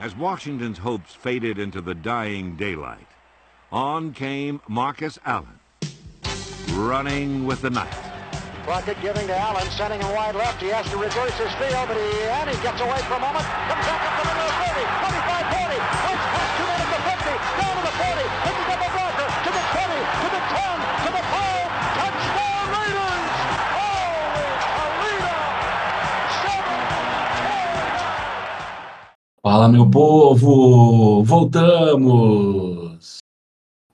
[0.00, 3.06] As Washington's hopes faded into the dying daylight,
[3.70, 5.60] on came Marcus Allen,
[6.72, 7.92] running with the night.
[8.64, 10.62] Crockett giving to Allen, sending him wide left.
[10.62, 13.44] He has to reverse his field, but he, and he gets away for a moment.
[13.44, 14.19] Comes up
[29.42, 31.24] Fala, meu povo!
[31.24, 33.16] Voltamos!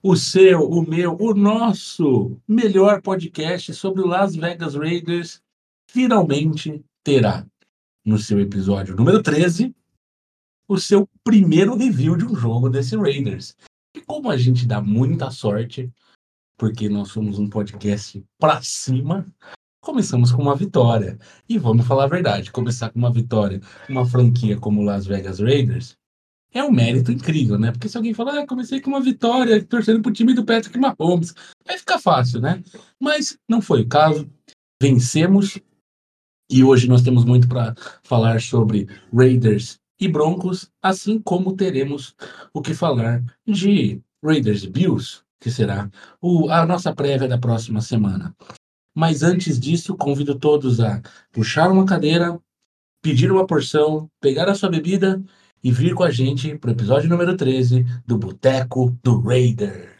[0.03, 5.41] O seu, o meu, o nosso melhor podcast sobre o Las Vegas Raiders
[5.89, 7.47] finalmente terá
[8.05, 9.73] no seu episódio número 13
[10.67, 13.55] o seu primeiro review de um jogo desse Raiders.
[13.95, 15.89] E como a gente dá muita sorte,
[16.57, 19.25] porque nós somos um podcast pra cima,
[19.87, 21.17] começamos com uma vitória.
[21.47, 25.95] E vamos falar a verdade, começar com uma vitória, uma franquia como Las Vegas Raiders,
[26.53, 27.71] é um mérito incrível, né?
[27.71, 31.33] Porque se alguém falar, ah, comecei com uma vitória, torcendo pro time do Patrick Mahomes,
[31.65, 32.61] vai ficar fácil, né?
[33.01, 34.29] Mas não foi o caso.
[34.81, 35.57] Vencemos
[36.51, 42.13] e hoje nós temos muito para falar sobre Raiders e Broncos, assim como teremos
[42.53, 45.89] o que falar de Raiders e Bills, que será
[46.21, 48.35] o, a nossa prévia da próxima semana.
[48.97, 50.99] Mas antes disso, convido todos a
[51.31, 52.41] puxar uma cadeira,
[52.99, 55.23] pedir uma porção, pegar a sua bebida
[55.63, 59.96] e vir com a gente para o episódio número 13 do Boteco do Raiders.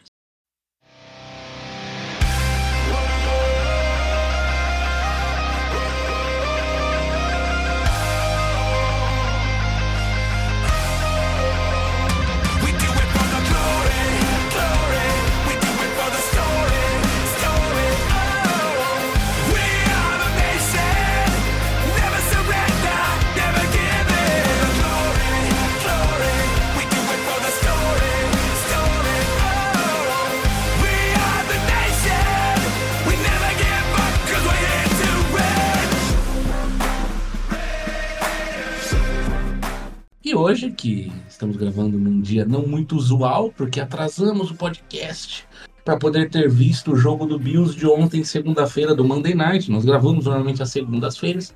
[40.70, 45.46] Que estamos gravando num dia não muito usual, porque atrasamos o podcast
[45.84, 49.70] para poder ter visto o jogo do Bills de ontem, segunda-feira, do Monday Night.
[49.70, 51.54] Nós gravamos normalmente às segundas-feiras.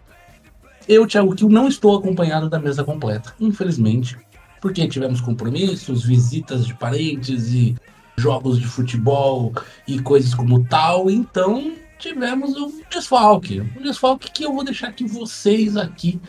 [0.89, 4.17] Eu, Thiago Kiel, não estou acompanhado da mesa completa, infelizmente,
[4.61, 7.77] porque tivemos compromissos, visitas de parentes e
[8.17, 9.53] jogos de futebol
[9.87, 13.61] e coisas como tal, então tivemos um desfalque.
[13.61, 16.21] Um desfalque que eu vou deixar que vocês aqui,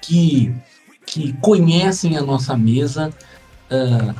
[0.00, 0.54] que
[1.06, 3.12] que conhecem a nossa mesa
[3.70, 4.14] ah,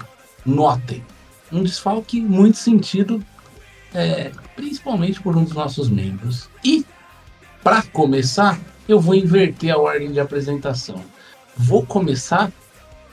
[0.44, 1.04] notem.
[1.50, 3.22] Um desfalque muito sentido,
[3.94, 6.48] é, principalmente por um dos nossos membros.
[6.64, 6.84] E,
[7.62, 11.02] para começar, eu vou inverter a ordem de apresentação.
[11.56, 12.50] Vou começar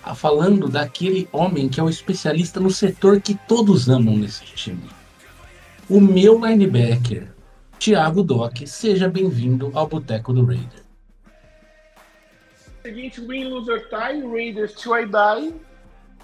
[0.04, 4.90] a- falando daquele homem que é o especialista no setor que todos amam nesse time.
[5.90, 7.28] O meu linebacker,
[7.78, 8.60] Thiago Doc.
[8.66, 10.89] Seja bem-vindo ao Boteco do Raider.
[12.82, 15.54] Seguinte, win, loser, tie, Raiders, till I die,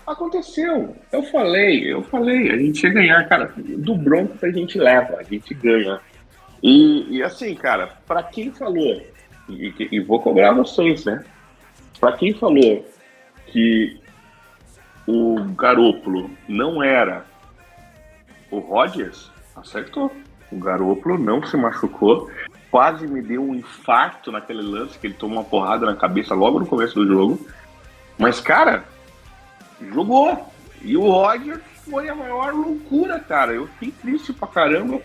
[0.08, 0.96] aconteceu.
[1.12, 5.24] Eu falei, eu falei, a gente ia ganhar, cara, do Broncos a gente leva, a
[5.24, 6.00] gente ganha.
[6.62, 9.02] E, e assim, cara, pra quem falou,
[9.50, 11.24] e, e vou cobrar vocês, né?
[12.00, 12.86] Pra quem falou
[13.48, 14.00] que
[15.08, 17.26] o Garópolo não era
[18.50, 20.12] o Rodgers, acertou.
[20.52, 22.30] O Garópolo não se machucou
[22.76, 26.60] quase me deu um infarto naquele lance que ele tomou uma porrada na cabeça logo
[26.60, 27.48] no começo do jogo.
[28.18, 28.84] Mas, cara,
[29.94, 30.54] jogou.
[30.82, 33.54] E o Roger foi a maior loucura, cara.
[33.54, 35.00] Eu fiquei triste pra caramba.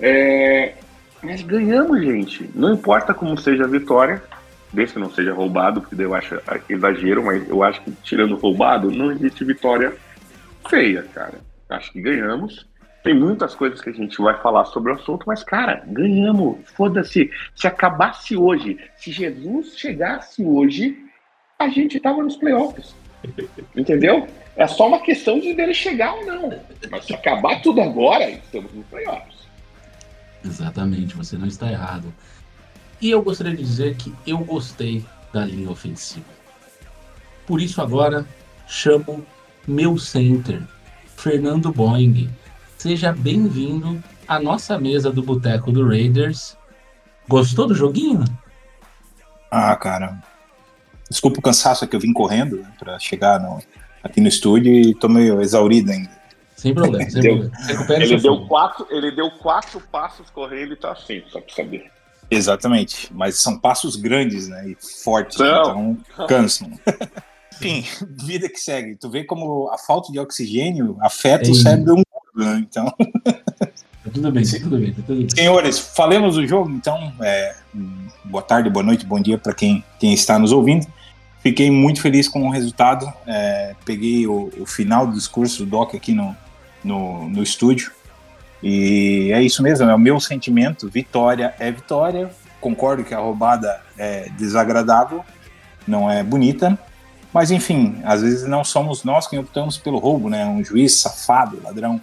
[0.00, 0.74] É,
[1.22, 2.50] Mas ganhamos, gente.
[2.56, 4.20] Não importa como seja a vitória,
[4.72, 8.90] desde que não seja roubado, porque eu acho exagero, mas eu acho que tirando roubado,
[8.90, 9.94] não existe vitória
[10.68, 11.38] feia, cara.
[11.68, 12.66] Acho que ganhamos.
[13.02, 16.58] Tem muitas coisas que a gente vai falar sobre o assunto, mas, cara, ganhamos.
[16.74, 17.30] Foda-se.
[17.54, 20.98] Se acabasse hoje, se Jesus chegasse hoje,
[21.58, 22.94] a gente tava nos playoffs.
[23.74, 24.26] Entendeu?
[24.56, 26.60] É só uma questão de dele chegar ou não.
[26.90, 29.40] Mas se acabar tudo agora, estamos nos playoffs.
[30.44, 32.12] Exatamente, você não está errado.
[33.00, 36.26] E eu gostaria de dizer que eu gostei da linha ofensiva.
[37.46, 38.26] Por isso agora
[38.66, 39.24] chamo
[39.66, 40.62] meu center,
[41.16, 42.30] Fernando Boeing.
[42.80, 46.56] Seja bem-vindo à nossa mesa do Boteco do Raiders.
[47.28, 48.24] Gostou do joguinho?
[49.50, 50.22] Ah, cara.
[51.10, 53.62] Desculpa o cansaço que eu vim correndo né, pra chegar no-
[54.02, 56.08] aqui no estúdio e tô meio exaurido ainda.
[56.56, 58.02] Sem problema, sem Deu- problema.
[58.02, 61.90] Ele deu, quatro, ele deu quatro passos correndo e tá assim, só pra saber.
[62.30, 63.12] Exatamente.
[63.12, 64.70] Mas são passos grandes, né?
[64.70, 65.36] E fortes.
[65.36, 65.98] São.
[66.14, 66.70] Então cansam.
[67.62, 67.84] Enfim,
[68.24, 68.96] vida que segue.
[68.96, 71.50] Tu vê como a falta de oxigênio afeta É.
[71.50, 72.02] o cérebro um
[72.34, 72.64] né?
[72.68, 72.92] Então,
[74.02, 75.28] Tá tudo bem, tá tudo bem, tá tudo bem.
[75.28, 77.12] senhores, falemos do jogo, então.
[77.20, 77.54] é,
[78.24, 80.86] boa tarde, boa noite, bom dia para quem, quem está nos ouvindo.
[81.42, 83.10] Fiquei muito feliz com o resultado.
[83.26, 86.34] é, peguei o, o final do discurso do Doc aqui no,
[86.82, 87.92] no, no estúdio.
[88.62, 90.88] E é isso mesmo, é o meu sentimento.
[90.88, 92.30] Vitória é vitória.
[92.60, 95.24] Concordo que a roubada é desagradável,
[95.86, 96.78] não é bonita.
[97.32, 100.44] Mas enfim, às vezes não somos nós quem optamos pelo roubo, né?
[100.44, 102.00] Um juiz safado, ladrão.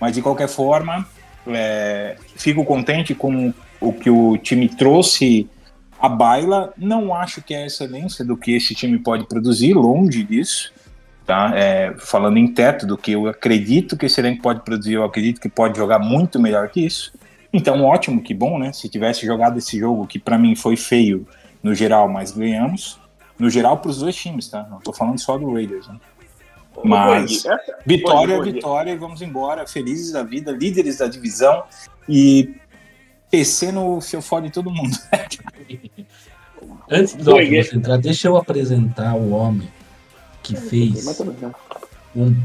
[0.00, 1.06] Mas de qualquer forma,
[1.46, 5.48] é, fico contente com o que o time trouxe
[6.00, 6.72] à baila.
[6.76, 10.72] Não acho que é a excelência do que esse time pode produzir, longe disso.
[11.26, 11.52] Tá?
[11.54, 15.40] É, falando em teto do que eu acredito que esse elenco pode produzir, eu acredito
[15.40, 17.12] que pode jogar muito melhor que isso.
[17.52, 18.72] Então, ótimo, que bom, né?
[18.72, 21.26] Se tivesse jogado esse jogo, que para mim foi feio
[21.62, 22.98] no geral, mas ganhamos.
[23.38, 24.66] No geral, para os dois times, tá?
[24.70, 25.96] Não tô falando só do Raiders, né?
[26.84, 31.64] Mas- Boing, essa- Vitória, vitória, e vamos embora, felizes da vida, líderes da divisão
[32.08, 32.54] e
[33.30, 34.96] PC no fiofó de todo mundo.
[36.90, 39.68] Antes do você entrar, deixa eu apresentar o homem
[40.42, 41.52] que fez bem.
[42.16, 42.36] um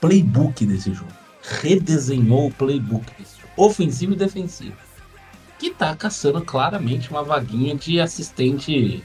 [0.00, 1.10] playbook desse jogo.
[1.42, 3.48] Redesenhou o playbook desse jogo.
[3.56, 4.76] Ofensivo e defensivo.
[5.58, 9.02] Que tá caçando claramente uma vaguinha de assistente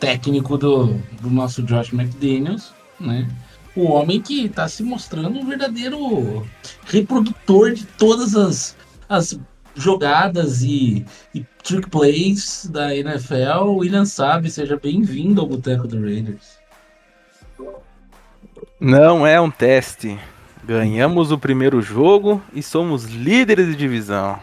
[0.00, 3.28] técnico do, do nosso Josh McDaniels, né?
[3.76, 6.46] O homem que tá se mostrando um verdadeiro
[6.86, 8.74] reprodutor de todas as,
[9.06, 9.38] as
[9.74, 13.76] jogadas e, e trick plays da NFL.
[13.76, 16.58] William Sabe, seja bem-vindo ao Boteco do Raiders.
[18.80, 20.18] Não é um teste.
[20.64, 24.38] Ganhamos o primeiro jogo e somos líderes de divisão.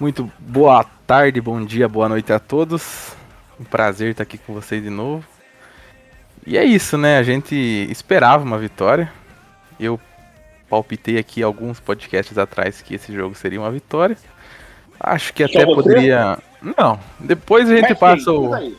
[0.00, 3.12] Muito boa tarde, bom dia, boa noite a todos.
[3.60, 5.39] Um prazer estar aqui com vocês de novo.
[6.46, 7.18] E é isso, né?
[7.18, 7.54] A gente
[7.90, 9.12] esperava uma vitória.
[9.78, 10.00] Eu
[10.68, 14.16] palpitei aqui alguns podcasts atrás que esse jogo seria uma vitória.
[14.98, 15.74] Acho que Só até você?
[15.74, 16.38] poderia.
[16.76, 18.50] Não, depois a gente Mas passa o.
[18.50, 18.76] Não, aí.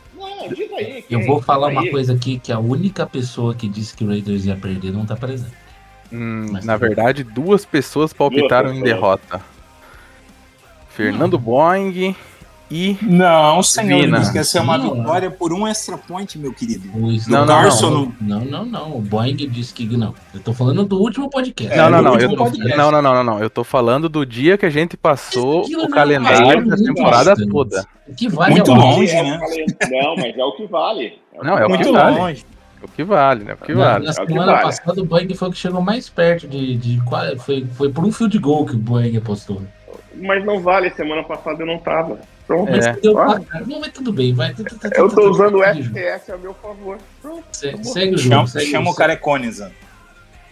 [1.10, 1.90] Eu vou falar Diz uma aí.
[1.90, 5.16] coisa aqui que a única pessoa que disse que o Raiders ia perder não tá
[5.16, 5.52] presente.
[6.12, 8.82] Hum, Mas na verdade, duas pessoas palpitaram em pessoas.
[8.82, 9.40] derrota.
[10.88, 12.14] Fernando Boeing
[12.72, 12.96] e.
[13.02, 14.32] Não, senhor, Vina.
[14.32, 14.94] quer ser uma Não.
[14.94, 16.88] vitória por um extra point, meu querido.
[16.94, 18.96] O Não, não, não, não, não, não.
[18.96, 20.14] O Boeing disse que não.
[20.32, 21.76] Eu tô falando do último podcast.
[21.76, 22.44] Não, É, não, não, eu tô...
[22.76, 23.38] não, não, não, não, não.
[23.40, 27.30] Eu tô falando do dia que a gente passou o não calendário é da temporada
[27.30, 27.50] bastante.
[27.50, 27.84] toda.
[28.08, 29.40] O que vale Muito é longe, É né?
[29.90, 31.18] Não, mas é o que vale.
[31.34, 32.16] o Não, é o que vale.
[32.18, 32.44] longe.
[32.80, 33.52] É o que vale, né?
[33.52, 34.04] É o que Na, vale.
[34.06, 34.64] na É o que semana vale.
[34.64, 36.76] passada o Boeing foi o que chegou mais perto de.
[36.76, 39.62] de qual- foi, foi por um field goal que o Boeing apostou.
[40.14, 42.20] Mas não vale, semana passada eu não tava.
[42.46, 42.70] Pronto.
[42.70, 42.76] É.
[42.92, 43.40] Mas deu Ah.
[43.66, 44.34] Não, mas tudo bem.
[44.34, 46.98] Vai, tá- tá- tá- Eu tá- tô tá- usando o tá- FPS a meu favor.
[47.20, 47.44] Pronto.
[47.52, 48.34] Se- Segue o jogo.
[48.34, 48.96] Chama, segue chama o jogo.
[48.98, 49.70] Careconizan.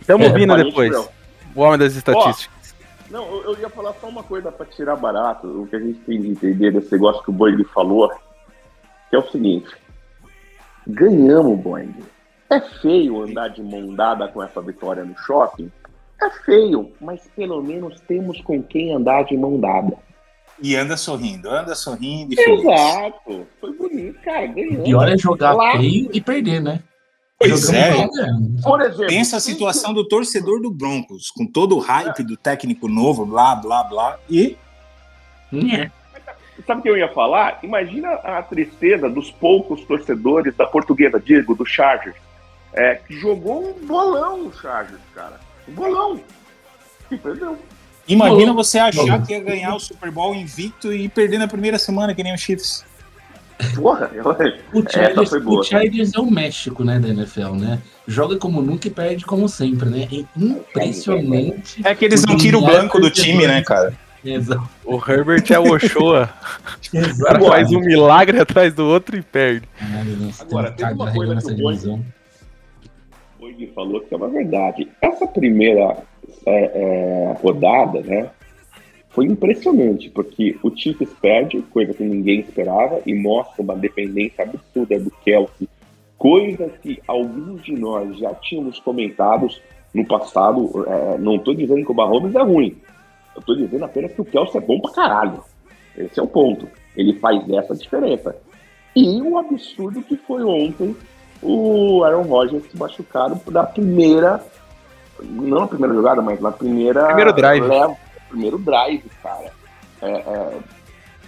[0.07, 0.91] Tamo É, ouvindo parente depois.
[0.91, 1.09] meu.
[1.55, 2.75] O homem das estatísticas.
[3.11, 5.99] Não, eu, eu ia falar só uma coisa pra tirar barato, o que a gente
[6.01, 8.09] tem de entender desse negócio que o Boeing falou,
[9.11, 9.69] que é o seguinte.
[10.87, 11.95] Ganhamos, Boeing.
[12.49, 15.71] É feio andar de mão dada com essa vitória no shopping?
[16.23, 19.97] É feio, mas pelo menos temos com quem andar de mão dada.
[20.63, 22.65] E anda sorrindo, anda sorrindo e feliz.
[22.65, 23.47] Exato.
[23.61, 24.47] Foi bonito, cara.
[24.47, 24.81] Ganhamos.
[24.81, 25.73] O pior é jogar Lá.
[25.73, 26.83] feio e perder, né?
[27.39, 28.27] Pois Jogamos é.
[28.27, 28.39] né?
[28.63, 32.87] Por exemplo, Pensa a situação do torcedor do Broncos, com todo o hype do técnico
[32.87, 34.59] novo, blá, blá, blá, e
[35.51, 35.91] Nhé.
[36.67, 37.59] Sabe o que eu ia falar?
[37.63, 42.17] Imagina a tristeza dos poucos torcedores da portuguesa, digo, do Chargers,
[42.75, 45.41] é, que jogou um bolão o Chargers, cara.
[45.69, 46.21] Um bolão.
[47.11, 47.59] E perdeu.
[48.09, 49.27] imagina você achar bom.
[49.27, 52.39] que ia ganhar o Super Bowl invicto e perder na primeira semana, que nem o
[52.39, 52.85] Chiefs.
[53.75, 54.25] Porra, eu-
[54.73, 57.79] O Chargers, o Chargers é o México, né, da NFL, né?
[58.09, 60.09] Joga como nunca e perde como sempre, né?
[60.11, 61.81] É impressionante.
[61.85, 63.93] É que eles não tiram o branco do time, né, cara?
[64.25, 64.69] Exato.
[64.85, 66.29] O Herbert é o Ochoa.
[66.93, 69.69] O cara faz um milagre atrás do outro e perde.
[70.41, 71.69] Agora, tem uma coisa que o
[73.51, 74.89] Iggy falou que é uma verdade.
[75.01, 75.97] Essa primeira
[76.47, 78.31] é, é, rodada, né,
[79.11, 84.99] foi impressionante, porque o Chiefs perde, coisa que ninguém esperava, e mostra uma dependência absurda
[84.99, 85.69] do Kelsey,
[86.17, 89.49] coisa que alguns de nós já tínhamos comentado
[89.93, 90.87] no passado.
[90.87, 92.77] É, não estou dizendo que o Mahomes é ruim,
[93.35, 95.43] eu estou dizendo apenas que o Kelsey é bom pra caralho.
[95.97, 96.69] Esse é o ponto.
[96.97, 98.37] Ele faz essa diferença.
[98.95, 100.97] E o absurdo que foi ontem
[101.43, 104.45] o Aaron Rodgers se machucaram da primeira.
[105.23, 107.07] Não na primeira jogada, mas na primeira.
[107.07, 107.63] Primeiro drive.
[107.67, 107.97] leva-
[108.29, 109.53] primeiro drive, cara.
[110.03, 110.59] É, é,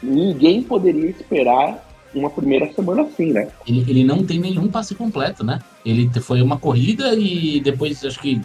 [0.02, 3.48] ninguém poderia esperar uma primeira semana assim, né?
[3.66, 5.60] Ele, ele não tem nenhum passe completo, né?
[5.84, 8.40] Ele foi uma corrida e depois acho que.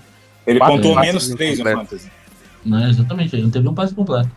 [0.45, 1.65] Ele Quatro passes menos três no.
[1.65, 2.11] Fantasy.
[2.65, 4.29] Não, exatamente, ele não teve um passe completo.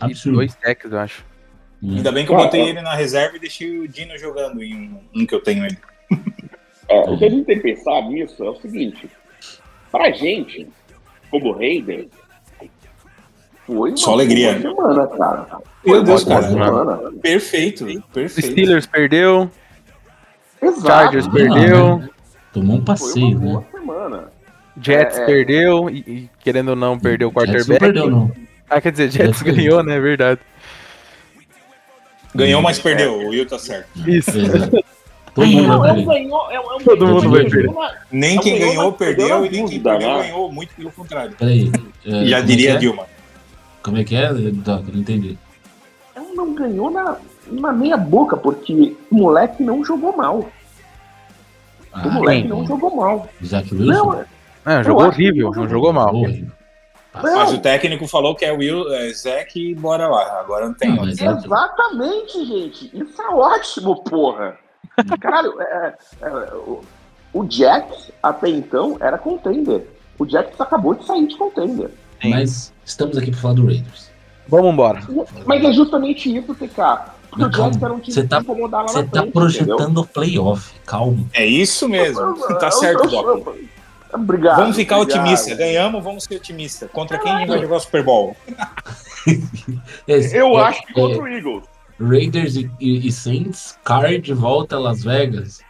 [0.00, 0.36] E Absurdo.
[0.36, 1.24] dois sacks, eu acho.
[1.82, 1.96] Hum.
[1.96, 2.68] Ainda bem que eu botei é.
[2.68, 5.76] ele na reserva e deixei o Dino jogando em um, um que eu tenho ele.
[6.92, 9.08] É, o que a gente tem que pensar nisso é o seguinte:
[9.90, 10.68] pra gente,
[11.30, 12.08] como Raiders,
[13.66, 14.60] foi uma Só alegria.
[14.60, 15.46] semana, cara.
[15.86, 16.42] Foi Deus, cara.
[16.48, 16.96] semana.
[17.22, 18.50] Perfeito, perfeito.
[18.50, 19.50] Steelers perdeu,
[20.60, 20.86] Exato.
[20.86, 22.08] Chargers Ah, perdeu, né?
[22.52, 23.66] Tomou um Foi uma passeio, boa né?
[23.72, 24.32] semana.
[24.80, 25.26] Jets É, é.
[25.26, 27.80] perdeu, e, e, querendo ou não, perdeu o Jets não quarterback.
[27.80, 28.32] perdeu, não.
[28.68, 29.96] Ah, quer dizer, Jets Jets ganhou, né?
[29.96, 30.40] É verdade.
[32.34, 33.12] Ganhou, mas perdeu.
[33.14, 33.88] O Will tá certo.
[34.08, 34.30] Isso.
[35.34, 38.58] Todo mundo Não, vai é um é um, é um Todo vai na- Nem quem
[38.58, 40.22] ganhou, perdeu perdeu e nem quem perdeu né?
[40.24, 41.34] ganhou muito pelo contrário.
[41.38, 41.72] Peraí.
[42.04, 42.76] é, Já como diria é é?
[42.76, 43.06] Dilma.
[43.82, 44.32] Como é que é?
[44.32, 45.38] Doc, não entendi.
[46.14, 47.16] Ela não ganhou na,
[47.50, 50.46] na meia boca, porque o moleque não jogou mal.
[51.92, 52.66] Ah, O moleque não.
[52.66, 53.28] jogou mal.
[53.44, 54.24] Zach Wilson?
[54.64, 56.14] Não, é- jogou horrível, não jogou mal.
[56.14, 56.50] Horrível.
[57.14, 57.22] Não.
[57.22, 60.40] Mas o técnico falou que é Will, é Zach e bora lá.
[60.40, 62.90] Agora não tem Não, mas- Exatamente, gente.
[62.94, 64.56] Isso é ótimo, porra.
[65.20, 66.80] Caralho, é, é, o,
[67.32, 69.88] o Jets, até então, era contender.
[70.18, 71.90] O Jets acabou de sair de contender.
[72.20, 72.30] Sim.
[72.30, 74.10] Mas estamos aqui para falar do Raiders.
[74.48, 75.00] Vamos embora.
[75.46, 77.22] Mas é justamente isso, TK.
[77.30, 80.06] Porque o Calma, Jets era um time você tá- lá Você tá frente, projetando o
[80.06, 80.74] playoff.
[80.84, 81.24] Calma.
[81.32, 82.34] É isso mesmo.
[82.58, 83.48] Tá certo, Doc.
[84.12, 84.56] Obrigado.
[84.58, 85.22] Vamos ficar obrigado.
[85.22, 85.56] otimistas.
[85.56, 86.90] Ganhamos, vamos ser otimistas.
[86.90, 88.36] Contra quem a gente vai jogar o Super Bowl?
[90.06, 91.64] Esse- Eu é- acho que contra é, o Eagles.
[92.00, 95.60] Raiders e, e- e Saints, Card volta a Las Vegas.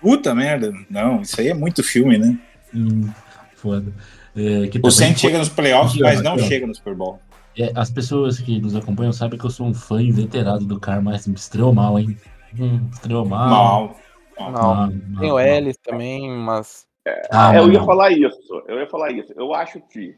[0.00, 0.72] Puta merda.
[0.88, 2.38] Não, isso aí é muito filme, né?
[2.74, 3.10] Hum,
[3.56, 3.92] foda.
[4.36, 7.20] É, que O Saints foi- chega nos playoffs, mas não chega no Super Bowl.
[7.58, 11.02] é, as pessoas que nos acompanham sabem que eu sou um fã inveterado do Car,
[11.02, 12.16] mas me estreou mal, hein?
[12.58, 13.48] Hum, estreou mal.
[13.50, 13.96] Mal.
[14.38, 14.50] Não.
[14.52, 14.88] Mal, mal,
[15.20, 15.38] Tem o.
[15.38, 16.86] Ellis também, mas.
[17.30, 18.38] Ah, eu ia falar isso.
[18.68, 19.32] Eu ia falar isso.
[19.36, 20.14] Eu acho que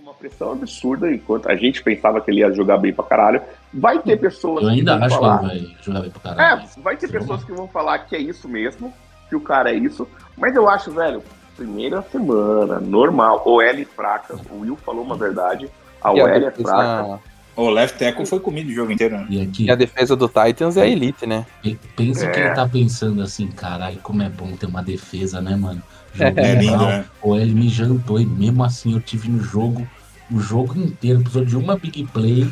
[0.00, 3.42] uma pressão absurda, enquanto a gente pensava que ele ia jogar bem pra caralho,
[3.74, 5.38] vai ter pessoas Eu ainda que vão acho falar.
[5.38, 6.62] que ele vai jogar bem pro caralho.
[6.62, 8.92] É, vai ter pessoas que vão falar que é isso mesmo,
[9.28, 11.22] que o cara é isso, mas eu acho, velho,
[11.56, 15.68] primeira semana, normal, OL fraca, o Will falou uma verdade,
[16.00, 17.20] a OL é fraca.
[17.56, 19.26] O left tackle foi comido o jogo inteiro, né?
[19.28, 21.44] E aqui, e a defesa do Titans é a elite, né?
[21.60, 22.44] pe- pensa que É.
[22.46, 25.82] ele tá pensando assim, caralho, como é bom ter uma defesa, né, mano?
[26.18, 27.04] É lindo, mal, né?
[27.22, 29.86] O L me jantou e mesmo assim eu tive no jogo,
[30.30, 32.48] o jogo inteiro, precisou de uma big play.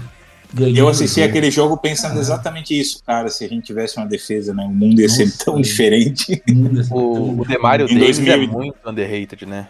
[0.54, 1.30] Ganhei Eu assisti jogo.
[1.30, 3.28] aquele jogo pensando exatamente isso, cara.
[3.28, 4.64] Se a gente tivesse uma defesa, né?
[4.64, 6.40] O mundo ia ser tão diferente.
[6.90, 9.68] O, o Demario Em Davis 2000 é muito underrated, né?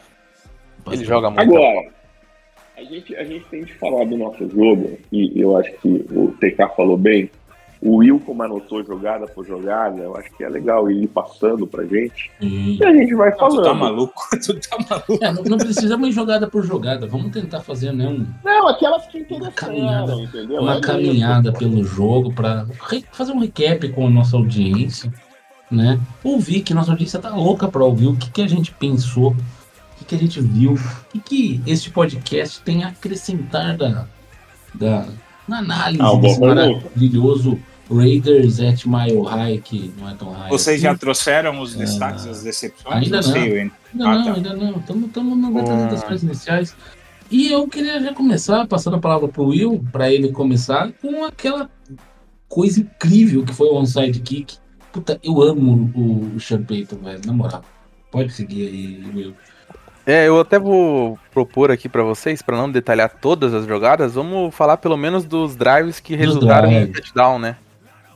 [0.91, 1.41] Ele joga muito.
[1.41, 1.89] Agora,
[2.77, 6.35] a gente, a gente tem de falar do nosso jogo, e eu acho que o
[6.39, 7.31] TK falou bem,
[7.83, 11.67] o Will, como anotou jogada por jogada, eu acho que é legal ele ir passando
[11.67, 12.79] pra gente, Sim.
[12.81, 13.65] e a gente vai Não, tu falando.
[13.65, 14.23] tá maluco?
[14.45, 15.19] Tu tá maluco?
[15.25, 17.07] É, não, não precisamos ir jogada por jogada.
[17.07, 20.13] Vamos tentar fazer né, um- Não, aquelas que caminhada.
[20.15, 20.63] interessaram, entendeu?
[20.63, 21.59] uma É caminhada isso.
[21.59, 22.67] pelo jogo para
[23.13, 25.13] fazer um recap com a nossa audiência,
[25.71, 26.01] né?
[26.25, 29.99] Ouvir que nossa audiência tá louca para ouvir o que, que a gente pensou, o
[29.99, 30.79] que, que a gente viu, o
[31.13, 34.07] que, que este podcast tem a acrescentar da,
[34.75, 35.07] da
[35.49, 37.59] na análise Ah, desse bom, maravilhoso
[37.91, 40.49] Raiders at Mile High, que não é tão high.
[40.51, 40.83] Vocês assim.
[40.83, 42.95] já trouxeram os destaques das decepções?
[43.05, 43.35] Ainda não.
[43.35, 44.33] Ainda Ah, não, tá.
[44.35, 44.77] ainda não.
[45.07, 45.59] Estamos na Hum.
[45.59, 46.77] apresentações iniciais.
[47.31, 51.69] E eu queria já começar, passando a palavra pro Will, para ele começar com aquela
[52.49, 54.57] coisa incrível que foi o onside kick.
[54.93, 57.63] Puta, eu amo o, o Sean Payton, velho, na moral.
[58.11, 59.35] Pode seguir aí, Will.
[60.07, 64.55] É, eu até vou propor aqui pra vocês, pra não detalhar todas as jogadas, vamos
[64.55, 67.01] falar pelo menos dos drives que Dos resultaram em drives.
[67.01, 67.57] touchdown, né?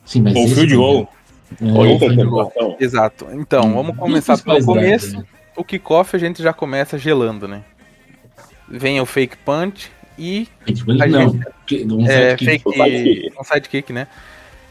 [0.04, 1.12] Sim, mas Ou field goal.
[1.60, 2.42] É, Ou ou field goal.
[2.46, 2.76] interceptação.
[2.78, 3.26] Exato.
[3.32, 5.16] Então, vamos Os começar pelo começo.
[5.18, 5.24] né?
[5.56, 7.62] O kickoff a gente já começa gelando, né?
[8.68, 11.28] Vem o fake punch e Tipo, A não,
[11.68, 13.32] gente- um é, fake O sidekick.
[13.40, 14.06] um sidekick, né?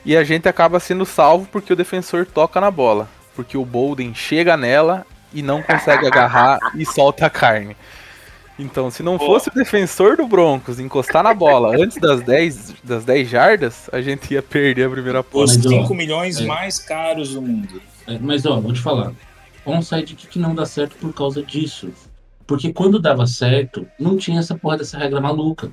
[0.05, 4.13] E a gente acaba sendo salvo porque o defensor toca na bola, porque o Bolden
[4.15, 7.75] chega nela e não consegue agarrar e solta a carne.
[8.57, 13.05] Então, se não fosse o defensor do Broncos encostar na bola antes das 10, das
[13.05, 15.57] 10 jardas, a gente ia perder a primeira Os posse.
[15.57, 16.45] Mas, ó, 5 milhões é.
[16.45, 17.81] mais caros do mundo.
[18.05, 19.13] É, Mas ó, vou te falar.
[19.65, 21.89] Onside kick não dá certo por causa disso.
[22.45, 25.71] Porque quando dava certo, não tinha essa porra dessa regra maluca.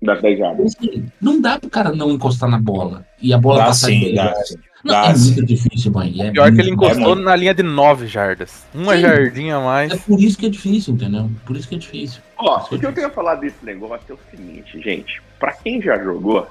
[0.00, 0.76] Das 10 jardas.
[0.76, 3.04] Assim, não dá pro cara não encostar na bola.
[3.20, 4.14] E a bola Dá passar sim, dele.
[4.14, 4.58] dá sim.
[4.84, 6.14] Não, é muito difícil, mãe.
[6.20, 8.64] É Pior que ele encostou na linha de 9 jardas.
[8.72, 9.02] Uma Sim.
[9.02, 9.92] jardinha a mais.
[9.92, 11.30] É por isso que é difícil, entendeu?
[11.44, 12.22] Por isso que é difícil.
[12.36, 15.20] Ó, o que eu tenho a falar desse negócio é o seguinte, gente.
[15.38, 16.46] Pra quem já jogou,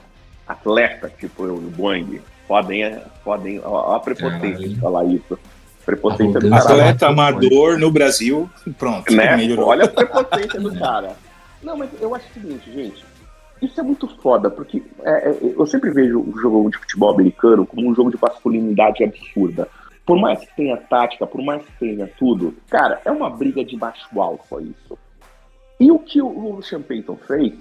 [0.48, 3.60] atleta, tipo eu no Boeing, Podem, é, podem.
[3.64, 4.70] Ó, ó a prepotência Caralho.
[4.70, 5.40] de falar isso.
[5.86, 6.64] Prepotência do cara.
[6.64, 9.14] Atleta amador no Brasil, pronto.
[9.14, 9.36] Né?
[9.36, 9.68] melhorou.
[9.68, 11.16] Olha a prepotência do cara.
[11.62, 13.06] Não, mas eu acho o seguinte, gente.
[13.62, 17.66] Isso é muito foda, porque é, é, eu sempre vejo o jogo de futebol americano
[17.66, 19.68] como um jogo de masculinidade absurda.
[20.06, 23.76] Por mais que tenha tática, por mais que tenha tudo, cara, é uma briga de
[23.76, 24.98] macho alfa isso.
[25.80, 27.54] E o que o, Sean Payton fez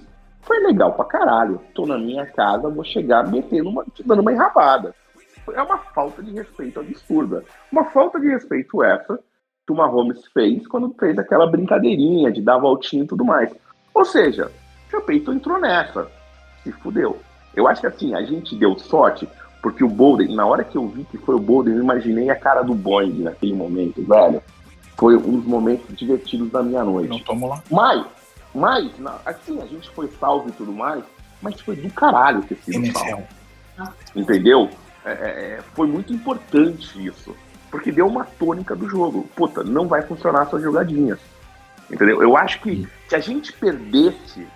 [0.43, 1.61] foi legal pra caralho.
[1.75, 4.95] Tô na minha casa, vou chegar metendo uma, dando uma enrabada.
[5.53, 7.43] É uma falta de respeito absurda.
[7.71, 9.19] Uma falta de respeito essa
[9.67, 13.53] que o Mahomes fez quando fez aquela brincadeirinha de dar voltinha e tudo mais.
[13.93, 14.51] Ou seja,
[15.03, 16.09] Payton entrou nessa.
[16.63, 17.21] Se fudeu.
[17.55, 19.29] Eu acho que assim, a gente deu sorte,
[19.63, 22.37] porque o Bolden, na hora que eu vi que foi o Bolden, eu imaginei a
[22.37, 24.43] cara do Boeing naquele momento, velho.
[24.97, 27.11] Foi um dos momentos divertidos da minha noite.
[27.11, 27.63] Não tomo lá.
[27.71, 28.07] Mas,
[28.55, 28.91] mas,
[29.25, 31.05] assim, a gente foi salvo e tudo mais,
[31.43, 33.25] mas foi do caralho ter sido salvo.
[33.79, 34.19] NFL.
[34.19, 34.71] Entendeu?
[35.05, 37.35] É, é, foi muito importante isso.
[37.71, 39.29] Porque deu uma tônica do jogo.
[39.37, 41.19] Puta, não vai funcionar suas jogadinhas.
[41.91, 42.23] Entendeu?
[42.23, 44.47] Eu acho que se a gente perdesse,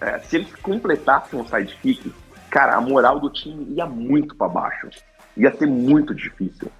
[0.00, 2.12] é, se eles completassem um sidekick,
[2.50, 4.88] cara, a moral do time ia muito pra baixo.
[5.36, 6.70] Ia ser muito difícil.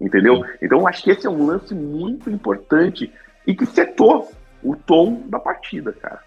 [0.00, 0.44] Entendeu?
[0.62, 3.12] Então eu acho que esse é um lance muito importante
[3.46, 4.30] e que setou
[4.62, 6.20] o tom da partida, cara.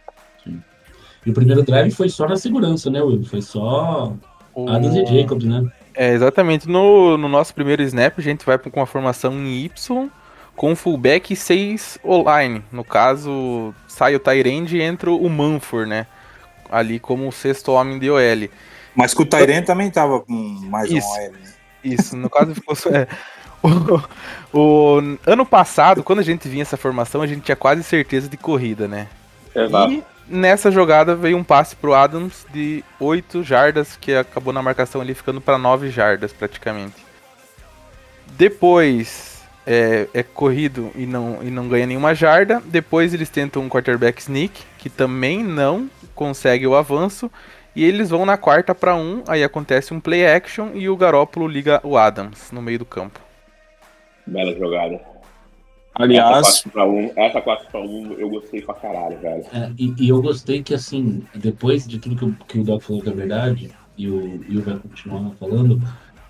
[1.26, 3.24] E o primeiro drive foi só na segurança, né, Will?
[3.24, 4.14] Foi só
[4.54, 5.72] O- Adams e Jacobs, né?
[5.94, 6.68] É, exatamente.
[6.68, 10.10] No, no nosso primeiro snap, a gente vai com uma formação em Y,
[10.56, 12.64] com fullback e 6 online.
[12.72, 16.08] No caso, sai o Tyrande e entra o Manford, né?
[16.72, 18.50] Ali como o sexto homem de OL.
[18.96, 21.08] Mas que o Tairen também tava com mais Isso.
[21.08, 21.32] um OL.
[21.32, 21.40] né?
[21.84, 22.76] Isso, no caso ficou.
[22.76, 23.08] só- é.
[24.54, 28.28] O, o ano passado, quando a gente vinha essa formação, a gente tinha quase certeza
[28.28, 29.08] de corrida, né?
[29.92, 35.00] E nessa jogada veio um passe pro Adams de 8 jardas, que acabou na marcação
[35.00, 36.96] ali ficando para 9 jardas praticamente.
[38.38, 42.62] Depois é, é corrido e não, e não ganha nenhuma jarda.
[42.66, 45.90] Depois eles tentam um quarterback sneak, que também não
[46.22, 47.32] consegue o avanço.
[47.76, 51.48] E eles vão na quarta para um, aí acontece um play action e o Garópolo
[51.48, 53.20] liga o Adams no meio do campo.
[54.28, 55.00] Bela jogada.
[55.96, 59.46] Aliás, Essa 4x1, essa 4x1 eu gostei pra caralho, velho.
[59.54, 62.82] É, e, e eu gostei que, assim, depois de tudo que, o- que o Doc
[62.82, 65.82] falou que é verdade, e o Will vai continuar falando,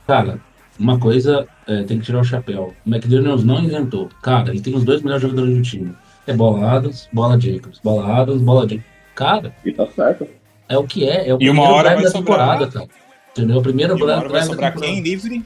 [0.07, 0.39] cara,
[0.79, 2.73] uma coisa é, tem que tirar o chapéu.
[2.85, 4.09] O McDaniels não inventou.
[4.21, 5.93] Cara, ele tem os dois melhores jogadores do time.
[6.27, 7.79] É bola Adams, bola Jacobs.
[7.83, 8.90] Bola Adams, bola Jacobs.
[9.25, 10.27] Cara, E tá certo.
[10.69, 11.29] é o que é.
[11.29, 12.39] É o E uma primeiro hora drive vai da sobrar.
[12.59, 12.87] temporada, cara.
[13.31, 13.57] Entendeu?
[13.57, 14.93] O primeiro e uma hora drive vai da sobrar temporada.
[14.93, 15.43] quem livre?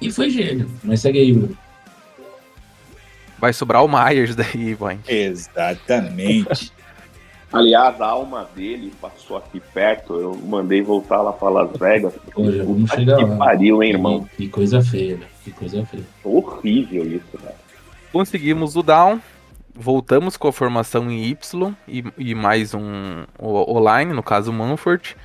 [0.00, 0.70] E foi gênio.
[0.82, 1.56] Mas segue aí, Will.
[3.38, 4.98] Vai sobrar o Myers daí, boy.
[5.08, 6.72] Exatamente.
[7.52, 10.14] Aliás, a alma dele passou aqui perto.
[10.14, 12.12] Eu mandei voltar lá pra Las Vegas.
[12.32, 13.36] Pô, já vamos chegar que lá.
[13.36, 14.28] pariu, hein, irmão?
[14.36, 15.30] Que coisa feia, velho.
[15.44, 16.04] Que coisa feia.
[16.22, 17.54] Horrível isso, velho.
[18.12, 19.18] Conseguimos o down.
[19.74, 25.16] Voltamos com a formação em Y e, e mais um online, no caso o Manford.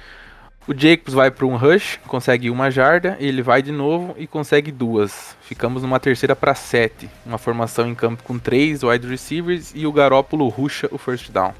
[0.67, 4.71] O Jacobs vai para um rush, consegue uma jarda, ele vai de novo e consegue
[4.71, 5.35] duas.
[5.41, 7.09] Ficamos numa terceira para sete.
[7.25, 11.53] Uma formação em campo com três wide receivers e o Garópolo rusha o first down.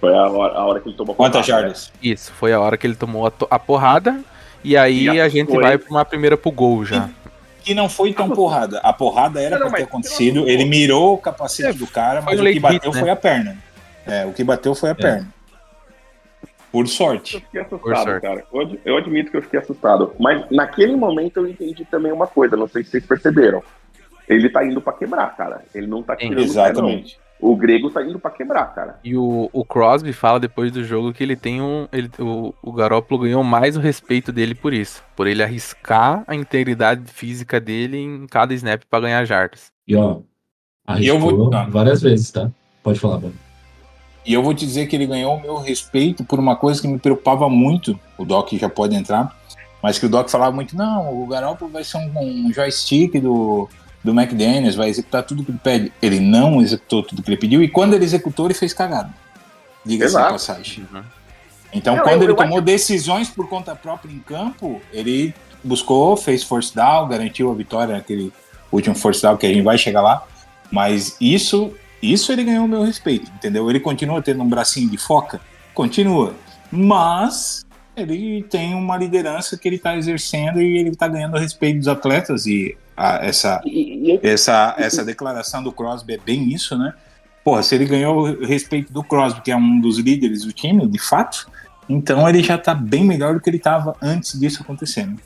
[0.00, 1.92] Foi a hora, a hora que ele tomou Quantas porrada, jardas?
[2.02, 4.24] Isso, foi a hora que ele tomou a, a porrada.
[4.62, 5.58] E aí E a gente foi.
[5.58, 7.10] vai para uma primeira pro gol já.
[7.68, 8.78] Que não foi tão porrada.
[8.78, 10.48] A porrada era pra ter acontecido.
[10.48, 13.00] Ele mirou o capacete do cara, mas o que bateu hit, né?
[13.02, 13.58] foi a perna.
[14.06, 15.28] É, o que bateu foi a perna.
[16.72, 17.40] Por Eu sorte.
[17.40, 18.22] fiquei Por assustado, sorte.
[18.22, 18.44] cara.
[18.50, 20.14] Eu, ad- eu admito que eu fiquei assustado.
[20.18, 23.62] Mas naquele momento eu entendi também uma coisa, não sei se vocês perceberam.
[24.26, 25.62] Ele tá indo pra quebrar, cara.
[25.74, 27.18] Ele não tá tirando o pé, Exatamente.
[27.20, 27.27] não.
[27.40, 28.98] O grego tá indo pra quebrar, cara.
[29.04, 31.86] E o, o Crosby fala depois do jogo que ele tem um.
[31.92, 35.04] Ele, o, o Garópolo ganhou mais o respeito dele por isso.
[35.14, 39.70] Por ele arriscar a integridade física dele em cada snap pra ganhar jardas.
[39.86, 40.18] E ó,
[40.98, 41.66] E eu arriscou vou- ah.
[41.70, 42.50] várias vezes, tá?
[42.82, 43.34] Pode falar, Bruno.
[44.26, 46.88] E eu vou te dizer que ele ganhou o meu respeito por uma coisa que
[46.88, 47.98] me preocupava muito.
[48.18, 49.34] O Doc já pode entrar.
[49.80, 53.68] Mas que o Doc falava muito: não, o Garoppolo vai ser um, um joystick do,
[54.02, 55.92] do McDaniels, vai executar tudo que ele pede.
[56.00, 57.62] Ele não executou tudo que ele pediu.
[57.62, 59.12] E quando ele executou, ele fez cagada.
[59.84, 60.32] Diga-se Exato.
[60.32, 60.86] passagem.
[60.92, 61.02] Uhum.
[61.72, 66.16] Então, Não, quando eu- ele eu tomou decisões por conta própria em campo, ele buscou,
[66.16, 68.32] fez force down, garantiu a vitória naquele
[68.72, 70.22] último force down que a gente vai chegar lá.
[70.70, 73.68] Mas isso, isso ele ganhou o meu respeito, entendeu?
[73.68, 75.40] Ele continua tendo um bracinho de foca,
[75.74, 76.34] continua,
[76.70, 81.78] mas ele tem uma liderança que ele está exercendo e ele está ganhando o respeito
[81.78, 86.76] dos atletas e a- essa E, e- essa, essa declaração do Crosby é bem isso,
[86.76, 86.92] né?
[87.44, 90.86] Porra, se ele ganhou o respeito do Crosby, que é um dos líderes do time,
[90.86, 91.48] de fato,
[91.90, 95.18] Então ele já tá bem melhor do que ele tava antes disso acontecendo.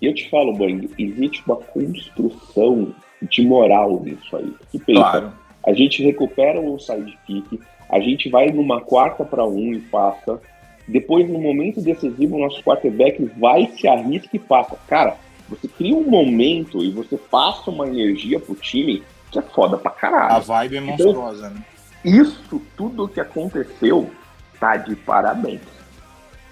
[0.00, 4.50] E eu te falo, Bang, existe uma construção de moral nisso aí.
[4.72, 5.32] Que pensa, Claro.
[5.66, 7.60] a gente recupera o sidekick,
[7.90, 10.40] a gente vai numa quarta para um e passa.
[10.86, 14.74] Depois, no momento decisivo, o nosso quarterback vai, se arrisca e passa.
[14.88, 15.16] Cara,
[15.48, 19.90] você cria um momento e você passa uma energia pro time que é foda pra
[19.90, 20.42] A caralho.
[20.44, 21.62] vibe é monstruosa, né?
[22.04, 24.10] Isso tudo que aconteceu
[24.58, 25.60] tá de parabéns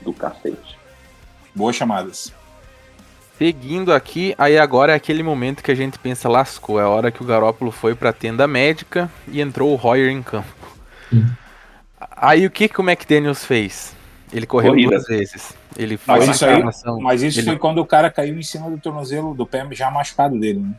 [0.02, 0.78] do cacete.
[1.54, 2.32] Boas chamadas.
[3.38, 6.80] Seguindo aqui, aí agora é aquele momento que a gente pensa, lascou.
[6.80, 10.22] É a hora que o Garópolo foi pra tenda médica e entrou o Royer em
[10.22, 10.48] campo.
[11.12, 11.26] Hum.
[11.98, 13.95] Aí o que, que o McDaniels fez?
[14.36, 14.90] Ele correu Corrida.
[14.90, 15.56] duas vezes.
[15.78, 16.62] Ele Mas foi isso aí-.
[17.00, 19.90] Mas isso Ele- foi quando o cara caiu em cima do tornozelo do pé já
[19.90, 20.74] machucado dele, né?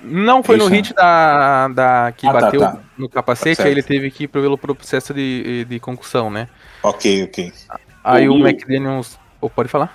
[0.00, 2.80] Não, foi no Isso, hit da, da que Ah, tá, bateu tá.
[2.98, 6.48] no capacete, Tá aí ele teve que ir pelo processo de, de concussão, né?
[6.82, 7.52] Ok, ok.
[8.04, 8.46] Aí o Will.
[8.46, 9.18] McDaniels.
[9.40, 9.94] Oh, pode falar?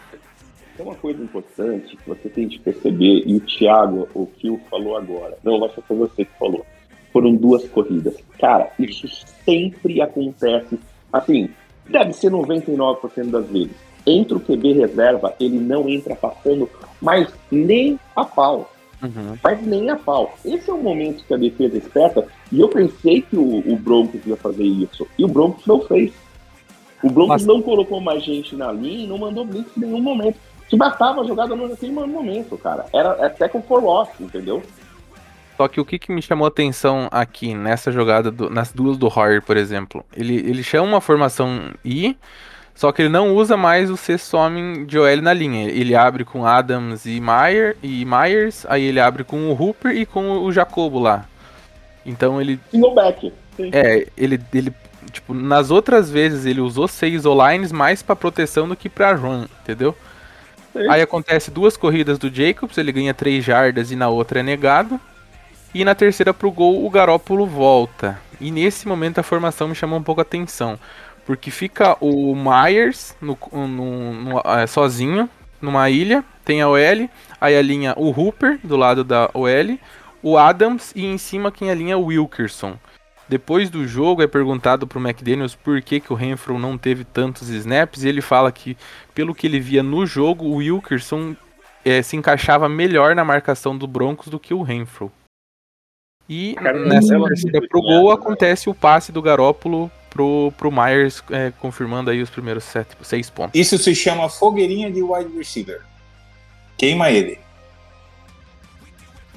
[0.75, 4.59] Tem uma coisa importante que você tem de perceber, e o Thiago, o que o
[4.71, 6.65] falou agora, não, vai ser foi você que falou.
[7.13, 8.15] Foram duas corridas.
[8.39, 9.07] Cara, isso
[9.45, 10.79] sempre acontece.
[11.13, 11.49] Assim,
[11.91, 13.71] deve ser 99% das vezes.
[14.05, 18.71] Entra o QB reserva, ele não entra passando, mas nem a pau.
[19.01, 19.35] Uhum.
[19.43, 20.35] Mas nem a pau.
[20.45, 24.25] Esse é o momento que a defesa esperta, e eu pensei que o, o Broncos
[24.25, 25.07] ia fazer isso.
[25.17, 26.13] E o Broncos não fez.
[27.03, 30.01] O Broncos Mas- não colocou mais gente na linha e não mandou blitz em nenhum
[30.01, 30.37] momento.
[30.69, 32.85] Se bastava a jogada naquele momento, cara.
[32.93, 34.61] Era é tackle for loss, entendeu?
[35.61, 38.97] Só que o que, que me chamou a atenção aqui nessa jogada, do- nas duas
[38.97, 42.17] do Horror, por exemplo, ele, ele chama uma formação I,
[42.73, 45.69] só que ele não usa mais o sexto homem de OL na linha.
[45.69, 50.03] Ele abre com Adams e, Meyer, e Myers, aí ele abre com o Hooper e
[50.03, 51.25] com o Jacobo lá.
[52.03, 53.31] Então ele Single back.
[53.55, 53.69] Sim.
[53.71, 54.73] É, ele, ele,
[55.11, 59.45] tipo, nas outras vezes ele usou seis O-lines mais pra proteção do que pra run,
[59.61, 59.95] entendeu?
[60.73, 60.89] Sim.
[60.89, 64.99] Aí acontece duas corridas do Jacobs, ele ganha três jardas e na outra é negado.
[65.73, 68.19] E na terceira pro gol o Garópolo volta.
[68.39, 70.77] E nesse momento a formação me chamou um pouco a atenção.
[71.25, 75.29] Porque fica o Myers no, no- no- é, sozinho
[75.61, 77.07] numa ilha, tem a OL,
[77.39, 79.77] aí a linha o Hooper do lado da OL,
[80.23, 82.75] o Adams e em cima quem alinha o Wilkerson.
[83.29, 87.47] Depois do jogo é perguntado pro McDaniels por que, que o Renfro não teve tantos
[87.49, 88.75] snaps e ele fala que,
[89.13, 91.35] pelo que ele via no jogo, o Wilkerson
[91.85, 95.11] eh, se encaixava melhor na marcação do Broncos do que o Renfro.
[96.33, 101.21] E Cara, nessa ela- torcida pro gol acontece o passe do Garópolo pro, pro Myers,
[101.29, 103.59] eh, confirmando aí os primeiros sete, seis pontos.
[103.59, 105.81] Isso se chama fogueirinha de wide receiver.
[106.77, 107.37] Queima ele.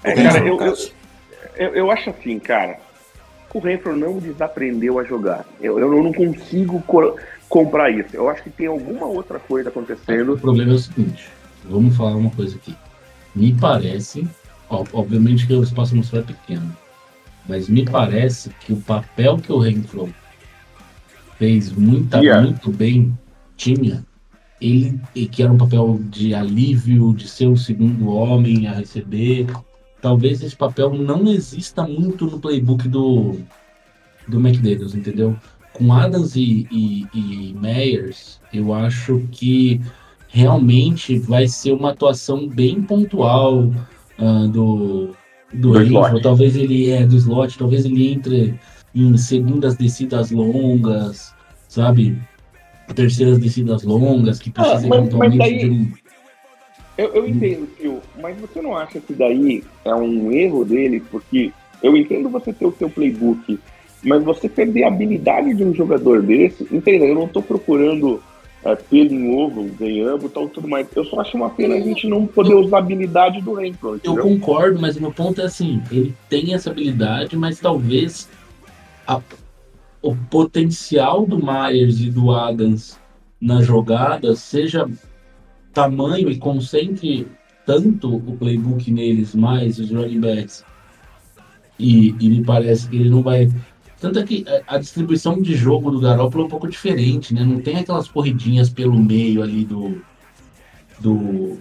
[0.05, 0.75] É, O cara, eu, eu,
[1.57, 2.79] eu, eu acho assim, cara.
[3.53, 5.45] O Renfro não desaprendeu a jogar.
[5.61, 7.17] Eu, eu não consigo co-
[7.49, 8.09] comprar isso.
[8.13, 10.37] Eu acho que tem alguma outra coisa O acontecendo.
[10.39, 11.29] problema é o seguinte,
[11.65, 12.77] vamos falar uma coisa aqui.
[13.35, 14.27] Me parece,
[14.69, 16.77] ó, obviamente que o espaço amostral é pequeno,
[17.49, 20.13] mas me parece que o papel que o Renfro
[21.39, 22.43] fez muita, Yeah.
[22.43, 23.17] muito bem
[23.57, 24.05] tinha,
[24.61, 29.47] ele e que era um papel de alívio, de ser o segundo homem a receber.
[30.01, 33.39] Talvez esse papel não exista muito no playbook do,
[34.29, 35.37] do McDaniels, entendeu?
[35.73, 39.81] Com Adams e, e, e Meyers, eu acho que
[40.29, 43.73] realmente vai ser uma atuação bem pontual
[44.19, 45.15] ah, do,
[45.55, 46.07] do, Do Renfro.
[46.09, 46.23] slot.
[46.23, 48.55] Talvez ele é do slot, talvez ele entre
[48.95, 51.35] em segundas descidas longas,
[51.69, 52.17] sabe?
[52.95, 55.89] Terceiras descidas longas, que precisa Ah, mas- eventualmente mas daí- de um.
[56.97, 61.03] Eu, eu entendo, Phil, mas você não acha que daí é um erro dele?
[61.11, 61.51] Porque
[61.83, 63.59] eu entendo você ter o seu playbook,
[64.05, 68.23] mas você perder a habilidade de um jogador desse, entenda, eu não tô procurando
[68.65, 70.87] é, pelo em ovo, ganhamos tal, tudo mais.
[70.95, 74.17] Eu só acho uma pena a gente não poder usar a habilidade do Renfro, Eu
[74.17, 78.29] concordo, mas o meu ponto é assim, ele tem essa habilidade, mas talvez
[79.07, 79.21] a-
[80.01, 82.99] o potencial do Myers e do Adams
[83.41, 84.89] na jogada seja
[85.73, 87.27] tamanho e concentre
[87.67, 90.65] tanto o playbook neles, mais os running backs.
[91.79, 93.51] E, e me parece que ele não vai.
[94.05, 97.43] Tanto é que a- a distribuição de jogo do Garoppolo é um pouco diferente, né?
[97.43, 100.03] Não tem aquelas corridinhas pelo meio ali do.
[101.01, 101.59] do.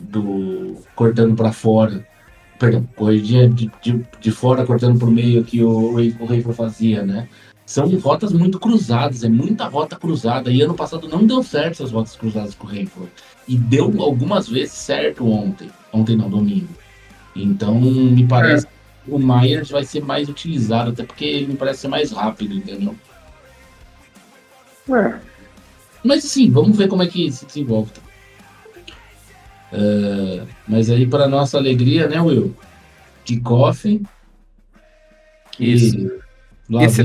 [0.00, 0.78] do.
[0.96, 2.06] cortando para fora.
[2.58, 7.28] Perdão, corridinha de, de, de fora cortando pro meio que o, o Rafer fazia, né?
[7.66, 10.50] São rotas muito cruzadas, é muita rota cruzada.
[10.50, 13.08] E ano passado não deu certo essas rotas cruzadas com o Rafer.
[13.46, 15.68] E deu algumas vezes certo ontem.
[15.92, 16.68] Ontem não, domingo.
[17.36, 18.72] Então, me parece que
[19.06, 22.94] o Myers vai ser mais utilizado, até porque ele me parece ser mais rápido, entendeu?
[24.90, 25.18] É.
[26.04, 27.90] Mas sim, vamos ver como é que se desenvolve.
[29.72, 32.54] É, mas aí, para nossa alegria, né, Will?
[33.24, 34.02] Kickoff.
[35.58, 35.96] Isso.
[35.96, 36.10] E
[36.68, 37.02] lá Esse.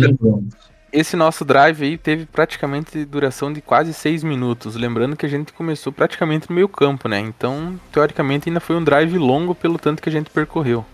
[0.92, 4.76] Esse nosso drive aí teve praticamente duração de quase 6 minutos.
[4.76, 7.20] Lembrando que a gente começou praticamente no meio campo, né?
[7.20, 10.86] Então, teoricamente, ainda foi um drive longo pelo tanto que a gente percorreu.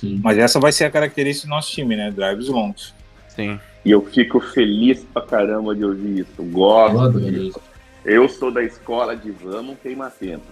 [0.00, 0.20] Sim.
[0.24, 2.10] Mas essa vai ser a característica do nosso time, né?
[2.10, 2.94] Drives longos.
[3.28, 3.60] Sim.
[3.84, 6.30] E eu fico feliz pra caramba de ouvir isso.
[6.38, 7.48] Eu Gosto adoro disso.
[7.48, 7.60] isso.
[8.04, 10.46] Eu sou da escola de vamos queimar tempo.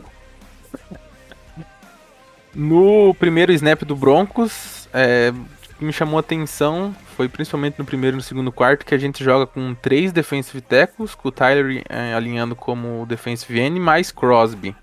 [2.55, 5.33] No primeiro snap do Broncos, é,
[5.73, 8.95] o que me chamou a atenção foi principalmente no primeiro e no segundo quarto que
[8.95, 13.79] a gente joga com três defensive tackles, com o Tyler é, alinhando como defensive end,
[13.79, 14.75] mais Crosby.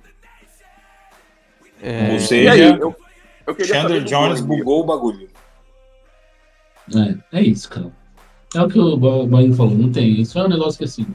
[1.82, 2.96] É, Ou E seja, aí, eu,
[3.48, 5.30] eu queria saber Chandler Jones bugou o bagulho.
[7.32, 7.92] É, é isso, cara.
[8.56, 10.22] É o que o Ba- Bahia falou, não tem.
[10.22, 11.06] Isso é um negócio que assim.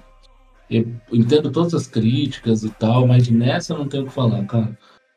[0.69, 4.45] Eu entendo todas as críticas e tal, mas nessa eu não tenho o que falar,
[4.47, 4.77] cara.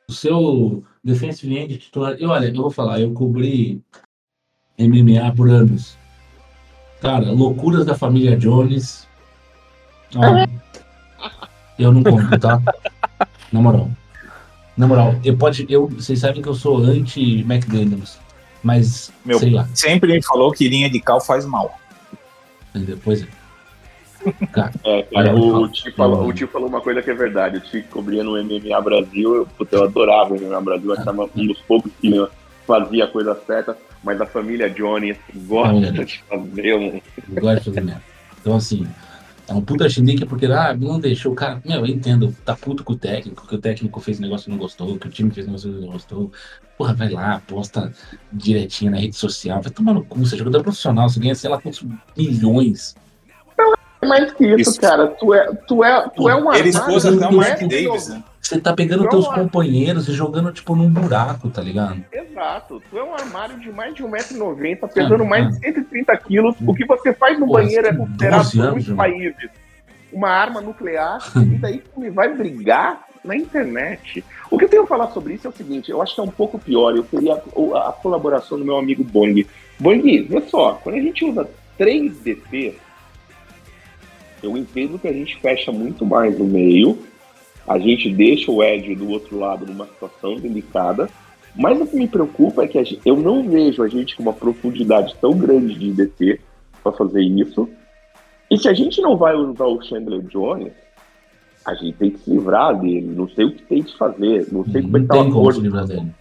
[0.10, 2.16] O seu defensive end titular.
[2.20, 3.82] E olha, eu vou falar, eu cobri
[4.80, 5.98] MMA por anos.
[7.02, 9.08] Cara, loucuras da família Jones.
[10.16, 10.22] Ó,
[11.78, 12.62] eu não conto, tá?
[13.52, 13.90] Na moral.
[14.76, 18.18] Na moral, eu pode, eu, vocês sabem que eu sou anti-McDaniels,
[18.64, 19.68] mas Meu, sei lá.
[19.74, 21.78] sempre me falou que linha de cal faz mal.
[22.74, 23.28] Depois é.
[24.54, 27.58] Cara, É, cara, o, tio falou, falo- o tio falou uma coisa que é verdade.
[27.58, 31.00] O tio que cobria no MMA Brasil, eu, puta, eu adorava o MMA Brasil, eu
[31.00, 32.26] achava um dos poucos que
[32.66, 37.02] fazia a coisa certa, mas a família Jones gosta Família de fazer um.
[37.36, 38.02] eu gosto de fazer merda.
[38.40, 38.88] Então, assim,
[39.54, 41.62] é um puta chilique porque, ah, não deixou o cara.
[41.64, 44.58] Meu, eu entendo, tá puto com o técnico, que o técnico fez negócio e não
[44.58, 46.32] gostou, que o time fez negócio e não gostou.
[46.78, 47.94] Porra, vai lá, posta
[48.32, 51.50] direitinho na rede social, vai tomar no cu, você é jogador profissional, você ganha, sei
[51.50, 51.86] lá, quantos
[52.18, 52.96] milhões.
[54.04, 54.82] Mais que isso, Isso.
[54.82, 57.70] cara, tu é, tu é, tu é um Ele expôs até o Mark Deus.
[57.70, 58.24] Davis, né?
[58.44, 62.04] Você tá pegando teus companheiros e jogando, tipo, num buraco, tá ligado?
[62.12, 65.50] Exato, tu é um armário de mais de 1,90m, pesando Ah, mais ah.
[65.50, 66.56] de 130 quilos.
[66.62, 69.50] O que você faz no Porra, banheiro é considerado 12 por muitos países
[70.14, 74.24] uma arma nuclear, e daí tu me vai brigar na internet.
[74.52, 76.24] O que eu tenho a falar sobre isso é o seguinte, eu acho que é
[76.24, 79.48] um pouco pior, eu queria a, a colaboração do meu amigo Bong.
[79.80, 82.78] Bong, vê só, quando a gente usa 3 DP,
[84.44, 87.00] eu entendo que a gente fecha muito mais no meio,
[87.68, 91.10] a gente deixa o Ed do outro lado numa situação delicada,
[91.56, 94.34] mas o que me preocupa é que gente- eu não vejo a gente com uma
[94.34, 96.40] profundidade tão grande de DT
[96.84, 97.70] para fazer isso.
[98.52, 100.74] E se a gente não vai usar o Chandler Jones,
[101.66, 103.14] a gente tem que se livrar dele.
[103.16, 104.48] Não sei o que tem que fazer.
[104.52, 105.62] Não sei como é Não que tá o tem como se acordo.
[105.62, 106.12] livrar dele.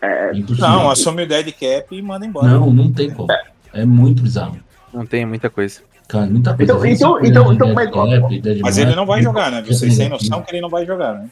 [0.00, 0.68] É, Impossível.
[0.68, 2.46] Não, assume o dead cap e manda embora.
[2.48, 3.26] Não, não tem como.
[3.74, 4.56] É muito bizarro.
[4.94, 5.82] Não tem muita coisa.
[6.08, 6.72] Cara, muita coisa.
[6.72, 9.62] Então- então- então- então, mas, cap, Mas ele não vai jogar, né?
[9.62, 11.28] Vocês têm noção que ele não vai jogar, né?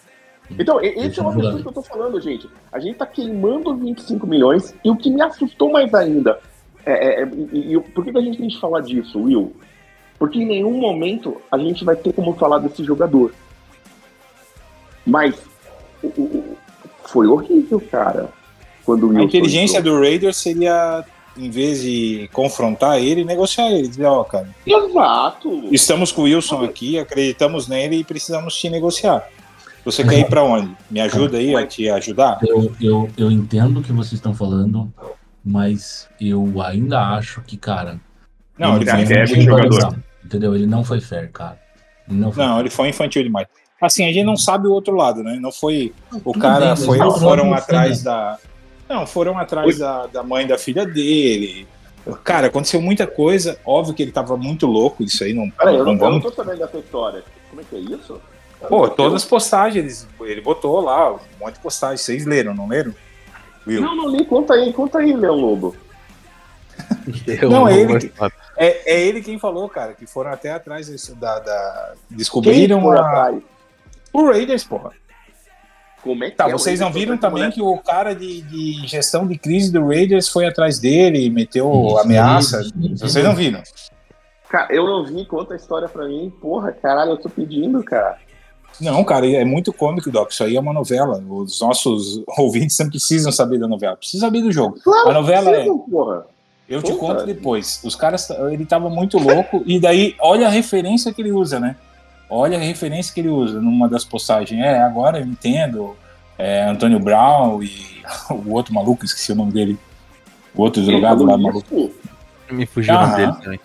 [0.59, 1.45] Então, e- esse Deixa é o eu falar.
[1.49, 2.49] absurdo que eu tô falando, gente.
[2.71, 6.39] A gente tá queimando 25 milhões e o que me assustou mais ainda.
[6.85, 9.57] É, é, é, e, e- por que, que a gente tem que falar disso, Will?
[10.19, 13.33] Porque em nenhum momento a gente vai ter como falar desse jogador.
[15.05, 15.35] Mas
[16.03, 16.57] o- o-
[17.07, 18.29] foi horrível, cara.
[18.85, 19.97] Quando o A inteligência entrou.
[19.97, 21.05] do Raiders seria,
[21.37, 23.89] em vez de confrontar ele, negociar ele.
[23.89, 25.69] Dizer, ó, cara, Exato.
[25.71, 29.29] estamos com o Wilson aqui, acreditamos nele e precisamos te negociar.
[29.85, 30.77] Você quer ir pra onde?
[30.91, 32.41] Me ajuda aí a te ajudar?
[32.43, 34.93] Eu, eu, eu entendo o que vocês estão falando,
[35.45, 38.01] mas eu ainda acho que, cara.
[38.59, 39.97] Não, ele foi é muito jogador.
[40.25, 40.57] Entendeu?
[40.57, 41.57] Ele não foi fair, cara.
[42.09, 43.47] Ele não foi Não, ele foi infantil demais.
[43.81, 45.39] Assim, a gente não sabe o outro lado, né?
[45.41, 45.93] Não foi.
[46.13, 48.05] O Tudo cara bem, foi, foram atrás né?
[48.05, 48.39] da.
[48.89, 51.67] Não, foram atrás da, da mãe da filha dele.
[52.23, 53.59] Cara, aconteceu muita coisa.
[53.65, 55.45] Óbvio que ele tava muito louco, isso aí não.
[55.45, 56.23] Eu não, não eu não vamos.
[56.23, 57.25] tô sabendo dessa história.
[57.51, 58.21] Como é que é isso?
[58.69, 62.01] Pô, todas as postagens, ele, botou lá um monte de postagens.
[62.03, 62.95] Vocês leram, não leram?
[63.67, 63.83] Will?
[63.83, 64.25] Não, não li.
[64.25, 65.75] Conta aí, conta aí, Leão Lobo.
[67.27, 68.13] Eu Não, vou ele que-.
[68.57, 71.39] É, é ele quem falou, cara, que foram até atrás desse- da.
[71.41, 73.43] da- Quem descobriram foi a- atrás?
[74.13, 74.93] o Raiders, porra.
[76.07, 76.53] Como é que Tá, é?
[76.53, 80.29] vocês não viram também falando- que o cara de, de gestão de crise do Raiders
[80.29, 82.61] foi atrás dele e meteu Isso, ameaça?
[82.61, 83.09] isso, isso.
[83.09, 83.63] Vocês não viram?
[84.49, 86.33] Cara, eu não vi, conta a história pra mim.
[86.41, 88.17] Porra, caralho, eu tô pedindo, cara.
[88.81, 90.31] Não, cara, é muito cômico, Doc.
[90.31, 91.23] Isso aí é uma novela.
[91.29, 94.79] Os nossos ouvintes não precisam saber da novela, precisam saber do jogo.
[94.85, 96.27] Claro, A novela é- precisam, porra.
[96.69, 96.99] Eu te Puta.
[97.01, 97.81] conto depois.
[97.85, 101.77] Os caras, ele tava muito louco, e daí, olha a referência que ele usa, né?
[102.29, 104.61] Olha a referência que ele usa numa das postagens.
[104.61, 105.97] É, agora eu entendo.
[106.39, 109.79] É, Antônio Brown e o outro maluco, esqueci o nome dele.
[110.55, 111.93] O outro Ele drogado lá, maluco.
[112.51, 113.17] Me fugiu o nome Aham.
[113.17, 113.61] dele também.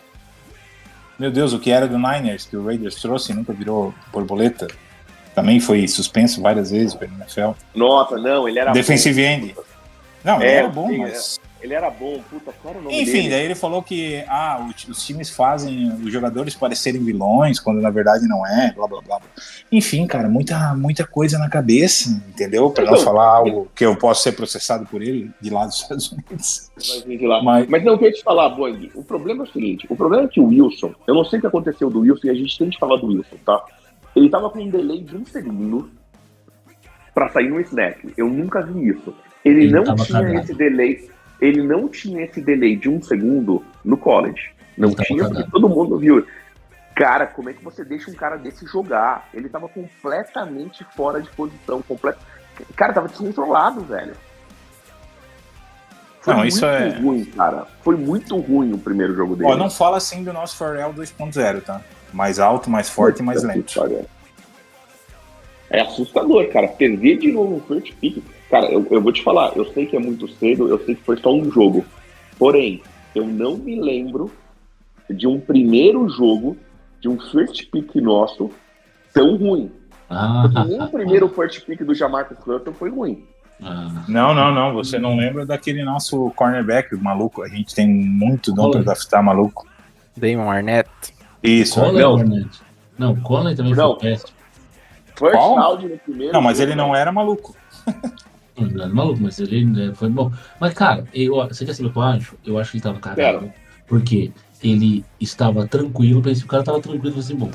[1.19, 4.67] Meu Deus, o que era do Niners, que o Raiders trouxe e nunca virou borboleta,
[5.35, 7.51] também foi suspenso várias vezes pelo NFL.
[7.75, 9.55] Nossa, não, ele era Defensive end.
[10.23, 11.39] Não, ele É, era bom, sim, mas.
[11.43, 11.50] bom.
[11.61, 13.29] Ele era bom, puta, qual era o nome Enfim, dele?
[13.29, 17.89] daí ele falou que ah, o- os times fazem os jogadores parecerem vilões, quando na
[17.91, 19.21] verdade não é, blá blá blá.
[19.71, 22.69] Enfim, cara, muita, muita coisa na cabeça, entendeu?
[22.71, 25.75] Pra não Então, falar algo que eu posso ser processado por ele de lá dos
[25.81, 26.71] Estados Unidos.
[27.43, 28.89] Mas- Mas, não, eu queria te falar, Boing.
[28.95, 31.41] O problema é o seguinte: o problema é que o Wilson, eu não sei o
[31.41, 33.63] que aconteceu do Wilson e a gente tem que falar do Wilson, tá?
[34.15, 35.89] Ele tava com um delay de um segundo
[37.13, 37.97] pra sair no snap.
[38.17, 39.13] Eu nunca vi isso.
[39.43, 40.39] Ele, Ele não tinha cagado.
[40.39, 41.09] esse delay.
[41.41, 44.51] Ele não tinha esse delay de um segundo no college.
[44.77, 46.25] Não tava tinha, porque todo mundo viu.
[46.95, 49.27] Cara, como é que você deixa um cara desse jogar?
[49.33, 51.81] Ele tava completamente fora de posição.
[51.81, 52.17] Complet...
[52.75, 54.13] Cara, tava descontrolado, velho.
[56.21, 57.65] Foi Não, muito isso é- ruim, cara.
[57.81, 59.51] Foi muito ruim o primeiro jogo dele.
[59.51, 61.81] Ó, não fala assim do nosso Pharrell 2.0, tá?
[62.13, 63.73] Mais alto, mais forte e mais lento.
[65.69, 66.67] É assustador, cara.
[66.67, 68.23] Perder de novo um first pick.
[68.51, 71.03] Cara, eu, eu vou te falar, eu sei que é muito cedo, eu sei que
[71.03, 71.85] foi só um jogo.
[72.37, 72.83] Porém,
[73.15, 74.29] eu não me lembro
[75.09, 76.57] de um primeiro jogo
[76.99, 78.51] de um first pick nosso
[79.13, 79.71] tão ruim.
[80.09, 83.23] Ah, Porque nem o primeiro first pick do Jamarcus Russell foi ruim.
[83.63, 84.03] ah.
[84.09, 84.73] Não, não, não.
[84.73, 87.43] Você não lembra daquele nosso cornerback maluco.
[87.43, 89.65] A gente tem muito dom pra draftar maluco.
[90.17, 90.89] Damon Arnett.
[91.41, 91.79] Isso.
[91.79, 92.11] Conley, não.
[92.11, 92.61] Hornet.
[92.97, 93.93] Não, Conley também Não.
[93.97, 94.29] foi péssimo.
[95.17, 97.55] First round no primeiro Não, mas jogo, ele não era maluco.
[98.69, 100.31] Não, é maluco, mas ele né, foi bom.
[100.59, 102.35] Mas, cara, eu, você quer saber o que eu acho?
[102.45, 103.51] Eu acho que ele tava cagado.
[103.87, 104.31] Porque
[104.63, 107.51] ele estava tranquilo, pensei o cara tava tranquilo, assim, bom.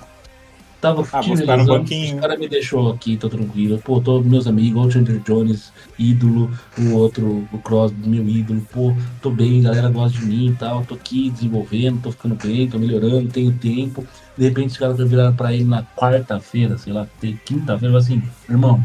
[0.80, 1.20] Tava Ah,
[1.64, 2.18] banquinho.
[2.18, 3.78] O cara me deixou aqui, tô tranquilo.
[3.78, 8.60] Pô, tô meus amigos, o Chandler Jones, ídolo, o outro, o Crosby, meu ídolo.
[8.70, 10.84] Pô, tô bem, a galera gosta de mim e tal.
[10.84, 14.06] Tô aqui desenvolvendo, tô ficando bem, tô melhorando, tenho tempo.
[14.36, 17.06] De repente os caras viraram pra ele na quarta-feira, sei lá,
[17.44, 18.84] quinta-feira, assim, irmão,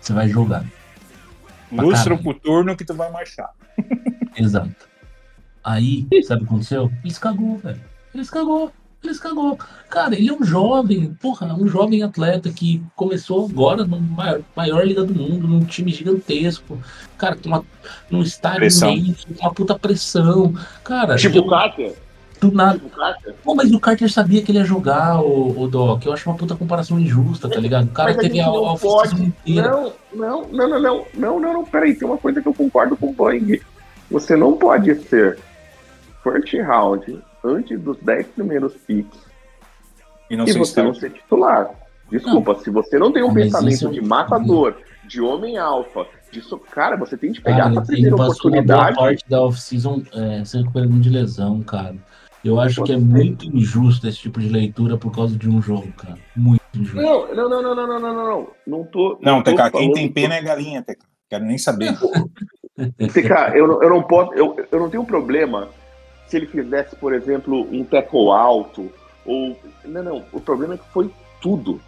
[0.00, 0.64] você vai jogar.
[1.70, 3.50] Lustra pro turno que tu vai marchar.
[4.36, 4.88] Exato.
[5.62, 6.90] Aí, sabe o que aconteceu?
[7.04, 7.80] Ele se cagou, velho.
[8.14, 8.72] Ele se cagou.
[9.04, 9.56] Ele se cagou.
[9.88, 14.84] Cara, ele é um jovem, porra, um jovem atleta que começou agora no maior, maior
[14.84, 16.78] liga do mundo, num time gigantesco.
[17.16, 17.64] Cara, com uma,
[18.10, 18.64] num estádio
[18.98, 20.52] imenso, com uma puta pressão.
[20.82, 21.94] Cara, Tipo eu- o Carter.
[22.40, 22.80] Do nada.
[23.42, 26.04] Pô, mas o Carter sabia que ele ia jogar, o, o Doc.
[26.04, 27.84] Eu acho uma puta comparação injusta, tá ligado?
[27.86, 29.22] O cara Mas a teve a, a não off-season pode.
[29.22, 29.70] inteira.
[29.70, 32.96] Não, não, não, não, não, não, não, não, peraí, tem uma coisa que eu concordo
[32.96, 33.60] com o Boeing.
[34.10, 35.38] Você não pode ser
[36.22, 39.18] first round antes dos 10 primeiros picks
[40.30, 41.70] E não e você não se ser titular.
[42.10, 44.74] Desculpa, se você não tem um mas pensamento isso- de matador,
[45.06, 48.62] de homem alfa, disso, cara, você tem que pegar Cara, essa ele primeira passou uma
[48.62, 48.96] boa oportunidade.
[48.96, 51.94] parte da off-season é, se recuperando de lesão, cara.
[52.44, 55.90] Eu acho que é muito injusto esse tipo de leitura por causa de um jogo,
[55.92, 56.16] cara.
[56.36, 57.00] Muito injusto.
[57.00, 58.48] Não, não, não, não, não, não, não, não.
[58.66, 59.18] Não tô.
[59.20, 61.04] Não, TK, quem tem pena é galinha, TK.
[61.28, 61.94] Quero nem saber.
[63.12, 64.32] TK, eu, eu não posso.
[64.34, 65.68] Eu, eu não tenho problema
[66.26, 68.90] se ele fizesse, por exemplo, um teco alto.
[69.26, 69.58] Ou.
[69.84, 70.24] Não, não.
[70.32, 71.80] O problema é que foi tudo.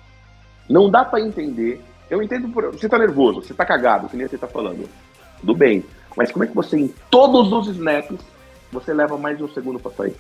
[0.69, 1.81] Não dá para entender.
[2.11, 2.49] Eu entendo.
[2.49, 2.73] Por...
[2.73, 4.89] Você tá nervoso, você tá cagado, que nem você tá falando.
[5.41, 5.85] Tudo bem.
[6.17, 8.19] Mas como é que você, em todos os snaps,
[8.73, 10.17] você leva mais de um segundo pra sair?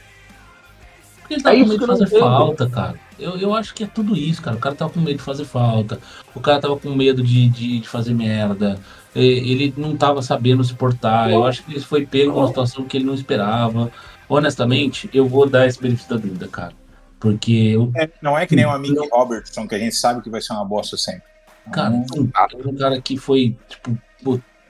[1.30, 2.94] Ele tava É com medo de fazer falta, cara.
[3.18, 4.56] Eu, eu acho que é tudo isso, cara.
[4.56, 6.00] O cara tava com medo de fazer falta.
[6.34, 8.78] O cara tava com medo de, de, de fazer merda.
[9.14, 9.20] E-
[9.52, 11.30] Ele não tava sabendo se portar.
[11.30, 13.90] Eu acho que ele foi pego numa situação que ele não esperava.
[14.28, 16.72] Honestamente, eu vou dar esse benefício da dúvida, cara.
[17.18, 20.30] Porque eu, É, não é que nem o amigo Robertson, que a gente sabe que
[20.30, 21.22] vai ser uma bosta sempre.
[21.70, 23.98] Cara, Hum, um, um cara que foi, tipo,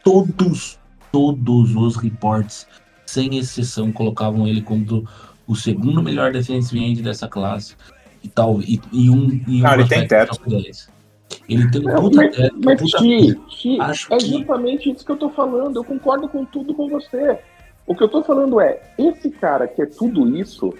[0.03, 0.79] todos,
[1.13, 2.67] todos os reports,
[3.07, 5.09] sem exceção, colocavam ele como do-
[5.51, 7.75] o segundo melhor defensive end dessa classe.
[8.23, 9.41] E tal, e, e um.
[9.49, 10.37] E um Ah, ele tem teto.
[10.37, 10.89] top 10.
[11.49, 14.91] Ele tem um Não, puta mas, teto, um mas puta Ti, Acho é que- justamente
[14.91, 15.77] isso que eu tô falando.
[15.77, 17.39] Eu concordo com tudo com você.
[17.87, 20.73] O que eu tô falando é, esse cara que é tudo isso,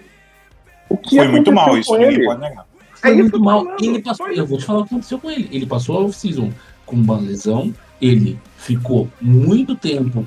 [0.89, 2.25] o que Foi muito mal isso, ninguém ele?
[2.25, 2.65] pode negar.
[2.93, 3.65] Foi É muito que mal.
[3.65, 5.49] falando, Ele passou, eu vou te falar o que aconteceu com ele.
[5.51, 6.51] Ele passou a off-season
[6.85, 7.73] com uma lesão.
[7.99, 10.23] Ele ficou muito tempo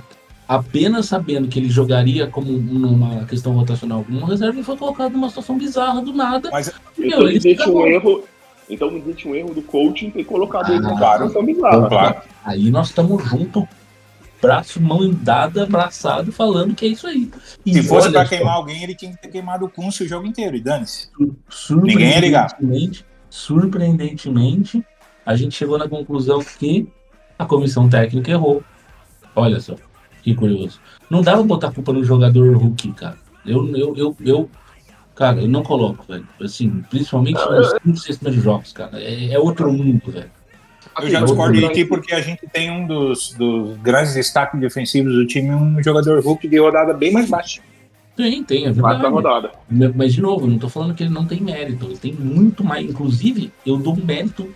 [0.46, 5.12] apenas sabendo que ele jogaria como numa questão rotacional como uma reserva e foi colocado
[5.12, 6.50] numa situação bizarra do nada.
[6.50, 8.24] Mas Meu, Então ele existe um erro.
[8.68, 11.26] Então existe um erro do coaching ter colocado ele Ah, numa claro.
[11.28, 11.88] situação bizarra.
[11.88, 12.22] Claro.
[12.44, 13.64] Aí nós estamos juntos,
[14.40, 17.30] braço, mão dada, abraçado, falando que é isso aí.
[17.64, 20.26] E se fosse só, queimar alguém, ele tinha que ter queimado o Kunce o jogo
[20.26, 21.08] inteiro, e dane-se.
[21.70, 22.50] Ninguém ia ligar.
[22.50, 24.84] surpreendentemente, surpreendentemente,
[25.24, 26.86] a gente chegou na conclusão que
[27.38, 28.62] a comissão técnica errou.
[29.34, 29.74] Olha só,
[30.24, 30.80] que curioso.
[31.08, 33.18] Não dava pra botar a culpa no jogador rookie, cara.
[33.46, 34.50] Eu, eu, eu, eu
[35.14, 36.26] Cara, eu não coloco, velho.
[36.40, 39.00] Assim, principalmente nos 5, 6 primeiros jogos, cara.
[39.00, 40.30] É, é outro mundo, velho.
[41.00, 45.12] Eu já discordo de ti porque a gente tem um dos, dos grandes destaques defensivos
[45.14, 47.60] do time, um jogador Hulk de rodada bem mais baixa.
[48.16, 49.06] Tem, tem, é verdade.
[49.06, 49.52] rodada.
[49.94, 51.86] Mas, de novo, eu não tô falando que ele não tem mérito.
[51.86, 52.88] Ele tem muito mais.
[52.88, 54.52] Inclusive, eu dou um mérito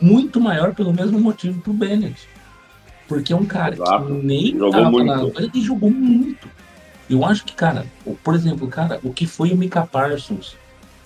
[0.00, 2.28] muito maior pelo mesmo motivo pro Bennett.
[3.12, 4.06] Porque é um cara Exato.
[4.06, 5.06] que nem Jogou tava muito.
[5.06, 5.22] na.
[5.40, 6.48] Ele jogou muito.
[7.10, 10.56] Eu acho que, cara, o- por exemplo, cara, o que foi o Mika Parsons,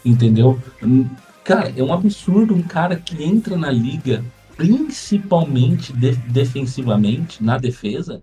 [0.04, 0.60] entendeu?
[0.82, 1.06] Hum,
[1.42, 4.20] Cara, é um absurdo um cara que entra na liga,
[4.56, 8.20] principalmente de- defensivamente, na defesa,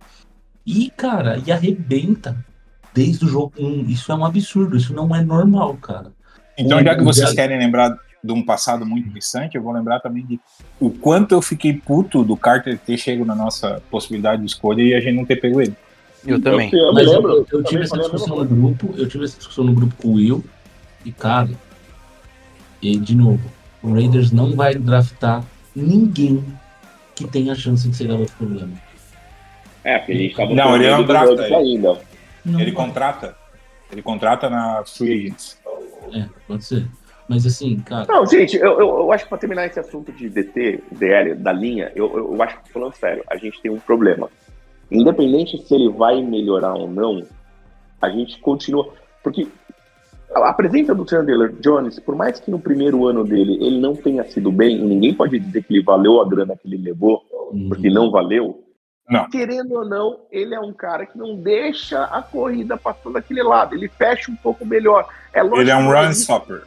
[0.66, 2.36] e, cara, e arrebenta
[2.94, 3.86] desde o jogo 1.
[3.90, 6.12] Isso é um absurdo, isso não é normal, cara.
[6.58, 10.00] Então, O- já que vocês querem lembrar de um passado muito distante, eu vou lembrar
[10.00, 10.40] também de
[10.80, 14.94] o quanto eu fiquei puto do Carter ter chego na nossa possibilidade de escolha e
[14.96, 15.76] a gente não ter pego ele.
[16.26, 16.70] Eu também.
[16.74, 17.32] Eu, eu Mas eu, lembro.
[17.32, 20.08] eu- eu tive essa a discussão no grupo, eu tive essa discussão no grupo com
[20.08, 20.42] o Will,
[21.04, 21.50] e cara,
[22.82, 23.42] e de novo,
[23.82, 25.44] o Raiders não vai draftar
[25.76, 26.42] ninguém
[27.14, 28.72] que tenha chance de ser garoto problema.
[29.84, 31.56] É, porque a gente tava Não, ele é um do drafta, ele.
[31.56, 32.00] ainda.
[32.46, 32.86] Não Ele vai.
[32.86, 33.36] contrata,
[33.92, 35.58] ele contrata na Free Agents.
[36.14, 36.88] É, pode ser.
[37.28, 40.30] Mas assim, cara, Não, gente, eu, eu, eu acho que pra terminar esse assunto de
[40.30, 43.80] DT, DL, da linha, eu, eu, eu acho que, falando sério, a gente tem um
[43.80, 44.30] problema.
[44.92, 47.24] Independente se ele vai melhorar ou não,
[48.02, 48.94] a gente continua.
[49.24, 49.48] Porque
[50.36, 54.24] a presença do Chandler Jones, por mais que no primeiro ano dele ele não tenha
[54.26, 57.24] sido bem, e ninguém pode dizer que ele valeu a grana que ele levou,
[57.70, 58.64] porque não valeu.
[59.10, 59.30] Não.
[59.30, 63.76] Querendo ou não, ele é um cara que não deixa a corrida passando daquele lado.
[63.76, 65.08] Ele fecha um pouco melhor.
[65.34, 66.64] É Ele é um run stopper.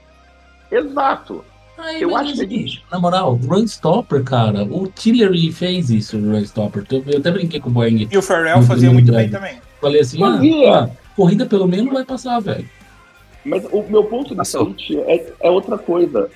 [0.71, 1.45] Exato.
[1.79, 2.85] Ai, Eu acho que assim, existe.
[2.91, 6.85] Na moral, Run Stopper, cara, o Tillery fez isso no Run Stopper.
[6.91, 8.09] Eu eu até brinquei com o Boeing.
[8.11, 8.23] E o
[8.57, 9.59] No fazia muito bem também.
[9.81, 10.41] Falei assim, ah,
[10.75, 12.67] ah, corrida pelo menos vai passar, velho.
[13.45, 14.65] Mas o meu ponto de Passou.
[14.65, 16.29] frente é, é outra coisa.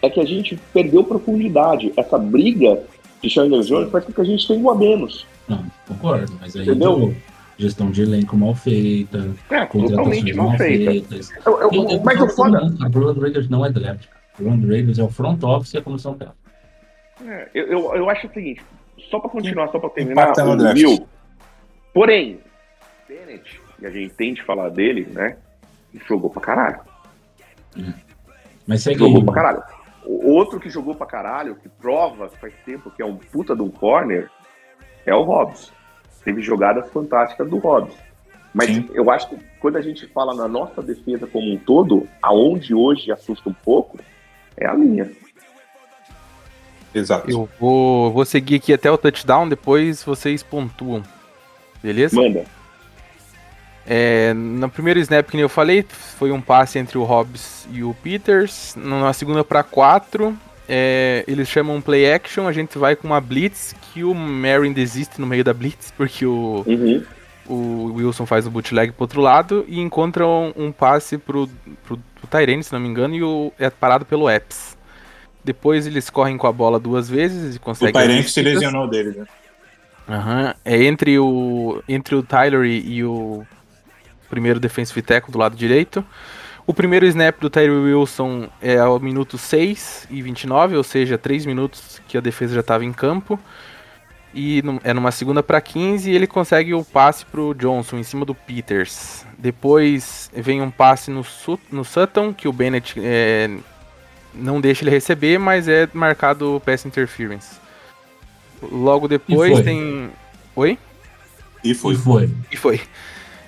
[0.00, 1.92] É que a gente perdeu profundidade.
[1.96, 2.82] Essa briga
[3.22, 5.26] de Chandler Jones faz com que a gente tenha um a menos.
[5.48, 7.14] Não, concordo, mas aí Entendeu?
[7.58, 9.18] Gestão de elenco mal feita,
[9.50, 10.90] É, contratações totalmente mal mal feita.
[10.90, 11.30] feitas.
[11.46, 12.60] Eu- eu- Eu- eu mas o foda.
[12.60, 14.06] não, cara, O problema do Raiders não é draft.
[14.06, 16.38] O problema do Raiders é o front office e a comissão técnica.
[17.26, 18.60] É, eu, eu, eu acho o seguinte,
[19.10, 20.76] só pra continuar, só pra terminar, o draft.
[20.76, 21.06] Will.
[21.92, 22.40] Porém,
[23.08, 25.36] Bennett, e a gente tem de falar dele, né?
[26.08, 26.80] Jogou pra caralho.
[28.66, 29.08] Mas segue aí.
[29.10, 29.62] Jogou pra caralho.
[30.04, 33.54] O outro que jogou pra caralho, que prova que faz tempo que é um puta
[33.54, 34.28] de um corner,
[35.06, 35.72] é o Hobbs.
[36.24, 37.94] Teve jogadas fantásticas do Hobbs.
[38.52, 38.88] Mas Sim.
[38.92, 43.10] eu acho que quando a gente fala na nossa defesa como um todo, aonde hoje
[43.10, 43.98] assusta um pouco,
[44.56, 45.10] é a linha.
[46.94, 47.28] Exato.
[47.28, 51.02] Eu vou, vou seguir aqui até o touchdown, depois vocês pontuam.
[51.82, 52.14] Beleza?
[52.16, 52.44] Manda.
[53.86, 57.82] É, no primeiro snap que nem eu falei, foi um passe entre o Hobbs e
[57.82, 58.74] o Peters.
[58.76, 60.36] Na segunda para quatro,
[60.68, 64.72] é, eles chamam um play action, a gente vai com uma blitz que o Marin
[64.72, 67.04] desiste no meio da blitz, porque o, Uhum.
[67.46, 71.48] o Wilson faz o bootleg pro outro lado e encontra um, um passe pro,
[71.86, 74.76] pro, pro Tyrene, se não me engano, e o, é parado pelo Epps.
[75.44, 77.92] Depois eles correm com a bola duas vezes e O conseguem.
[77.92, 79.26] Tyrant as se lesionou dele, né?
[80.08, 80.54] Aham.
[80.64, 83.46] É entre o, entre o Tyler e, e o
[84.30, 86.04] primeiro defensive tackle do lado direito.
[86.66, 91.44] O primeiro snap do Tyree Wilson é ao minuto 6 e 29, ou seja, 3
[91.44, 93.38] minutos que a defesa já estava em campo.
[94.34, 98.24] E é numa segunda para 15 e ele consegue o passe pro Johnson em cima
[98.24, 99.24] do Peters.
[99.38, 101.24] Depois vem um passe no,
[101.70, 103.48] no Sutton, que o Bennett é,
[104.34, 107.60] não deixa ele receber, mas é marcado pass interference.
[108.60, 109.62] Logo depois foi?
[109.62, 110.10] tem.
[110.56, 110.78] Oi?
[111.62, 111.94] E foi.
[111.94, 112.30] E foi.
[112.50, 112.80] E foi.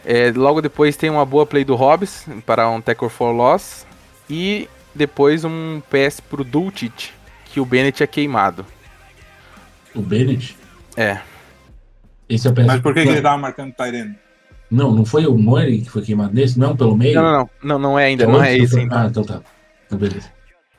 [0.09, 3.85] É, logo depois tem uma boa play do Hobbs para um tackle for loss.
[4.31, 7.13] E depois um pass pro Dulcich,
[7.47, 8.65] que o Bennett é queimado.
[9.95, 10.57] O Bennett?
[10.97, 11.19] É.
[12.29, 14.15] Esse é o Mas por que, que ele tava marcando Tyrant?
[14.71, 16.59] Não, não foi o Mori que foi queimado nesse?
[16.59, 17.15] Não, pelo meio?
[17.15, 17.51] Não, não, não.
[17.63, 19.01] Não, não é ainda, É não é esse foi- ainda.
[19.03, 19.41] Ah, então tá.
[19.87, 20.31] Então, beleza.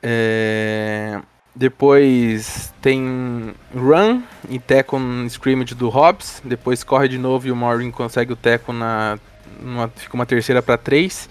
[0.02, 1.20] É,
[1.58, 6.40] Depois tem run e tackle no scrimmage do Hobbs.
[6.44, 9.18] Depois corre de novo e o Morin consegue o tackle na.
[9.60, 11.28] numa- fica uma terceira para três.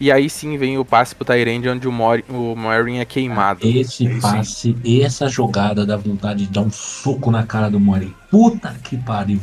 [0.00, 3.60] E aí sim vem o passe pro Tyrande, onde o, Mor o Morin é queimado.
[3.66, 4.20] Esse Sim, sim.
[4.20, 8.14] passe, essa jogada dá vontade de dar um soco na cara do Mori.
[8.30, 9.40] Puta que pariu.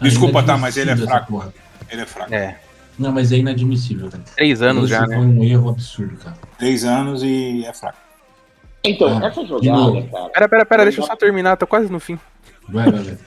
[0.00, 1.52] Desculpa, É tá, mas ele é fraco.
[1.90, 2.34] Ele é fraco.
[2.34, 2.56] É,
[2.98, 4.24] Não, mas é inadmissível, velho.
[4.34, 5.16] três anos Esse já, né?
[5.16, 6.36] foi um erro absurdo, cara.
[6.58, 8.07] Três anos e é fraco.
[8.84, 10.28] Então, Ah, essa jogada, cara.
[10.30, 12.18] Pera, pera, pera, deixa eu só terminar, tô quase no fim.
[12.68, 13.18] Vai, vai, vai.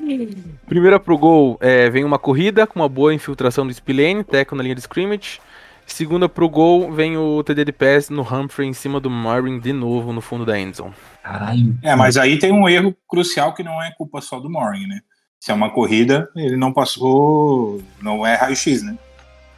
[0.66, 4.62] Primeira pro gol, é, vem uma corrida com uma boa infiltração do Spillane, teco na
[4.62, 5.40] linha de scrimmage.
[5.86, 9.72] Segunda pro gol, vem o TD de pass no Humphrey em cima do Marvin de
[9.72, 10.94] novo no fundo da endzone.
[11.22, 11.76] Caralho.
[11.82, 15.00] É, mas aí tem um erro crucial que não é culpa só do Morin, né?
[15.38, 18.96] Se é uma corrida, ele não passou, não é raio-x, né?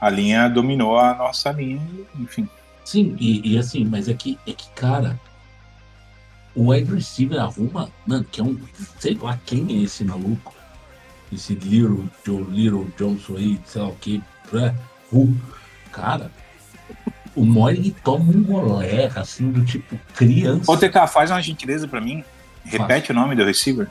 [0.01, 1.80] A linha dominou a nossa linha,
[2.18, 2.49] enfim.
[2.84, 5.18] Sim, e, e assim, mas é que, é que, cara,
[6.57, 8.59] o wide receiver arruma, mano, que é um,
[8.98, 10.54] sei lá quem é esse maluco,
[11.32, 14.74] esse Little, Joe, Little Johnson aí, sei lá o que, né?
[15.92, 16.30] Cara,
[17.34, 20.70] o Morig toma um golé, assim, do tipo criança.
[20.70, 22.24] Ô, TK, faz uma gentileza pra mim.
[22.64, 23.88] Repete o nome do receiver.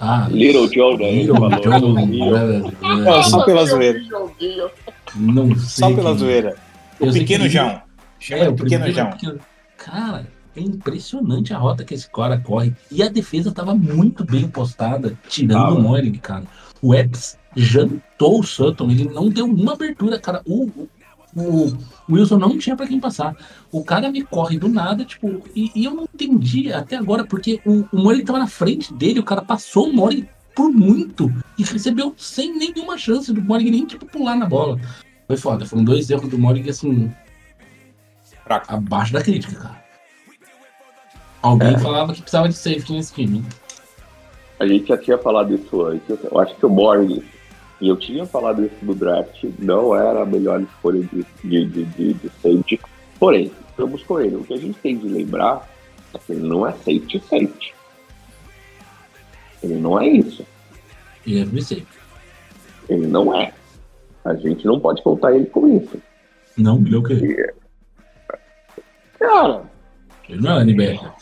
[0.00, 1.10] Ah, Little Joe, né?
[1.12, 1.36] Little.
[1.62, 4.02] Joe, né, Não, só pela zoeira.
[4.02, 4.70] Joguinho.
[5.14, 6.56] não sei Só pela quem- zoeira.
[7.00, 7.82] O Eu pequeno que- João.
[8.18, 9.10] Chama É, o pequeno João.
[9.10, 9.40] pequeno-
[9.76, 10.26] Cara,
[10.56, 12.74] é impressionante a rota que esse cara corre.
[12.90, 15.74] E a defesa tava muito bem postada, tirando Tava.
[15.74, 16.44] o Moring, cara.
[16.80, 20.42] O Epps jantou o Sutton, ele não deu uma abertura, cara.
[20.44, 20.70] O,
[21.34, 21.66] o,
[22.08, 23.36] o Wilson não tinha pra quem passar.
[23.72, 27.60] O cara me corre do nada, tipo, e, e eu não entendi até agora, porque
[27.64, 31.64] o, o Moring tava na frente dele, o cara passou o Moring por muito e
[31.64, 34.78] recebeu sem nenhuma chance do Moring nem, tipo, pular na bola.
[35.26, 37.10] Foi foda, foram dois erros do Moring, assim,
[38.44, 38.72] Fraco.
[38.72, 39.83] abaixo da crítica, cara.
[41.44, 43.44] Alguém falava que precisava de safety nesse time.
[44.58, 46.08] A gente já tinha falado isso antes.
[46.08, 47.20] Eu acho que o Morgan,
[47.82, 51.84] e eu tinha falado isso no draft, não era a melhor escolha de, de, de,
[51.84, 52.80] de, de safety.
[53.18, 54.36] Porém, estamos com ele.
[54.36, 55.68] O que a gente tem de lembrar
[56.14, 57.74] é que ele não é safety safety.
[59.62, 60.46] Ele não é isso.
[61.26, 61.86] E é safety.
[62.88, 63.52] Ele não é.
[64.24, 66.00] A gente não pode contar ele com isso.
[66.56, 67.54] Não, ele é o quê?
[69.18, 69.62] Cara,
[70.26, 71.12] Ele não é linebacker.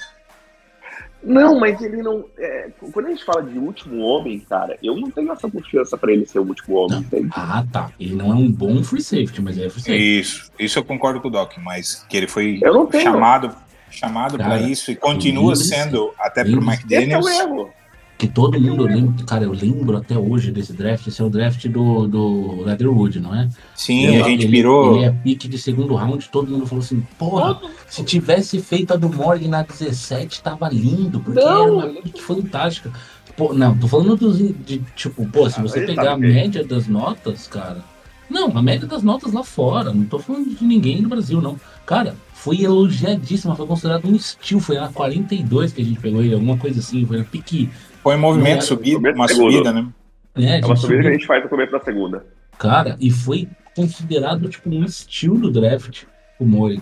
[1.24, 2.24] Não, mas ele não.
[2.38, 6.12] é, quando a gente fala de último homem, cara, eu não tenho essa confiança pra
[6.12, 6.98] ele ser o último homem.
[7.00, 7.28] entende?
[7.32, 7.90] Ah, tá.
[7.98, 10.20] Ele não é um bom free safety, mas ele é free safety.
[10.20, 13.04] Isso, isso eu concordo com o Doc, mas que ele foi Eu não tenho.
[13.04, 13.54] chamado,
[13.90, 17.70] chamado Cara, para isso e continua sendo, até pro lembre-se- Esse é o erro.
[18.22, 19.24] Que todo mundo lembra.
[19.24, 21.04] Cara, eu lembro até hoje desse draft.
[21.08, 23.48] Esse é o draft do, do Leatherwood, não é?
[23.74, 24.94] Sim, Ele- a gente ele- pirou.
[24.94, 26.28] Ele é pique de segundo round.
[26.30, 31.18] Todo mundo falou assim: porra, se tivesse feito a do Morgan na 17, tava lindo.
[31.18, 32.92] Porque Não, era uma pique fantástica.
[33.36, 36.20] Pô, não, tô falando dos, de tipo, pô, se Ah, você ele pegar a sabe
[36.22, 36.32] bem.
[36.34, 37.82] média das notas, cara.
[38.30, 39.92] Não, a média das notas lá fora.
[39.92, 41.56] Não tô falando de ninguém do Brasil, não.
[41.84, 43.56] Cara, foi elogiadíssima.
[43.56, 44.60] Foi considerado um steal.
[44.60, 47.04] Foi na 42 que a gente pegou ele, alguma coisa assim.
[47.04, 47.68] Foi na pique.
[48.02, 49.52] Foi em movimento, era- subida, Começo uma segundo.
[49.52, 49.86] subida, né?
[50.36, 52.24] Né, É uma subida que a gente faz no começo da segunda.
[52.58, 56.04] Cara, e foi considerado tipo um estilo do draft,
[56.38, 56.80] o Morgan.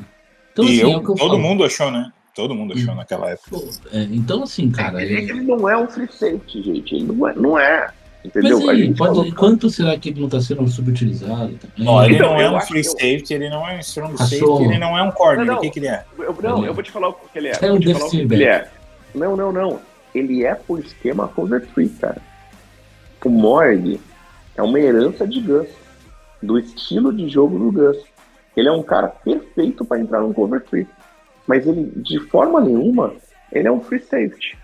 [0.53, 1.39] Então, e assim, eu, é o que eu todo falo.
[1.39, 2.11] mundo achou, né?
[2.35, 2.97] Todo mundo achou Hum.
[2.97, 3.57] naquela época.
[3.93, 5.03] É, então, assim, cara.
[5.03, 6.95] ele, é- ele não é um free safety, gente.
[6.95, 7.35] Ele não é.
[7.35, 7.91] Não é
[8.25, 8.59] entendeu?
[8.61, 11.59] Mas aí, pode- falou- quanto será que ele não está sendo subutilizado também?
[11.79, 14.17] Não, ele Então, não é eu um free eu- safety, ele não é um strong
[14.17, 14.53] Cachorro.
[14.59, 15.39] safety, ele não é um corner.
[15.45, 15.59] Não, não.
[15.59, 16.05] O que, que ele é?
[16.19, 17.53] Eu, não, eu vou te falar o que ele é.
[17.53, 18.69] É Eu vou um te falar o que defensive ele é.
[19.15, 19.81] Não, não, não.
[20.15, 22.21] Ele é por esquema cover tree, cara.
[23.25, 24.01] O Morg
[24.57, 25.69] é uma herança de Gus.
[26.43, 27.99] Do estilo de jogo do Gus.
[28.57, 30.87] Ele é um cara perfeito para entrar no cover tree.
[31.47, 33.13] Mas ele, de forma nenhuma,
[33.53, 34.57] ele é um free safety.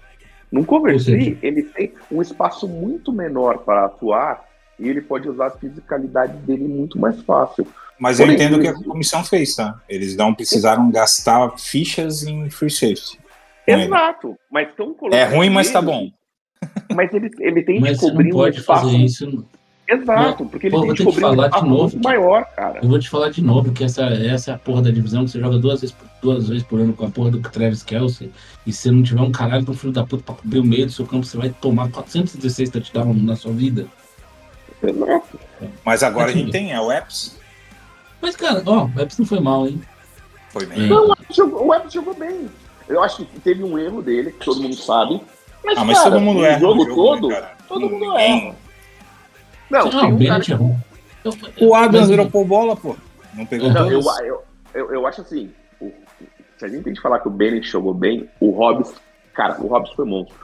[0.51, 4.45] Num cover Ou seja- tree, ele tem um espaço muito menor para atuar
[4.79, 7.67] e ele pode usar a fisicalidade dele muito mais fácil.
[7.99, 9.81] Mas eu Porém, entendo o que a comissão fez, tá?
[9.89, 13.19] Eles não precisaram gastar fichas em free safety.
[13.67, 14.37] Exato.
[14.51, 16.11] Mas estão colocando É ruim, mas tá bom.
[16.95, 18.85] Mas ele, ele tem Mas de cobrir não um espaço.
[18.87, 19.45] fazer isso.
[19.89, 22.81] Exato, porque ele Pô, tem de que cobrir um falar de espaço novo maior, cara.
[22.83, 25.31] Eu vou te falar de novo que essa, essa é a porra da divisão que
[25.31, 28.33] você joga duas vezes, por- duas vezes por ano com a porra do Travis Kelsey.
[28.67, 30.93] E se não tiver um caralho do filho da puta pra cobrir o meio do
[30.93, 33.87] seu campo, você vai tomar 416 touchdowns na sua vida.
[34.83, 35.39] Exato.
[35.85, 36.41] Mas agora a Aqui.
[36.41, 37.39] gente tem, é o Epps.
[38.21, 39.81] Mas, cara, ó, o Epps não foi mal, hein?
[40.51, 40.85] Foi bem.
[40.85, 40.87] É.
[40.89, 42.49] Não, o Webb jogou- o jogou bem.
[42.89, 45.21] Eu acho que teve um erro dele, que todo mundo sabe.
[45.65, 46.61] Mas, Ah, mas cara, todo mundo erra.
[46.61, 47.57] jogo no jogo, todo, né, cara?
[47.69, 48.55] todo mundo Ninguém- erra.
[49.71, 50.45] Não, Não, o um cara.
[51.25, 52.95] Eu- O Adams mas- virou por bola, pô.
[53.35, 55.91] Não pegou Não, eu, eu, eu, eu acho assim, o-
[56.57, 58.95] se a gente tem que falar que o Bennett jogou bem, o Hobbs,
[59.35, 60.37] cara, o Hobbs foi monstro.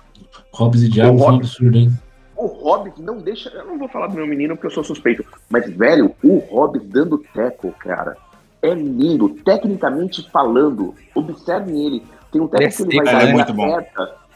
[0.52, 1.92] Hobbs e Diabo O foi um Hobbs- absurdo, hein?
[2.36, 3.48] O Hobbs não deixa.
[3.50, 5.24] Eu não vou falar do meu menino porque eu sou suspeito.
[5.48, 8.16] Mas, velho, o Hobbs dando tackle, cara,
[8.60, 9.28] é lindo.
[9.44, 12.02] Tecnicamente falando, observem ele.
[12.32, 13.78] Tem um é que ele vai dar é muito bom.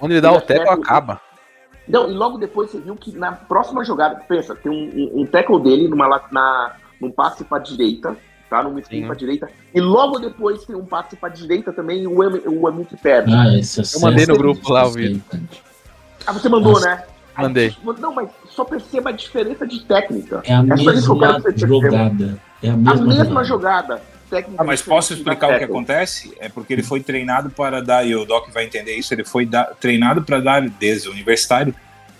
[0.00, 1.20] Onde ele dá o teco, acerta- acaba.
[1.88, 5.26] Não, e logo depois você viu que na próxima jogada, pensa, tem um, um, um
[5.26, 8.16] tackle dele numa, na, num passe pra direita,
[8.50, 8.62] tá?
[8.62, 9.48] Num spin pra direita.
[9.72, 13.32] E logo depois tem um passe pra direita também e o, o Amit perde.
[13.32, 14.04] Ah, esse acesso.
[14.04, 14.92] mandei no é grupo lá o.
[16.26, 17.04] Ah, você mandou, né?
[17.36, 17.74] a Mandei.
[17.98, 20.42] Não, mas só perceba a diferença de técnica.
[20.44, 22.40] É a que eu quero mesma que jogada.
[22.62, 23.44] É a A mesma, mesma jogada.
[23.44, 24.15] jogada.
[24.58, 26.36] Ah, mas posso explicar o que acontece?
[26.40, 29.46] É porque ele foi treinado para dar, e o Doc vai entender isso, ele foi
[29.46, 31.74] da- treinado para dar, desde o universitário,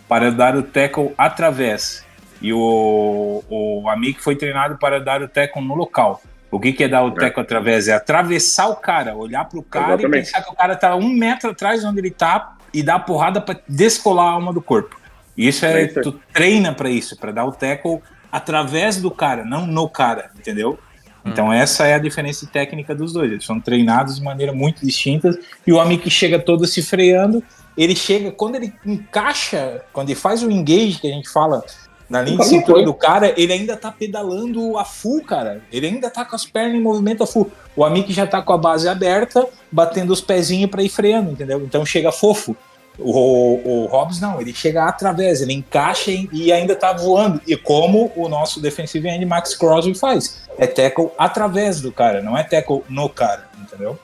[0.08, 2.04] para dar o tackle através.
[2.40, 6.22] E o, o Amick foi treinado para dar o tackle no local.
[6.50, 7.88] O que, que é dar o tackle através?
[7.88, 10.06] É atravessar o cara, olhar para o cara Exatamente.
[10.06, 12.96] e pensar que o cara tá um metro atrás de onde ele tá e dar
[12.96, 14.96] a porrada para descolar a alma do corpo.
[15.36, 18.00] E isso é, É isso tu treina para isso, para dar o tackle
[18.30, 20.78] através do cara, não no cara, entendeu?
[21.26, 23.30] Então essa é a diferença técnica dos dois.
[23.30, 27.42] Eles são treinados de maneira muito distinta e o homem que chega todo se freando,
[27.76, 31.62] ele chega quando ele encaixa, quando ele faz o engage que a gente fala
[32.08, 35.60] na linha de cintura do cara, ele ainda tá pedalando a full, cara.
[35.72, 37.50] Ele ainda tá com as pernas em movimento a full.
[37.74, 41.60] O Amik já tá com a base aberta, batendo os pezinhos para ir freando, entendeu?
[41.62, 42.56] Então chega fofo.
[42.98, 47.40] O, o Hobbs não, ele chega através, ele encaixa em- e ainda tá voando.
[47.46, 50.46] E como o nosso defensive end Max Crosby faz.
[50.58, 53.98] É tackle através do cara, não é tackle no cara, entendeu?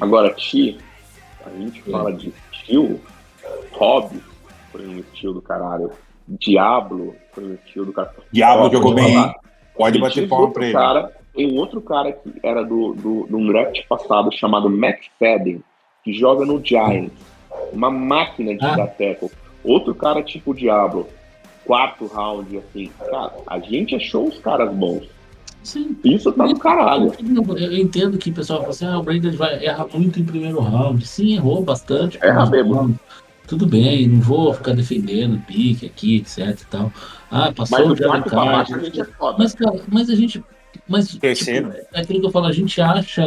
[0.00, 0.78] Agora, Ti,
[1.46, 3.00] a gente fala de estilo,
[3.72, 4.22] Hobby
[4.70, 5.90] foi um estilo do caralho.
[6.26, 8.16] Diablo foi um estilo do caralho.
[8.30, 9.34] Diablo Ó, jogou bem, falar.
[9.74, 10.72] Pode bater palma pra ele.
[10.74, 15.62] Cara, tem um outro cara que era do, do, do draft passado chamado McFadden,
[16.04, 17.12] que joga no Giants.
[17.72, 18.76] Uma máquina de Ah.
[18.76, 19.30] dar tackle.
[19.64, 21.08] Outro cara tipo Diablo.
[21.64, 22.90] Quarto round, assim.
[22.98, 25.04] Cara, a gente achou os caras bons.
[25.62, 25.96] Sim.
[26.02, 27.12] Isso tá do caralho.
[27.58, 30.60] Eu entendo que o pessoal fala assim: ah, o Brandon vai errar muito em primeiro
[30.60, 31.06] round.
[31.06, 32.18] Sim, errou bastante.
[32.22, 32.98] Erra mesmo.
[33.46, 36.92] Tudo bem, não vou ficar defendendo pique aqui, etc e tal.
[37.30, 38.80] Ah, passou Mas o Jalen a Carter.
[38.84, 39.36] gente é foda.
[39.38, 40.42] Mas, cara, mas a gente.
[40.86, 41.70] Mas, Terceiro.
[41.70, 43.26] tipo, é aquilo que eu falo, a gente acha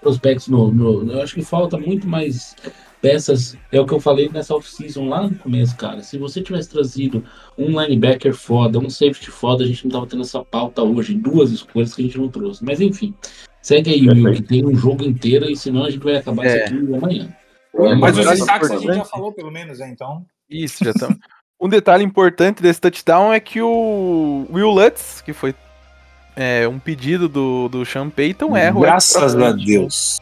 [0.00, 2.54] prospectos no, no- Eu acho que falta muito mais
[3.00, 3.56] peças.
[3.72, 6.02] É o que eu falei nessa off-season lá no começo, cara.
[6.02, 7.24] Se você tivesse trazido
[7.56, 11.14] um linebacker foda, um safety foda, a gente não tava tendo essa pauta hoje.
[11.14, 12.64] Duas escolhas que a gente não trouxe.
[12.64, 13.14] Mas enfim.
[13.60, 16.64] Segue aí, Will, que tem um jogo inteiro, e senão a gente vai acabar É.
[16.64, 17.36] isso aqui amanhã.
[17.98, 19.90] Mas os destaques a gente já falou, pelo menos, né?
[19.90, 20.24] Então.
[20.48, 21.16] Isso, já estamos.
[21.60, 25.52] Um detalhe importante desse touchdown é que o Will Lutz, que foi
[26.36, 29.50] é, um pedido do, do Sean Payton, erra Graças a.
[29.50, 30.20] Deus.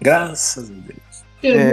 [0.00, 1.09] Graças a Deus.
[1.42, 1.72] É,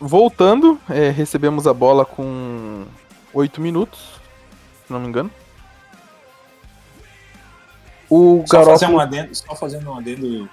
[0.00, 2.84] Voltando, é, recebemos a bola com
[3.32, 4.00] 8 minutos,
[4.86, 5.30] se não me engano.
[8.10, 10.48] O Só fazer um adendo, só fazendo um adendo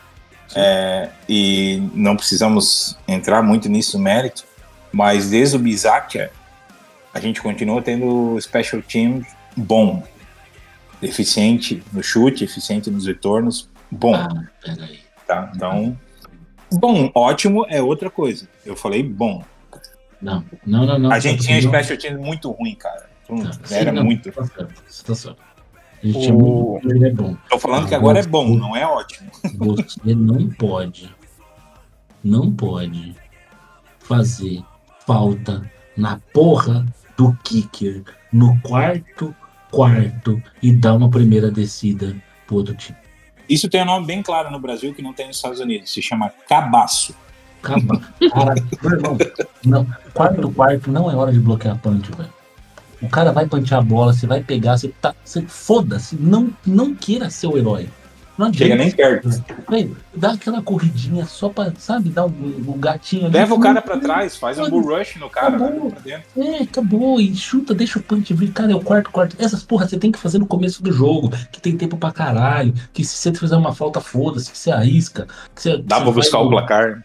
[0.55, 4.43] é, e não precisamos entrar muito nisso mérito,
[4.91, 6.31] mas desde o Bizakia
[7.13, 9.21] a gente continua tendo special team
[9.55, 10.01] bom,
[11.01, 14.29] eficiente no chute, eficiente nos retornos, bom, Ah,
[14.63, 14.99] peraí.
[15.27, 15.51] tá?
[15.53, 15.97] Então,
[16.73, 18.47] bom, ótimo é outra coisa.
[18.65, 19.43] Eu falei bom.
[20.21, 21.11] Não, não, não, não.
[21.11, 21.69] A gente tinha não.
[21.69, 23.09] special team muito ruim, cara.
[23.27, 24.31] Tá, sim, Era não, muito.
[24.31, 25.37] Tá certo, tá certo.
[26.03, 27.35] A gente O- tinha muito, ele é bom.
[27.49, 29.31] Tô falando que agora é bom, não é ótimo.
[29.57, 31.09] Você não pode,
[32.23, 33.15] não pode
[33.99, 34.61] fazer
[35.05, 36.85] falta na porra
[37.17, 39.35] do kicker no quarto
[39.71, 42.15] quarto e dar uma primeira descida
[42.45, 42.97] pro outro time.
[43.51, 45.91] Isso tem um nome bem claro no Brasil que não tem nos Estados Unidos.
[45.91, 47.13] Se chama cabaço.
[48.81, 49.17] Meu irmão,
[49.63, 52.33] não, quarto quarto não é hora de bloquear punch, velho.
[53.01, 55.13] O cara vai punchar a bola, você vai pegar, você tá.
[55.23, 57.89] Você foda-se, não, não queira ser o herói.
[58.47, 58.83] Não Chega adianta.
[58.83, 59.43] nem perto.
[59.69, 63.33] Velho, dá aquela corridinha só pra, sabe, dar um, um gatinho ali.
[63.33, 65.69] Leva o cara pra Não, trás, faz um bull rush no cara, Tá pra
[66.03, 66.23] dentro.
[66.37, 67.19] É, acabou.
[67.19, 68.51] E chuta, deixa o punch vir.
[68.51, 69.35] Cara, é o quarto, quarto.
[69.39, 72.73] Essas porra você tem que fazer no começo do jogo, que tem tempo pra caralho.
[72.93, 75.27] Que se você fizer uma falta, foda-se, que você arrisca.
[75.55, 77.03] Que você, Dá que pra buscar o placar.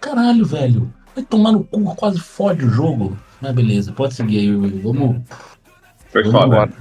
[0.00, 0.92] Caralho, velho.
[1.14, 3.18] Vai tomar no cu, quase fode o jogo.
[3.40, 4.54] Mas beleza, pode seguir aí.
[4.54, 4.80] Will.
[4.82, 5.22] Vamos,
[6.12, 6.46] Foi vamos foda.
[6.46, 6.72] embora.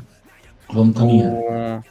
[0.69, 1.31] Vamos caminhar.
[1.31, 1.83] O-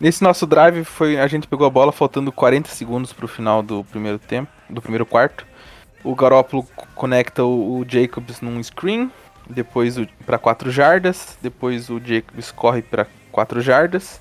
[0.00, 3.84] Nesse nosso drive, foi, a gente pegou a bola faltando 40 segundos pro final do
[3.84, 5.46] primeiro tempo, do primeiro quarto.
[6.02, 9.10] O Garópolo co- conecta o, o Jacobs num screen,
[9.48, 14.18] depois para 4 jardas, depois o Jacobs corre para 4 jardas.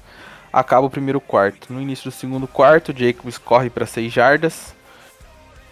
[0.51, 1.71] Acaba o primeiro quarto.
[1.71, 4.75] No início do segundo quarto, o Jacobs corre para 6 jardas.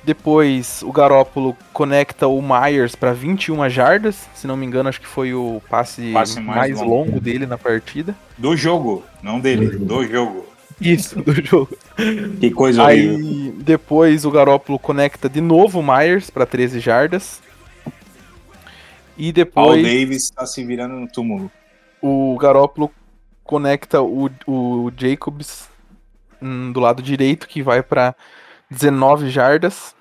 [0.07, 4.25] Depois o Garópolo conecta o Myers para 21 jardas.
[4.33, 7.11] Se não me engano, acho que foi o passe, Passe mais mais, longo.
[7.11, 8.15] longo dele na partida.
[8.37, 10.45] Do jogo, não dele, Do jogo.
[10.79, 11.77] Isso, do jogo.
[12.39, 13.17] Que coisa horrível.
[13.17, 17.41] Aí depois o Garópolo conecta de novo o Myers para 13 jardas.
[19.17, 21.51] E Paul depois Davis tá se virando no túmulo.
[22.01, 22.89] o Garópolo
[23.43, 25.67] conecta o, o Jacobs
[26.41, 28.15] hum, do lado direito, que vai para
[28.69, 29.96] 19 jardas.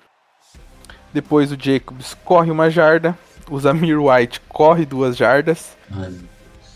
[1.13, 3.17] Depois o Jacobs corre uma jarda.
[3.49, 5.75] o Zamir White corre duas jardas.
[5.91, 6.13] Ai,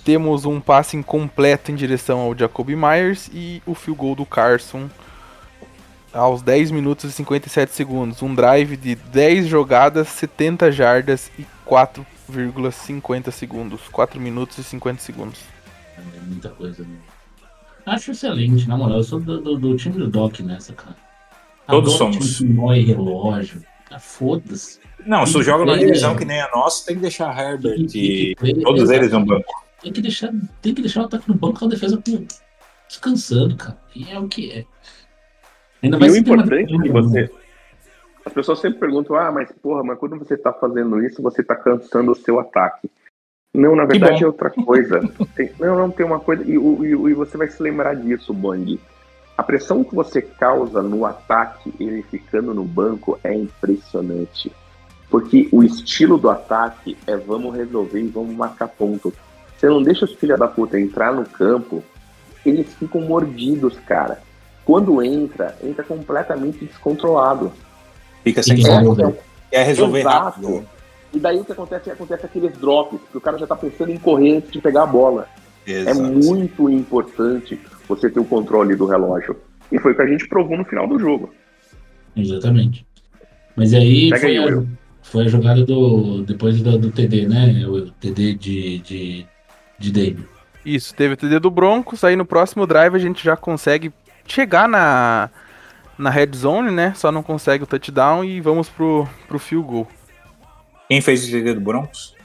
[0.05, 4.89] Temos um passe incompleto em direção ao Jacoby Myers e o field goal do Carson
[6.13, 8.21] aos 10 minutos e 57 segundos.
[8.21, 13.82] Um drive de 10 jogadas, 70 jardas e 4,50 segundos.
[13.91, 15.39] 4 minutos e 50 segundos.
[15.97, 16.84] É muita coisa.
[16.84, 16.95] Né?
[17.86, 18.97] Acho excelente, na moral.
[18.97, 20.95] Eu sou do, do- do time do Doc nessa, cara.
[21.67, 22.38] Todos Adoro somos.
[22.38, 23.63] time que relógio.
[23.91, 24.79] Ah, Foda-se.
[25.05, 25.79] Não, se joga numa É.
[25.79, 27.85] divisão que nem a nossa, tem que deixar Herbert Tem
[28.31, 29.51] e que- todos eles no banco.
[29.81, 30.31] Tem que deixar,
[30.61, 32.01] tem que deixar o ataque no banco com a defesa
[32.87, 33.77] descansando, cara.
[33.95, 34.65] E é o que é.
[35.83, 37.29] Ainda E mais o tem uma importante é que você.
[38.23, 41.55] As pessoas sempre perguntam, ah, mas porra, mas quando você tá fazendo isso, você tá
[41.55, 42.89] cansando o seu ataque.
[43.53, 45.01] Não, na verdade é outra coisa.
[45.35, 46.43] Tem- não, não, tem uma coisa.
[46.43, 48.79] E, o- e o- e você vai se lembrar disso, Bong.
[49.41, 54.51] A pressão que você causa no ataque, ele ficando no banco, é impressionante.
[55.09, 59.11] Porque o estilo do ataque é vamos resolver e vamos marcar ponto.
[59.57, 61.83] Você não deixa os filha da puta entrar no campo,
[62.45, 64.21] eles ficam mordidos, cara.
[64.63, 67.51] Quando entra, entra completamente descontrolado.
[68.23, 68.77] Fica sem foco.
[68.77, 69.19] resolver.
[69.49, 70.23] Quer resolver Exato.
[70.23, 70.65] rápido.
[71.15, 71.89] E daí o que acontece?
[71.89, 74.85] Acontece aqueles drops, que o cara já tá pensando em correr antes de pegar a
[74.85, 75.27] bola.
[75.65, 75.99] É Exato.
[75.99, 77.59] muito importante
[77.95, 79.35] você ter o controle do relógio.
[79.71, 81.33] E foi o que a gente provou no final do jogo.
[82.15, 82.85] Exatamente.
[83.55, 84.63] Mas aí Pega foi, aí, a,
[85.01, 86.23] foi a jogada do.
[86.23, 87.65] Depois do, do TD, né?
[87.67, 89.25] O TD de, de,
[89.77, 90.25] de David.
[90.65, 93.91] Isso, teve o TD do Broncos, aí no próximo drive a gente já consegue
[94.27, 95.29] chegar na,
[95.97, 96.93] na red zone, né?
[96.95, 99.87] Só não consegue o touchdown e vamos pro, pro field goal.
[100.87, 102.15] Quem fez o TD do Broncos?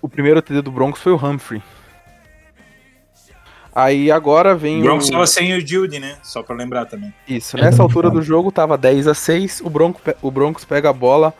[0.00, 1.62] O primeiro TD do Broncos foi o Humphrey.
[3.78, 5.12] Aí agora vem O Broncos o...
[5.12, 6.16] tava sem o Judy, né?
[6.20, 7.14] Só pra lembrar também.
[7.28, 10.64] Isso, É, nessa tá altura do jogo tava 10 a 6 o, Bronco, o Broncos
[10.64, 11.32] pega a bola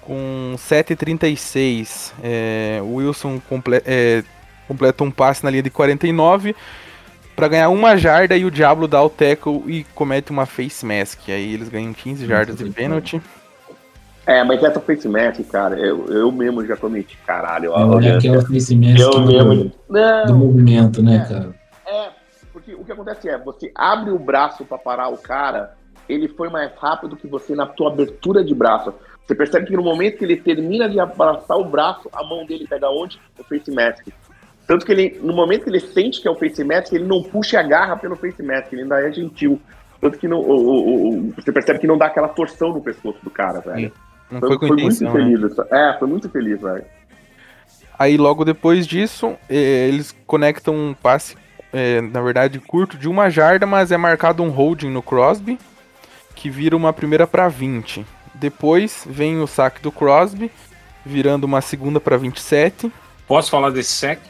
[0.00, 2.12] com 7,36.
[2.22, 4.24] É, o Wilson comple, é,
[4.66, 6.56] completa um passe na linha de 49
[7.36, 11.28] para ganhar uma jarda e o Diablo dá o tackle e comete uma face mask.
[11.28, 13.20] Aí eles ganham 15 jardas de pênalti.
[14.26, 17.72] É, mas essa face mask, cara, eu, eu mesmo já cometi caralho.
[17.72, 18.16] ó, É olhando.
[18.16, 19.72] aquela face mask Eu do, mesmo.
[20.26, 21.63] Do movimento, né, cara?
[21.86, 22.10] É,
[22.52, 25.76] porque o que acontece é, você abre o braço pra parar o cara,
[26.08, 28.94] ele foi mais rápido que você na tua abertura de braço.
[29.26, 32.66] Você percebe que no momento que ele termina de abraçar o braço, a mão dele
[32.68, 33.18] pega onde?
[33.38, 34.08] O face mask.
[34.66, 37.22] Tanto que ele, no momento que ele sente que é o face mask, ele não
[37.22, 39.60] puxa e agarra pelo face mask, ele ainda é gentil.
[40.00, 43.18] Tanto que não, o- o- o- você percebe que não dá aquela torção no pescoço
[43.22, 43.92] do cara, velho.
[44.30, 45.38] Não foi, com intenção, muito né?
[45.38, 45.58] feliz.
[45.70, 46.84] É, foi muito feliz, velho.
[47.98, 51.36] Aí logo depois disso, eles conectam um passe,
[51.74, 55.58] eh, na verdade, curto de uma jarda, mas é marcado um holding no Crosby,
[56.34, 58.06] que vira uma primeira para 20.
[58.34, 60.50] Depois vem o saque do Crosby,
[61.04, 62.90] virando uma segunda para 27.
[63.26, 64.20] Posso falar desse sec?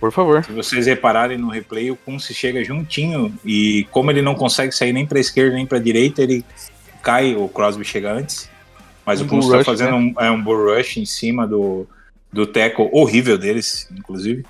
[0.00, 0.44] Por favor.
[0.44, 4.92] Se vocês repararem no replay, o Kunze chega juntinho e como ele não consegue sair
[4.92, 6.44] nem pra esquerda nem pra direita, ele
[7.02, 8.48] cai, o Crosby chega antes.
[9.04, 10.14] Mas Um o Kunze bull tá rush, fazendo né?
[10.16, 11.86] um, é, um bull rush em cima do,
[12.32, 14.44] do tackle horrível deles, inclusive,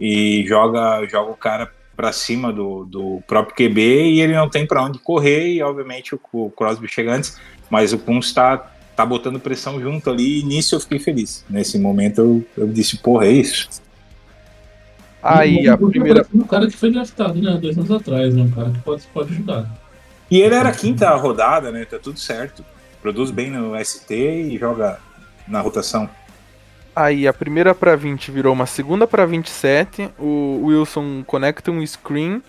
[0.00, 4.66] e joga, joga o cara pra cima do, do próprio QB e ele não tem
[4.66, 7.38] pra onde correr e obviamente o, o Crosby chega antes,
[7.68, 11.44] mas o Kunze tá, tá botando pressão junto ali e nisso eu fiquei feliz.
[11.50, 13.68] Nesse momento eu, eu disse, porra, é isso?
[15.22, 16.26] Aí a primeira.
[16.34, 17.58] Um cara que foi draftado, né?
[17.60, 18.42] Dois anos atrás, né?
[18.42, 19.70] Um cara que pode, pode ajudar.
[20.30, 21.84] E ele era a quinta rodada, né?
[21.84, 22.64] Tá tudo certo.
[23.02, 24.98] Produz bem no ST e joga
[25.46, 26.08] na rotação.
[27.00, 30.10] Aí a primeira para 20 virou uma segunda para 27.
[30.18, 32.42] O Wilson conecta um screen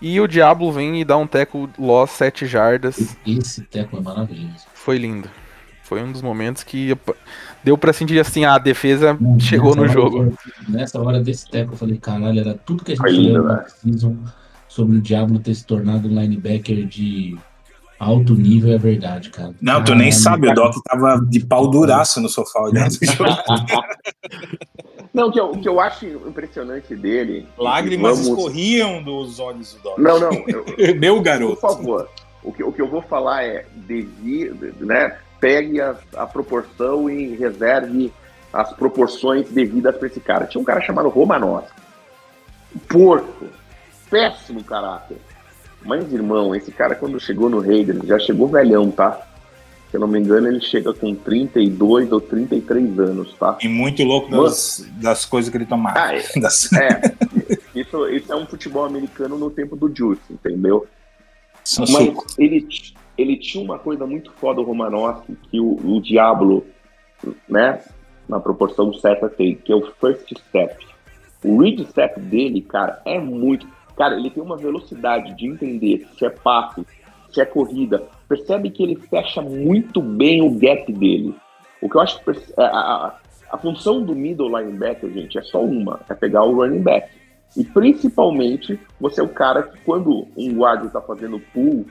[0.00, 3.16] e o Diablo vem e dá um tackle loss 7 jardas.
[3.26, 4.66] Esse teco é maravilhoso.
[4.72, 5.28] Foi lindo.
[5.82, 6.96] Foi um dos momentos que
[7.62, 10.34] deu pra sentir assim, ah, a defesa Não, chegou no jogo.
[10.68, 13.66] Nessa hora desse teco, eu falei, caralho, era tudo que a gente lembra
[14.68, 17.38] sobre o Diablo ter se tornado um linebacker de
[17.98, 19.54] alto nível, é verdade, cara.
[19.60, 20.54] Não, tu nem sabe, o.
[20.54, 23.30] Doc tava de pau duraço no sofá olhando o jogo.
[25.12, 27.48] Não, o que eu, o que eu acho impressionante dele.
[27.58, 29.98] Lágrimas vamos- escorriam dos olhos do Doc.
[29.98, 31.56] Não, não, eu- Meu por garoto.
[31.60, 32.08] favor.
[32.42, 37.34] O que, o que eu vou falar é, devi, né, pegue a, a proporção e
[37.36, 38.12] reserve
[38.52, 40.46] as proporções devidas para esse cara.
[40.46, 41.72] Tinha um cara chamado Romanowski.
[42.88, 43.46] Porco.
[44.10, 45.16] Péssimo caráter.
[45.84, 49.22] Mas, irmão, esse cara quando chegou no Raiders, já chegou velhão, tá?
[49.90, 53.56] Se eu não me engano, ele chega com 32 ou 33 anos, tá?
[53.62, 55.98] E muito louco das, das coisas que ele tomava.
[55.98, 56.22] Ah, é.
[56.38, 57.00] Das- É,
[57.74, 60.86] isso, isso é um futebol americano no tempo do Juice, entendeu?
[61.64, 62.26] São Mas suco.
[62.38, 62.66] ele,
[63.16, 66.66] ele tinha uma coisa muito foda, o Romanowski, que o, o Diablo
[67.48, 67.80] né,
[68.28, 70.86] na proporção certa tem, que é o first step.
[71.42, 73.66] O read step dele, cara, é muito.
[73.98, 76.86] Cara, ele tem uma velocidade de entender se é passe,
[77.32, 78.04] se é corrida.
[78.28, 81.34] Percebe que ele fecha muito bem o gap dele.
[81.82, 83.16] O que eu acho perce- a, a,
[83.50, 87.08] a função do middle linebacker, gente, é só uma: é pegar o running back.
[87.56, 91.84] E principalmente, você é o cara que, quando um guarda está fazendo pull,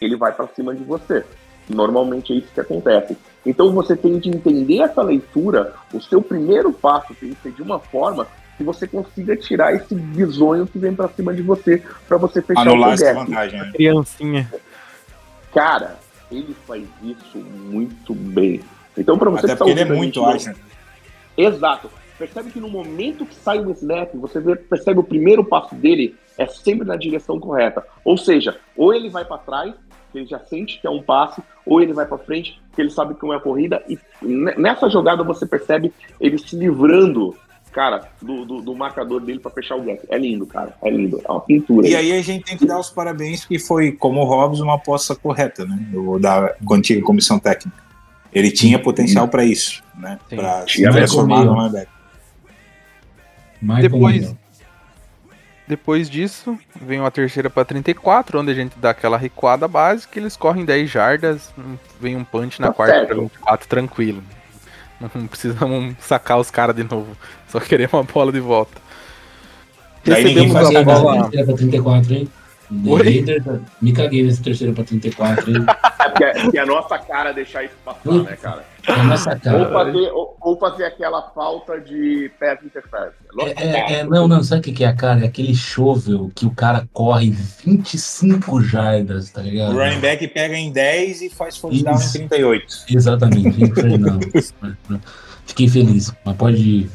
[0.00, 1.24] ele vai para cima de você.
[1.68, 3.16] Normalmente é isso que acontece.
[3.46, 7.62] Então você tem de entender essa leitura, o seu primeiro passo tem que ser de
[7.62, 8.26] uma forma
[8.56, 12.60] que você consiga tirar esse bisonho que vem para cima de você, para você fechar
[12.62, 13.60] Anular o seu essa vantagem.
[13.60, 13.72] né?
[13.74, 14.52] Criancinha.
[15.52, 15.98] Cara,
[16.30, 18.60] ele faz isso muito bem.
[18.96, 20.54] Então, para você Até que tá porque ele é muito ágil.
[21.36, 21.90] Exato.
[22.18, 26.16] Percebe que no momento que sai o snap, você vê- percebe o primeiro passo dele
[26.38, 27.84] é sempre na direção correta.
[28.04, 29.74] Ou seja, ou ele vai para trás,
[30.12, 32.90] que ele já sente que é um passe, ou ele vai para frente, que ele
[32.90, 33.82] sabe que não é corrida.
[33.88, 37.36] E ne- nessa jogada você percebe ele se livrando,
[37.74, 40.00] cara, do, do, do marcador dele para fechar o gap.
[40.08, 40.74] É lindo, cara.
[40.82, 41.20] É lindo.
[41.26, 41.86] É uma pintura.
[41.88, 44.76] E aí a gente tem que dar os parabéns, porque foi, como o Hobbs, uma
[44.76, 45.76] aposta correta, né?
[45.90, 47.76] Do- Da antiga comissão técnica.
[48.32, 50.18] Ele tinha potencial para isso, né?
[50.30, 51.88] Para se transformar no linebacker.
[53.82, 54.34] Depois-.
[55.66, 60.36] Depois disso, vem uma terceira para 34, onde a gente dá aquela recuada básica, eles
[60.36, 61.50] correm 10 jardas,
[61.98, 64.22] vem um punch na Tá quarta para 24, tranquilo.
[65.00, 67.16] Não precisamos sacar os caras de novo,
[67.48, 68.80] só queremos uma bola de volta.
[70.04, 71.30] Daí Recebemos a bola.
[71.30, 72.28] Terceira pra 34, hein?
[72.86, 73.02] Oi?
[73.02, 73.44] Raiders,
[73.80, 75.64] me caguei nesse terceiro pra 34, hein?
[76.00, 78.64] É porque é, que é a nossa cara deixar isso passar, né, cara?
[78.86, 83.14] É Ou fazer aquela falta de pass interference.
[83.40, 85.20] É, é, é, não, não, sabe o que é a cara?
[85.24, 89.72] É aquele shovel que o cara corre 25 jardas, tá O ligado?
[89.74, 92.12] running back pega em 10 e faz first down em Isso.
[92.12, 92.66] 38.
[92.90, 93.58] Exatamente.
[95.46, 96.90] Fiquei feliz, mas pode ir.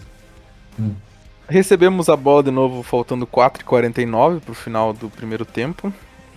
[1.47, 5.91] Recebemos a bola de novo, faltando 4,49 pro final do primeiro tempo.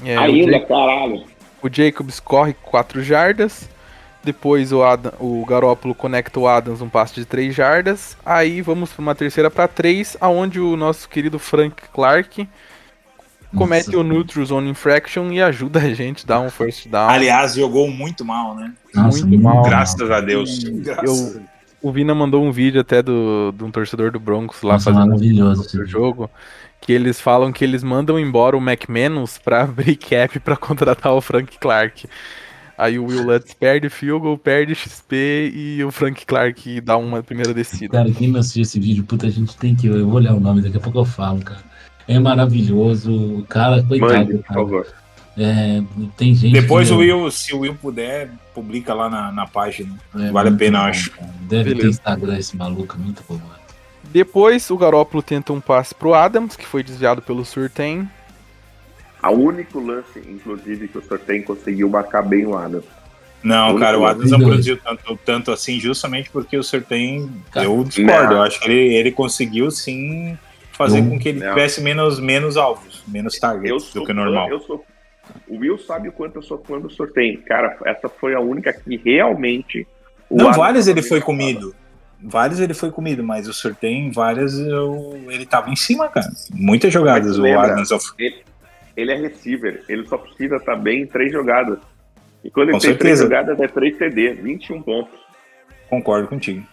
[0.04, 1.24] É, o, Ainda, Ja- caralho.
[1.62, 3.68] o Jacobs corre 4 jardas.
[4.24, 8.16] Depois o, Adam, o Garópolo conecta o Adams um passe de 3 jardas.
[8.24, 12.48] Aí vamos para uma terceira para 3, aonde o nosso querido Frank Clark
[13.56, 13.98] comete Nossa.
[13.98, 17.08] o neutral zone infraction e ajuda a gente a dar um first down.
[17.10, 18.72] Aliás, jogou muito mal, né?
[18.94, 19.62] Nossa, muito mal.
[19.62, 20.64] Graças a Deus.
[20.64, 21.40] Eu- Graças.
[21.82, 25.06] O Vina mandou um vídeo até do, de um torcedor do Broncos lá Nossa, fazendo
[25.08, 25.84] maravilhoso vídeo.
[25.86, 26.30] jogo.
[26.80, 31.20] Que eles falam que eles mandam embora o McManus pra abrir cap pra contratar o
[31.20, 32.06] Frank Clark.
[32.82, 37.22] Aí o Will Lutz perde field goal, perde XP e o Frank Clark dá uma
[37.22, 37.96] primeira descida.
[37.96, 39.86] Cara, quem não assistiu esse vídeo, puta, a gente tem que.
[39.86, 41.60] Eu vou olhar o nome, daqui a pouco eu falo, cara.
[42.08, 43.38] É maravilhoso.
[43.38, 44.60] O cara, coitado, Mande, por cara.
[44.60, 44.86] favor.
[45.38, 45.80] É,
[46.16, 46.54] tem gente.
[46.54, 49.94] Depois que, o Will, se o Will puder, publica lá na, na página.
[50.18, 51.12] é, vale a pena, bom, acho.
[51.12, 51.30] cara.
[51.42, 51.88] Deve ter Beleza.
[51.90, 53.34] Instagram esse maluco, muito bom.
[53.36, 53.62] mano.
[54.12, 58.08] Depois o Garópolo tenta um passe pro Adams, que foi desviado pelo Surtain.
[59.22, 62.84] A único lance, inclusive, que o sorteio conseguiu marcar bem o Adams.
[63.42, 64.04] Não, Único cara, o.
[64.06, 67.30] Adams não produziu tanto, tanto assim, justamente porque o.
[67.50, 68.24] Cara, Eu discordo.
[68.30, 68.36] não.
[68.38, 70.36] Eu acho que ele, ele conseguiu sim
[70.72, 71.48] fazer Eu- com que ele Não.
[71.50, 74.48] tivesse menos, menos alvos, menos targets sou do que o fã, normal.
[74.48, 74.84] Eu sou,
[75.48, 77.42] o Will sabe o quanto eu sou fã do sorteio.
[77.42, 79.86] Cara, essa foi a única que realmente.
[80.28, 81.74] o Não, Adams várias ele foi comido.
[82.24, 86.30] Várias ele foi comido, mas o Sertem, várias eu, ele tava em cima, cara.
[86.54, 87.44] Muitas jogadas o?
[87.58, 88.12] Adams of-
[88.96, 91.78] Ele é receiver, ele só precisa estar bem em três jogadas.
[92.44, 93.22] E quando ele Com tem três certeza.
[93.22, 95.18] jogadas, é 3 TD, 21 pontos.
[95.88, 96.66] Concordo contigo.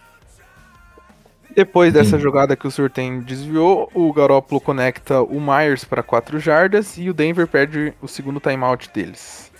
[1.54, 6.96] Depois dessa jogada que o Surtain desviou, o Garópolo conecta o Myers para 4 jardas
[6.96, 9.50] e o Denver perde o segundo timeout deles.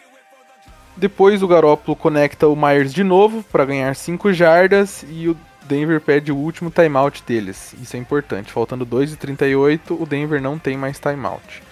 [0.97, 6.01] Depois o Garópolo conecta o Myers de novo para ganhar 5 jardas e o Denver
[6.01, 7.75] perde o último timeout deles.
[7.81, 8.53] Isso é importante.
[8.53, 11.63] Faltando 2 e 38, o Denver não tem mais timeout.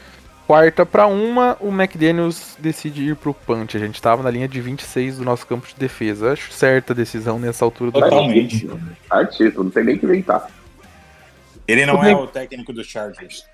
[0.49, 3.77] Quarta para uma, o McDaniels decide ir pro punch.
[3.77, 6.33] A gente estava na linha de 26 do nosso campo de defesa.
[6.33, 8.67] Acho certa a decisão nessa altura do Totalmente.
[9.11, 10.49] Artista, não tem nem que inventar.
[11.69, 13.45] Ele não O é o técnico dos Chargers.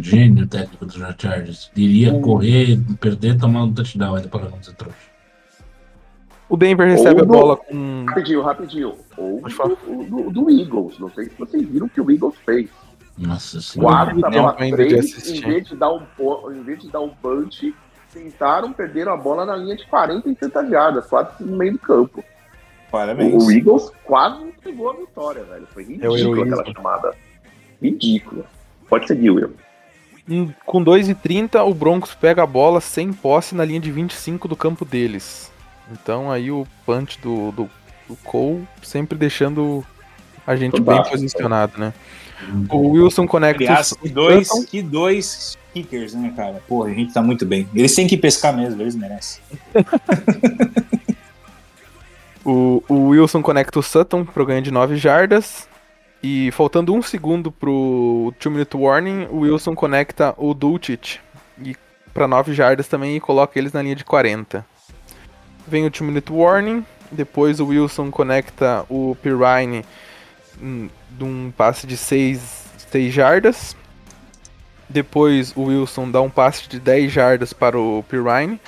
[0.00, 1.72] Gênio técnico dos Chargers.
[1.74, 4.14] Iria correr, perder, tomar um touchdown.
[4.14, 4.94] Aí depois não ser trouxa.
[6.48, 8.94] O Denver recebe Ou a do- bola com Rapidinho, rapidinho.
[9.16, 11.00] Ou do, do, do Eagles.
[11.00, 12.70] Não sei se vocês viram o que o Eagles fez.
[13.16, 14.14] Nossa senhora.
[14.14, 15.46] Quarta de 3, em assistir.
[15.46, 16.02] vez de dar um
[16.52, 17.74] em vez de dar um punch,
[18.12, 21.78] tentaram perder a bola na linha de 40 e 60 jardas, quase no meio do
[21.78, 22.22] campo.
[22.90, 23.44] Parabéns.
[23.44, 25.66] O Eagles quase entregou a vitória, velho.
[25.72, 27.14] Foi É ridículo aquela chamada.
[27.82, 28.44] Ridícula.
[28.88, 29.54] Pode seguir, Will.
[30.64, 34.84] Com 2,30, o Broncos pega a bola sem posse na linha de 25 do campo
[34.84, 35.52] deles.
[35.90, 37.70] Então aí o punch do, do
[38.08, 39.84] O Cole sempre deixando
[40.46, 41.92] a gente Fantástico, bem posicionado, né?
[42.70, 46.62] O Wilson conecta Aliás, que dois, que dois kickers, né, cara?
[46.68, 47.68] Porra, a gente tá muito bem.
[47.74, 49.42] Eles têm que pescar mesmo, eles merecem.
[52.48, 55.68] O, o Wilson conecta o Sutton pro ganho de 9 jardas.
[56.22, 61.20] E faltando um segundo pro 2 minute warning, o Wilson conecta o Dulcich
[61.60, 61.76] e
[62.14, 64.64] para 9 jardas também e coloca eles na linha de 40.
[65.66, 69.84] Vem o 2 minute warning, depois o Wilson conecta o Pirine
[70.62, 72.40] hum, de um passe de 6,
[72.90, 73.76] 6 jardas.
[74.88, 78.60] Depois o Wilson dá um passe de 10 jardas para o Pirine.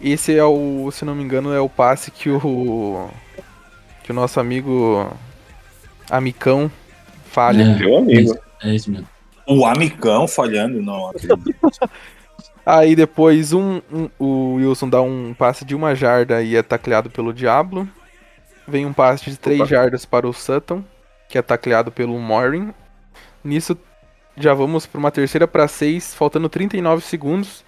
[0.00, 3.08] Esse é o, se não me engano, é o passe que o
[4.02, 5.08] que o nosso amigo
[6.10, 6.70] Amicão
[7.26, 7.62] falha.
[7.62, 8.36] É, Meu amigo.
[8.62, 9.06] É isso mesmo.
[9.46, 11.54] O Amicão falhando, não acredito.
[12.64, 17.10] Aí depois um, um- o Wilson dá um passe de uma jarda e é tacleado
[17.10, 17.88] pelo Diablo.
[18.66, 19.68] Vem um passe de 3 Opa.
[19.68, 20.84] jardas para o Sutton,
[21.30, 22.74] que é tacleado pelo Morin.
[23.42, 23.78] Nisso
[24.36, 27.64] já vamos para uma terceira para 6, faltando 39 segundos.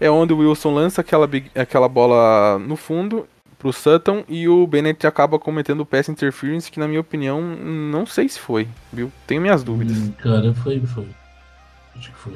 [0.00, 3.26] É onde o Wilson lança aquela, aquela bola no fundo
[3.58, 8.06] pro Sutton e o Bennett acaba cometendo o pass interference, que na minha opinião não
[8.06, 9.12] sei se foi, viu?
[9.26, 9.98] Tenho minhas dúvidas.
[9.98, 11.06] Hum, Cara, foi, foi.
[11.96, 12.34] Acho que foi.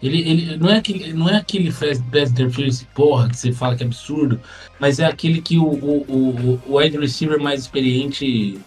[0.00, 3.82] Ele, ele não é aquele, não é aquele pass interference, porra, que você fala que
[3.82, 4.40] é absurdo,
[4.78, 8.60] mas é aquele que o, o, o, o wide receiver mais experiente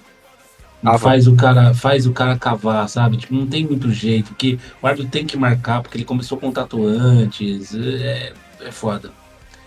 [0.83, 0.99] Cava.
[0.99, 3.17] faz o cara faz o cara cavar, sabe?
[3.17, 6.41] Tipo, não tem muito jeito, porque o árbitro tem que marcar, porque ele começou o
[6.41, 9.11] contato antes, é, é foda.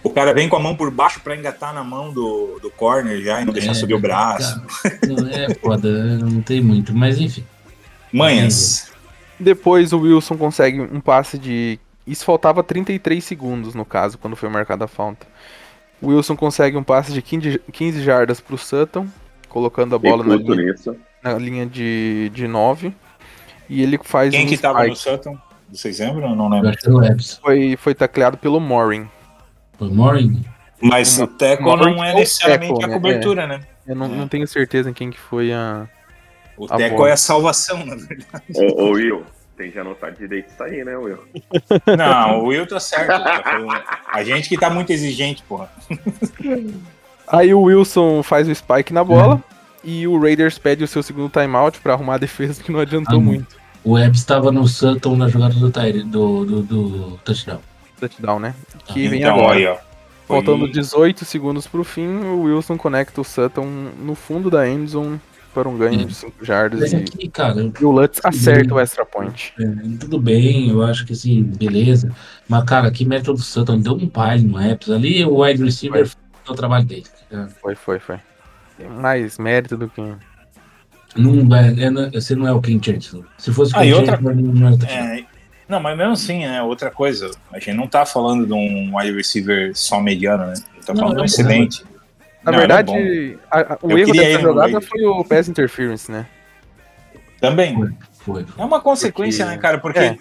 [0.02, 3.22] O cara vem com a mão por baixo pra engatar na mão do, do corner
[3.22, 4.60] já e não deixar É, subir o braço.
[4.82, 7.44] cara, não é foda, não tem muito, mas enfim.
[8.12, 8.92] Manhas.
[9.40, 11.78] Depois o Wilson consegue um passe de.
[12.06, 15.26] Isso faltava 33 segundos no caso, quando foi marcada a falta.
[16.02, 19.06] O Wilson consegue um passe de 15, 15 jardas pro Sutton,
[19.54, 20.74] colocando a bola na linha,
[21.22, 22.92] na linha de, de 9.
[23.70, 24.96] E ele faz Quem um que tava no.
[24.96, 25.38] Sutton?
[25.70, 26.30] Vocês lembram?
[26.30, 26.70] Eu não lembro.
[27.04, 27.38] Epps.
[27.40, 29.08] Foi, foi tacleado pelo Morin.
[29.78, 30.44] Foi Morin?
[30.82, 31.24] Mas o
[31.60, 32.94] Uma- não é ou necessariamente tackle, a né?
[32.94, 33.60] cobertura, né?
[33.86, 34.08] Eu não, É.
[34.08, 35.88] não tenho certeza em quem que foi a.
[36.56, 37.08] O A tackle bola.
[37.08, 38.44] é a salvação, na verdade.
[38.56, 39.24] Ô, ô, Will,
[39.56, 41.18] tem que anotar direito isso aí, né, Will?
[41.96, 43.06] Não, o Will tá certo.
[43.08, 44.02] tá.
[44.12, 45.70] A gente que tá muito exigente, porra.
[47.28, 49.42] Aí o Wilson faz o spike na bola.
[49.82, 53.18] E o Raiders pede o seu segundo timeout pra arrumar a defesa, que não adiantou
[53.18, 53.56] Ah, muito.
[53.84, 57.60] O Epps estava no Sutton na jogada do, do, do, do touchdown.
[58.00, 58.54] Touchdown, né?
[58.86, 59.54] Que vem então, agora.
[59.58, 59.76] aí, ó.
[60.26, 63.66] Foi- Faltando 18 segundos pro fim, o Wilson conecta o Sutton
[64.02, 65.20] no fundo da endzone
[65.52, 69.04] para um ganho de 5 jardas Mas e, cara, e o Lutz acerta o extra
[69.04, 69.52] point.
[69.60, 69.64] é,
[70.00, 72.10] tudo bem, eu acho que assim, beleza.
[72.48, 74.90] Mas, cara, que mérito do Sutton deu um baile no Epps.
[74.90, 76.16] Ali o wide receiver fez
[76.48, 77.04] o trabalho dele.
[77.30, 77.48] Cara.
[77.60, 78.18] Foi, foi, foi.
[78.76, 80.00] Tem mais mérito do que.
[81.16, 83.24] Não, é, não- você não é o Ken Chancellor.
[83.38, 84.98] Se fosse o Ah, Ken outra- Chancellor, não era touchdown.
[85.06, 85.24] É,
[85.68, 86.60] não, mas mesmo assim, né?
[86.62, 90.52] Outra coisa, a gente não tá falando de um wide receiver só mediano, né?
[90.52, 91.84] A gente tá Não, falando de um é excelente.
[92.42, 96.10] Na Não, é verdade, a- a- o Eu erro dessa jogada foi o pass interference,
[96.10, 96.26] né?
[97.40, 97.96] Também.
[98.20, 98.44] Foi.
[98.58, 99.78] É uma consequência, Porque- né, cara?
[99.78, 100.16] Porque É.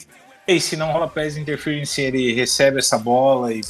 [0.48, 3.62] ei, se não rola pass interference, ele recebe essa bola e.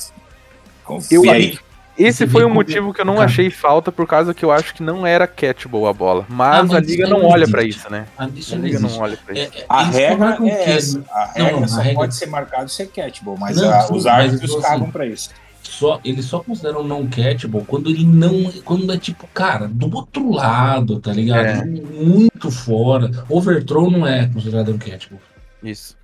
[1.10, 1.60] Eu- e aí?
[1.98, 4.74] Esse foi um como- motivo que eu não achei falta, por causa que eu acho
[4.74, 6.26] que não era catchable a bola.
[6.28, 7.80] Mas, Ah, mas a liga não não olha pra existe.
[7.82, 8.06] isso, né?
[8.18, 9.04] Ah, A Isso não liga não existe.
[9.04, 9.58] olha pra É, isso.
[9.58, 11.04] é, A eles regra é que- essa.
[11.12, 13.82] A Não, regra a só regra- pode ser marcado se é catchable, mas Não, a-
[13.82, 15.30] sim, os árbitros assim, cagam pra isso.
[15.62, 18.52] só, eles só consideram não catchable quando ele não.
[18.66, 21.46] Quando é tipo, cara, do outro lado, tá ligado?
[21.46, 21.66] É.
[21.66, 23.10] Muito fora.
[23.30, 25.20] Overthrow não é considerado um catchable.
[25.64, 25.96] Isso.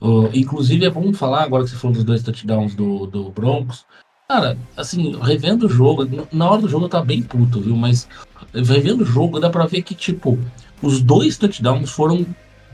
[0.00, 3.84] Uh, inclusive, é bom falar, agora que você falou dos dois touchdowns do, do Broncos.
[4.28, 7.76] Cara, assim, revendo o jogo, na hora do jogo eu tava bem puto, viu?
[7.76, 8.08] Mas
[8.54, 10.38] revendo o jogo, dá pra ver que, tipo,
[10.80, 12.24] os dois touchdowns foram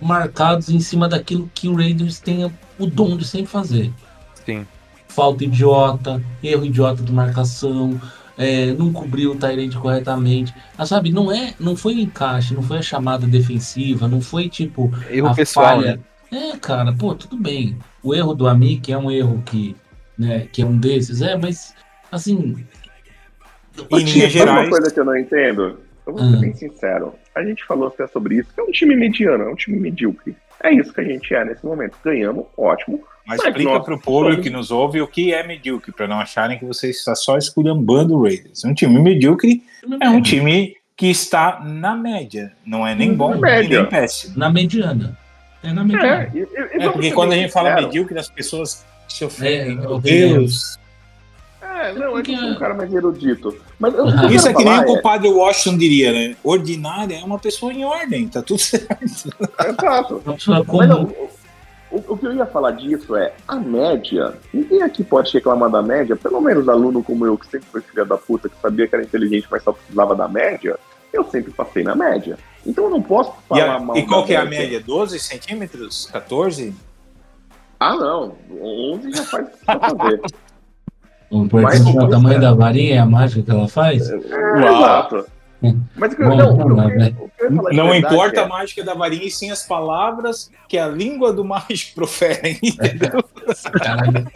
[0.01, 2.45] marcados em cima daquilo que o Raiders tem
[2.79, 3.93] o dom de sempre fazer.
[4.47, 4.65] Sim.
[5.09, 8.01] Falta idiota, erro idiota de marcação,
[8.39, 10.55] é, não cobriu o Tyrant corretamente.
[10.79, 14.49] Ah, sabe, não é, não foi o encaixe, não foi a chamada defensiva, não foi
[14.49, 16.01] tipo Erro a pessoal, falha.
[16.31, 16.53] né?
[16.53, 17.77] É, cara, pô, tudo bem.
[18.03, 19.75] O erro do Amic é um erro que,
[20.21, 21.75] né, que é um desses, é, mas
[22.12, 22.64] assim.
[23.91, 25.81] Em linhas sabe uma gerais- coisa que eu não entendo?
[26.07, 27.14] Eu vou ser bem sincero.
[27.35, 30.37] A gente falou até sobre isso, que é um time mediano, é um time medíocre.
[30.62, 31.97] É isso que a gente é nesse momento.
[32.05, 33.01] Ganhamos, ótimo.
[33.27, 36.07] Mas Mas explica nós pro público somos- que nos ouve o que é medíocre, pra
[36.09, 38.64] não acharem que você está só esculhambando o Raiders.
[38.64, 39.62] Um time medíocre
[40.01, 42.53] é um time que está na média.
[42.66, 43.81] Não é nem bom e média.
[43.83, 44.37] nem péssimo.
[44.37, 45.16] Na mediana.
[45.62, 46.31] É na É, mediana.
[46.35, 49.79] e, e- e É vamos porque quando a gente fala medíocre, as pessoas se ofendem.
[49.79, 49.99] É, Meu.
[49.99, 50.79] Deus.
[51.63, 53.57] É, É, não, é que eu sou um cara mais erudito.
[53.79, 53.95] Mas
[54.33, 56.37] Isso é que nem falar o compadre Washington diria, né?
[56.45, 58.87] Ordinária é uma pessoa em ordem, tá tudo certo.
[58.93, 60.23] é, exato.
[60.27, 61.05] Mas não,
[61.91, 64.35] o, o- que eu ia falar disso é a média.
[64.53, 68.05] Ninguém aqui pode reclamar da média, pelo menos aluno como eu, que sempre foi filha
[68.05, 70.79] da puta, que sabia que era inteligente, mas só precisava da média,
[71.13, 72.39] eu sempre passei na média.
[72.67, 73.97] Então eu não posso E, falar a- mal.
[73.97, 74.81] e qual que é a média?
[74.81, 76.07] 12 centímetros?
[76.13, 76.75] 14?
[77.81, 78.35] Ah, não.
[78.61, 80.20] 11 já faz precisa fazer.
[81.31, 84.11] O importante Mas- é o tamanho da varinha e a mágica que ela faz.
[84.11, 85.24] É, exato.
[85.97, 87.14] Mas o que eu- Bom, não, né?
[87.20, 89.51] o que eu ia falar de Não importa é- a mágica da varinha, e sim
[89.51, 92.59] as palavras que a língua do mágico profere.
[92.62, 93.22] entendeu?
[93.72, 94.26] Caralho.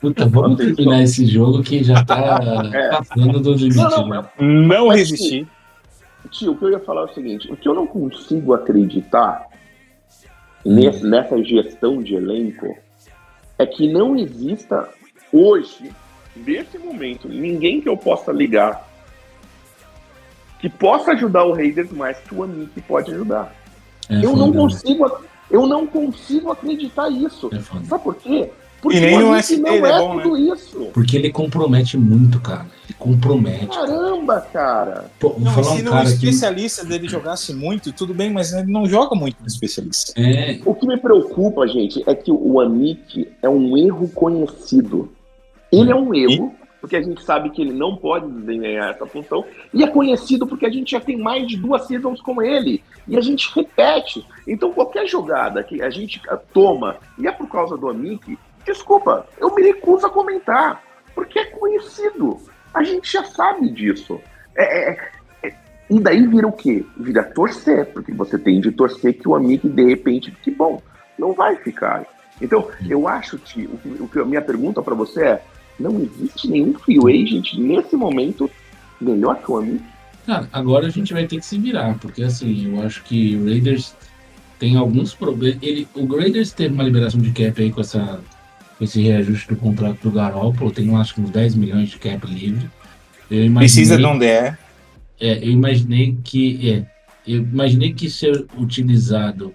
[0.00, 2.38] Puta, vamos terminar esse jogo que já tá
[2.74, 2.88] É.
[2.90, 3.76] passando do limite.
[3.76, 4.24] Não, não, né?
[4.40, 5.46] Não Mas, resistir.
[6.30, 9.46] Tio, o que eu ia falar é o seguinte: o que eu não consigo acreditar
[10.64, 12.76] nessa gestão de elenco
[13.58, 14.88] é que não exista
[15.32, 15.92] hoje,
[16.34, 18.88] nesse momento, ninguém que eu possa ligar
[20.62, 23.52] que possa ajudar o Raiders mais que o Anick pode ajudar.
[24.08, 24.56] É eu foda, não né?
[24.56, 27.50] consigo, eu não consigo acreditar isso.
[27.52, 27.84] É.
[27.84, 28.48] Sabe por quê?
[28.82, 30.90] Porque E nem o no ST não ele é é bom, tudo isso.
[30.92, 32.66] Porque ele compromete muito, cara.
[32.84, 33.68] Ele compromete.
[33.68, 35.10] Caramba, cara.
[35.20, 36.14] Pô, Não, falar se um não o cara que.
[36.14, 40.12] especialista dele jogasse muito, tudo bem, mas ele não joga muito no especialista.
[40.20, 45.12] É, O que me preocupa, gente, é que o Anik é um erro conhecido.
[45.70, 49.44] Ele é um erro, porque a gente sabe que ele não pode desempenhar essa função,
[49.72, 53.16] e é conhecido porque a gente já tem mais de duas seasons com ele, e
[53.16, 54.26] a gente repete.
[54.46, 56.20] Então, qualquer jogada que a gente
[56.52, 60.82] toma e é por causa do Anik, desculpa, eu me recuso a comentar,
[61.14, 62.40] porque é conhecido.
[62.72, 64.20] A gente já sabe disso.
[64.56, 65.10] É- é-
[65.42, 65.54] é-
[65.90, 66.84] e daí vira o quê?
[66.96, 70.82] Vira torcer, porque você tem de torcer que o amigo de repente, que bom,
[71.18, 72.04] não vai ficar.
[72.40, 73.68] Então, eu acho que
[74.00, 75.42] o que, a minha pergunta para você é:
[75.78, 78.50] não existe nenhum free agent nesse momento
[79.00, 79.84] melhor que o amigo?
[80.26, 83.44] Cara, agora a gente vai ter que se virar, porque assim, eu acho que o
[83.44, 83.94] Raiders
[84.58, 85.58] tem alguns problemas.
[85.60, 88.20] Ele, o Raiders teve uma liberação de cap aí com, essa,
[88.84, 92.68] esse reajuste do contrato do Garoppolo, tem acho que uns 10 milhões de cap livre.
[93.30, 94.26] Imaginei, Precisa de um DE.
[94.26, 94.56] é,
[95.20, 96.86] eu imaginei que é,
[97.26, 99.54] eu imaginei que ser utilizado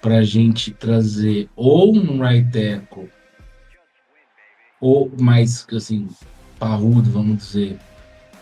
[0.00, 3.08] para a gente trazer ou um right tackle
[4.80, 6.08] ou mais assim
[6.58, 7.76] parrudo, vamos dizer,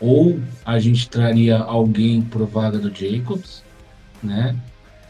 [0.00, 3.62] ou a gente traria alguém pro vaga do Jacobs,
[4.22, 4.54] né?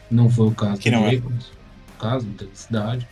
[0.09, 1.11] Não foi o caso Que do não é.
[1.11, 3.07] Jacobs, o caso teve necessidade.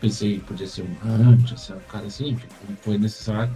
[0.00, 2.36] Pensei que podia ser um Hunt, ser um cara assim,
[2.68, 3.50] não foi necessário.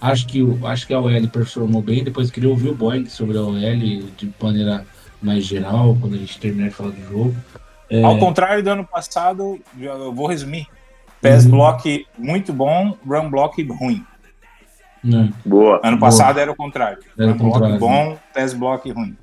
[0.00, 3.36] Acho que, o, acho que a OL performou bem, depois queria ouvir o Boeing sobre
[3.38, 4.84] a OL de maneira
[5.22, 7.36] mais geral, quando a gente terminar de falar do jogo.
[7.88, 10.66] É, Ao contrário do ano passado, eu vou resumir.
[11.20, 11.52] Pass Uhum.
[11.52, 14.04] block muito bom, run block ruim.
[15.04, 15.32] né?
[15.44, 15.80] Boa.
[15.84, 16.10] Ano Boa.
[16.10, 16.98] passado era o contrário.
[17.18, 19.16] Era o run block contrário, bom, pass block ruim.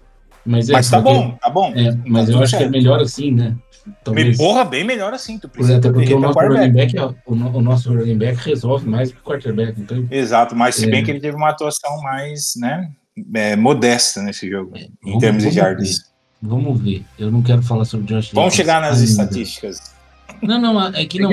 [0.45, 1.73] Mas, é, Mas tá porque- bom, tá bom.
[1.75, 2.71] É, mas Tá eu acho que é certo.
[2.71, 3.55] melhor assim, né?
[3.89, 4.37] Me Talvez.
[4.37, 5.37] porra, bem melhor assim.
[5.37, 8.87] Tu precisa até porque o nosso running back, é- o, o nosso running back resolve
[8.87, 9.79] mais que o quarterback.
[9.79, 10.91] Então, Exato, mas se É.
[10.91, 12.89] bem que ele teve uma atuação mais, né,
[13.33, 16.11] é, modesta nesse jogo, em vamos- termos de vamos jardas.
[16.41, 17.03] vamos ver.
[17.17, 19.05] Eu não quero falar sobre Josh Vamos chegar nas ainda.
[19.09, 19.97] estatísticas.
[20.41, 21.31] Não, não, é que não.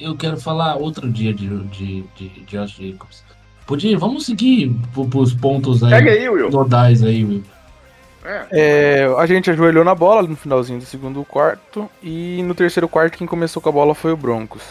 [0.00, 3.22] Eu, quero falar outro dia de, de, de Josh Jacobs.
[3.66, 6.50] Podia, vamos seguir pros pontos aí, Pega aí, Will.
[6.50, 7.44] nodais aí, Will.
[8.28, 8.46] É.
[8.50, 11.88] É, a gente ajoelhou na bola no finalzinho do segundo quarto.
[12.02, 14.62] E no terceiro quarto, quem começou com a bola foi o Broncos.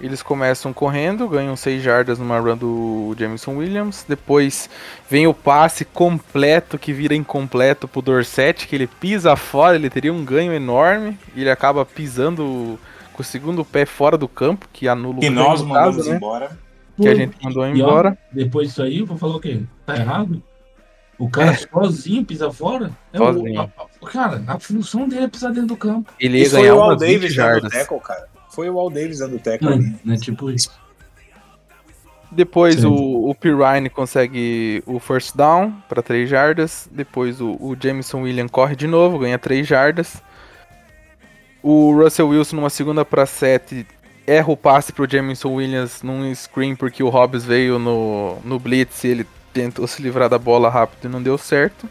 [0.00, 4.04] Eles começam correndo, ganham 6 jardas numa run do Jameson Williams.
[4.06, 4.68] Depois
[5.08, 10.12] vem o passe completo que vira incompleto pro Dorset, que ele pisa fora, ele teria
[10.12, 11.18] um ganho enorme.
[11.34, 12.78] E ele acaba pisando
[13.14, 16.10] com o segundo pé fora do campo, que anula o E ganho, nós mandamos caso,
[16.10, 16.16] né?
[16.16, 16.58] embora.
[17.00, 18.18] Que a gente mandou E, ó, embora.
[18.32, 19.60] depois disso aí, eu vou falar o quê?
[19.86, 20.42] Tá errado?
[21.18, 22.90] O cara sozinho pisa fora?
[23.12, 23.60] É o- Sozinho.
[23.60, 26.12] a- a- cara, a função dele é pisar dentro do campo.
[26.20, 27.72] Ele ia ganhar o Al umas 20 Davis dando jardas.
[27.72, 28.28] tackle, cara.
[28.50, 29.96] Foi o Al Davis dando tackle Não, ali.
[30.04, 30.70] não é tipo isso.
[32.30, 32.86] Depois Sim.
[32.86, 36.88] o, o Pirine consegue o first down para 3 jardas.
[36.90, 40.20] Depois o, o Jameson William corre de novo, ganha 3 jardas.
[41.62, 43.86] O Russell Wilson, numa segunda para 7,
[44.26, 49.02] erra o passe pro Jameson Williams num screen porque o Hobbs veio no, no blitz
[49.04, 49.26] e ele
[49.56, 51.88] tentou se livrar da bola rápido e não deu certo.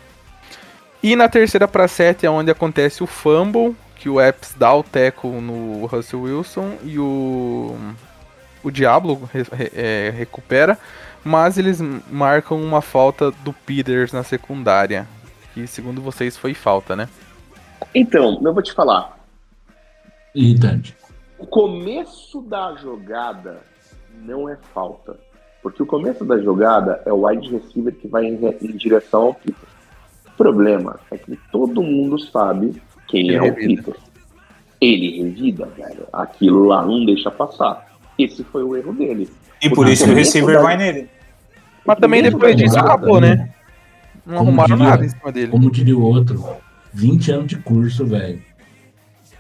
[1.02, 4.84] E na terceira para 7 é onde acontece o fumble, que o Epps dá o
[4.84, 7.76] tackle no Russell Wilson e o
[8.64, 10.78] o Diablo re- re- é, recupera,
[11.24, 11.80] mas eles
[12.10, 15.08] marcam uma falta do Peters na secundária,
[15.54, 17.08] que segundo vocês foi falta, né?
[17.94, 19.20] Então, eu vou te falar.
[20.34, 20.96] Irritante.
[21.38, 23.62] O começo da jogada
[24.24, 25.18] não é falta.
[25.66, 29.34] Porque o começo da jogada é o wide receiver que vai em, em direção ao
[29.34, 29.58] Peters.
[30.28, 33.56] O problema é que todo mundo sabe quem Ele é o.
[33.56, 33.98] Peters.
[34.80, 36.06] Ele revida, velho.
[36.14, 37.98] Aquilo lá não deixa passar.
[38.16, 39.28] Esse foi o erro dele.
[39.60, 41.10] E por isso que o receiver vai nele.
[41.84, 43.50] Mas também depois da disso jogada, acabou, né?
[44.24, 45.52] Não Como arrumaram diria- nada em cima dele.
[45.52, 46.46] Como diria o outro,
[46.94, 48.40] 20 anos de curso, velho.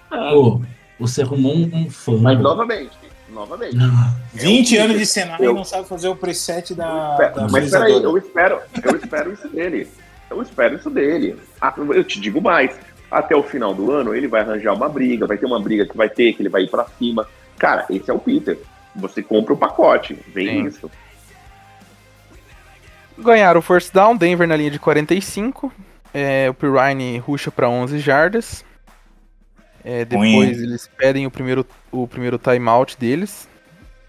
[0.09, 0.59] Pô,
[0.99, 2.17] você arrumou um, um fã.
[2.19, 2.89] Mas novamente,
[3.35, 3.77] novamente.
[3.79, 7.47] Ah, 20 anos de cenário Eu- e não sabe fazer o preset da, Espera- da
[7.51, 9.87] Mas peraí, eu espero, eu espero isso dele.
[10.29, 11.37] Eu espero isso dele.
[11.61, 12.75] Ah, Eu te digo mais.
[13.11, 15.95] Até o final do ano, ele vai arranjar uma briga, vai ter uma briga que
[15.95, 17.27] vai ter, que ele vai ir pra cima.
[17.59, 18.57] Cara, esse é o Peter.
[18.95, 20.67] Você compra o pacote, vem Sim.
[20.67, 20.91] isso.
[23.17, 25.71] Ganharam o first down, Denver na linha de 45.
[26.13, 28.65] É, o Pirine ruxa para 11 jardas.
[29.87, 30.49] É, depois Ruim.
[30.49, 33.47] eles pedem o primeiro, o primeiro timeout deles.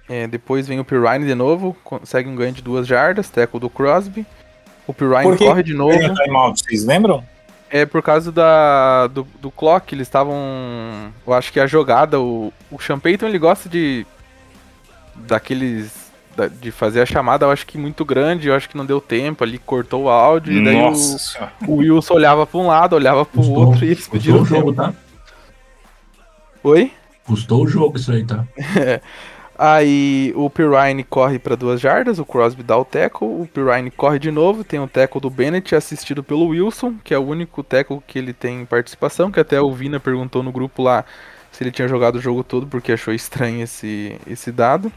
[0.08, 3.68] É, depois vem o Pirine de novo, consegue um ganho de 2 jardas, tackle do
[3.68, 4.24] Crosby.
[4.86, 5.98] O Pirine Por corre de novo.
[5.98, 7.22] Ganha timeout, vocês lembram?
[7.68, 11.12] É por causa da, do, do clock, eles estavam.
[11.26, 14.06] Eu acho que a jogada, o, o Sean Payton, ele gosta de.
[15.14, 15.90] daqueles.
[16.36, 19.00] da- de fazer a chamada, eu acho que muito grande, eu acho que não deu
[19.00, 22.94] tempo ali, cortou o áudio, e daí Nossa o, o Wilson olhava pra um lado,
[22.94, 24.54] olhava pro custou, outro e eles pediram o tempo.
[24.54, 24.92] jogo, tá?
[26.66, 26.90] Oi?
[27.24, 28.44] Custou o jogo isso aí, tá?
[29.56, 34.18] Aí o Pirine corre para duas jardas, o Crosby dá o tackle, o Pirine corre
[34.18, 38.02] de novo, tem o tackle do Bennett assistido pelo Wilson, que é o único tackle
[38.04, 41.04] que ele tem participação, que até o Vina perguntou no grupo lá
[41.52, 44.90] se ele tinha jogado o jogo todo porque achou estranho esse, esse dado.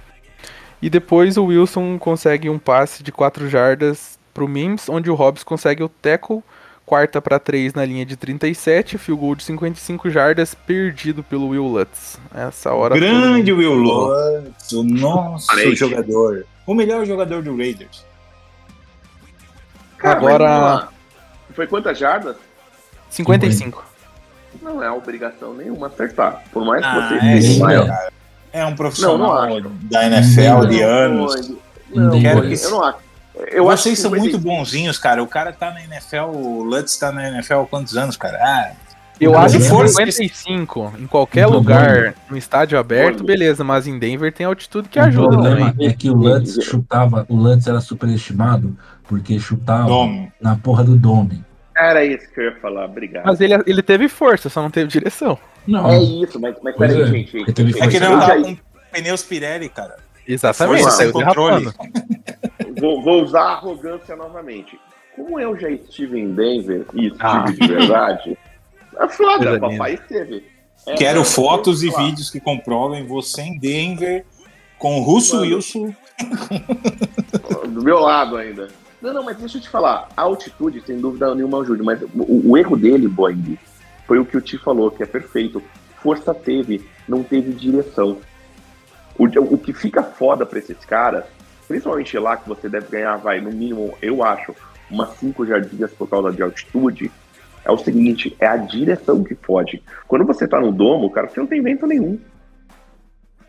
[0.81, 5.43] E depois o Wilson consegue um passe de 4 jardas pro Mims, onde o Hobbs
[5.43, 6.41] consegue o tackle,
[6.89, 11.67] quarta para 3 na linha de 37, field goal de 55 jardas, perdido pelo Will
[11.67, 12.19] Lutz.
[12.33, 13.73] Essa hora Grande mundo Will.
[13.75, 15.75] Lutz, o nosso Parente.
[15.75, 16.45] jogador.
[16.65, 18.03] O melhor jogador do Raiders.
[19.99, 20.87] Cara, Agora-.
[21.53, 22.35] Foi quantas jardas?
[23.11, 23.83] 55.
[24.61, 26.43] Não é obrigação nenhuma acertar.
[26.51, 27.85] Por mais que Ah, você é, tenha sim, o maior.
[27.87, 28.11] cara.
[28.51, 31.49] É um profissional Não, não da NFL de Não, anos.
[31.93, 32.97] Não, Quero eu que- não acho.
[33.51, 35.23] Eu acho Vocês que são 55 muito bonzinhos, cara.
[35.23, 38.37] O cara tá na NFL, o Lutz tá na NFL há quantos anos, cara?
[38.41, 38.71] Ah,
[39.19, 43.85] Eu acho que se for- 55 em qualquer Não, lugar, no estádio aberto, beleza, mas
[43.87, 45.87] em Denver tem altitude que o ajuda problema também.
[45.87, 50.31] é que o Lutz chutava, o Lutz era superestimado porque chutava Dome.
[50.39, 51.43] na porra do Dome.
[51.75, 53.25] Era isso que eu ia falar, obrigado.
[53.25, 55.37] Mas ele, ele teve força, só não teve direção.
[55.67, 57.05] Não, É isso, mas, mas peraí, é.
[57.07, 57.37] gente.
[57.37, 58.57] Ele teve gente, É que ele já- tá com
[58.91, 59.95] pneus Pirelli, cara.
[60.27, 61.65] Exatamente, Força saiu sem controle.
[61.65, 61.99] derrapando.
[62.79, 64.79] vou, vou usar a arrogância novamente.
[65.15, 67.45] Como eu já estive em Denver e estive Ah.
[67.45, 68.37] de verdade,
[68.97, 70.45] é foda, papai esteve.
[70.87, 74.25] É, Quero é, fotos e vídeos que comprovem você em Denver
[74.77, 75.55] com o Russo Mano.
[75.55, 75.93] Wilson.
[77.69, 78.69] Do meu lado ainda.
[79.01, 80.09] Não, não, mas deixa eu te falar.
[80.15, 81.83] A altitude, sem dúvida nenhuma, ajuda.
[81.83, 83.57] Mas o, o erro dele, Boing,
[84.05, 85.61] foi o que o Ti falou, que é perfeito.
[86.01, 88.17] Força teve, não teve direção.
[89.17, 91.25] O, o que fica foda pra esses caras,
[91.69, 94.55] principalmente lá que você deve ganhar, vai, no mínimo, eu acho,
[94.89, 97.11] umas 5 jardinhas por causa de altitude,
[97.63, 99.83] é o seguinte, é a direção que fode.
[100.07, 102.19] Quando você tá no domo, cara, você não tem vento nenhum.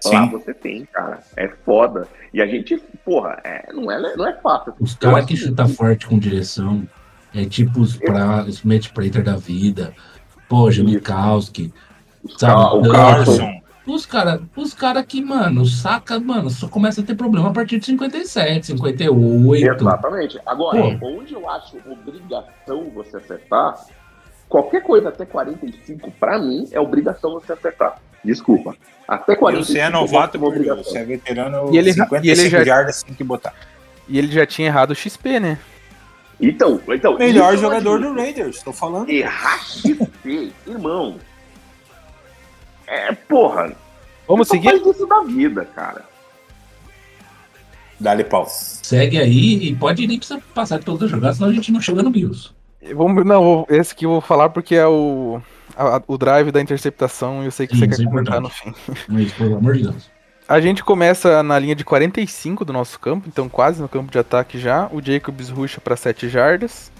[0.05, 0.31] Lá Sim.
[0.31, 1.21] você tem, cara.
[1.35, 2.07] É foda.
[2.33, 4.75] E a gente, porra, é, não, é, não é fácil.
[4.79, 6.87] os caras que chutam forte com direção
[7.35, 9.95] é tipo os, pra, os Matt Prater da vida,
[10.47, 11.73] pô, Jamikowski,
[12.37, 12.77] sabe?
[12.77, 13.60] O Carson.
[13.87, 17.79] Os caras os cara que, mano, saca, mano, só começa a ter problema a partir
[17.79, 19.83] de 57, 58.
[19.83, 20.39] Exatamente.
[20.47, 23.75] Agora, onde eu acho obrigação você acertar,
[24.49, 27.99] qualquer coisa até 45, pra mim, é obrigação você acertar.
[28.25, 28.77] Desculpa.
[29.09, 29.73] Até E 45.
[29.73, 30.85] você é novato, é obrigação.
[30.85, 33.55] você é veterano, E ele já- 55 e ele já- jardas tem que botar.
[34.07, 35.59] E ele já tinha errado o XP, né?
[36.41, 38.15] Então, então Melhor eu jogador do.
[38.15, 39.09] Raiders, tô falando.
[39.09, 41.17] Errar XP, irmão.
[42.91, 43.73] É, porra.
[44.27, 44.71] Vamos seguir?
[44.71, 46.05] Faz isso da vida, cara.
[47.99, 48.47] Dá-lhe pau.
[48.49, 51.81] Segue aí e pode nem precisar passar de todas as jogadas, senão a gente não
[51.81, 52.51] chega no Bills.
[52.95, 55.41] Vamos, não, esse aqui eu vou falar porque é o,
[55.77, 58.49] a- o drive da interceptação e eu sei que Sim, você quer é comentar no
[58.49, 58.73] fim.
[59.07, 60.11] Mas, pelo amor de Deus.
[60.49, 64.19] A gente começa na linha de 45 do nosso campo, então quase no campo de
[64.19, 64.89] ataque já.
[64.91, 66.91] O Jacobs ruxa para 7 jardas.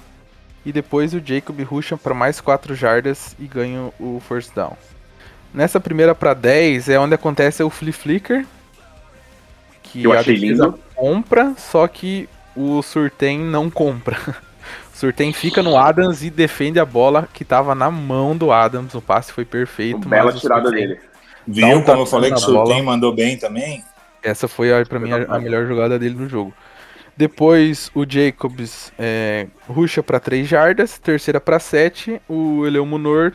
[0.65, 4.77] E depois o Jacob ruxa para mais 4 jardas e ganha o first down.
[5.53, 8.47] Nessa primeira para 10 é onde acontece o flea flicker.
[9.83, 10.79] Que Eu a achei defesa lindo.
[10.95, 14.17] compra, só que o Surtain não compra.
[14.93, 18.95] O Surtain fica no Adams e defende a bola que estava na mão do Adams.
[18.95, 20.07] O passe foi perfeito.
[20.07, 21.01] Bela tirada Surtain- dele.
[21.49, 22.41] Viu um como eu falei que o.
[22.41, 23.83] Surtain mandou bem também?
[24.23, 26.53] Essa foi a, pra mim a, a melhor jogada dele no jogo.
[27.17, 32.21] Depois o Jacobs é, rusha pra 3 jardas, terceira pra 7.
[32.29, 33.33] O Eleomunor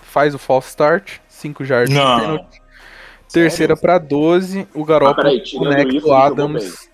[0.00, 2.20] faz o false start, 5 jardas Não.
[2.20, 2.62] pênalti.
[3.32, 6.88] Terceira pra 12, o Garópolo Ah, peraí, tirando conecta isso, o Adams.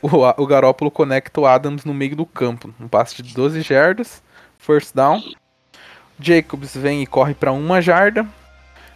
[0.00, 2.74] O, o Garópolo conecta o Adams no meio do campo.
[2.80, 4.22] Um passe de 12 jardas,
[4.58, 5.22] first down.
[6.18, 8.26] Jacobs vem e corre pra uma jarda.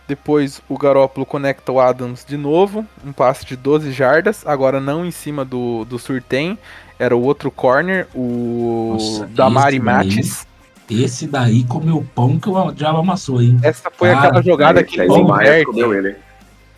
[0.06, 5.04] Depois o Garópolo conecta o Adams de novo, um passe de 12 jardas, agora não
[5.04, 6.56] em cima do, do Surtain,
[6.98, 10.47] era o outro corner, o Nossa, Damari Matis.
[10.90, 13.58] Esse daí comeu pão que o diabo amassou, hein?
[13.62, 15.06] Essa foi Cara, aquela jogada que
[15.64, 16.16] comeu ele.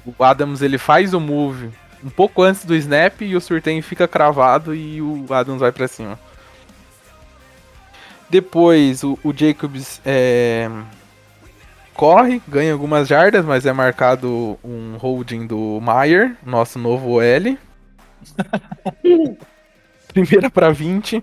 [0.05, 1.71] O Adams ele faz o move
[2.03, 5.87] um pouco antes do snap e o Surtain fica cravado e o Adams vai pra
[5.87, 6.19] cima.
[8.29, 10.71] Depois o, o Jacobs é,
[11.95, 17.59] corre, ganha algumas jardas, mas é marcado um holding do Maier, nosso novo OL.
[20.13, 21.23] Primeira pra 20.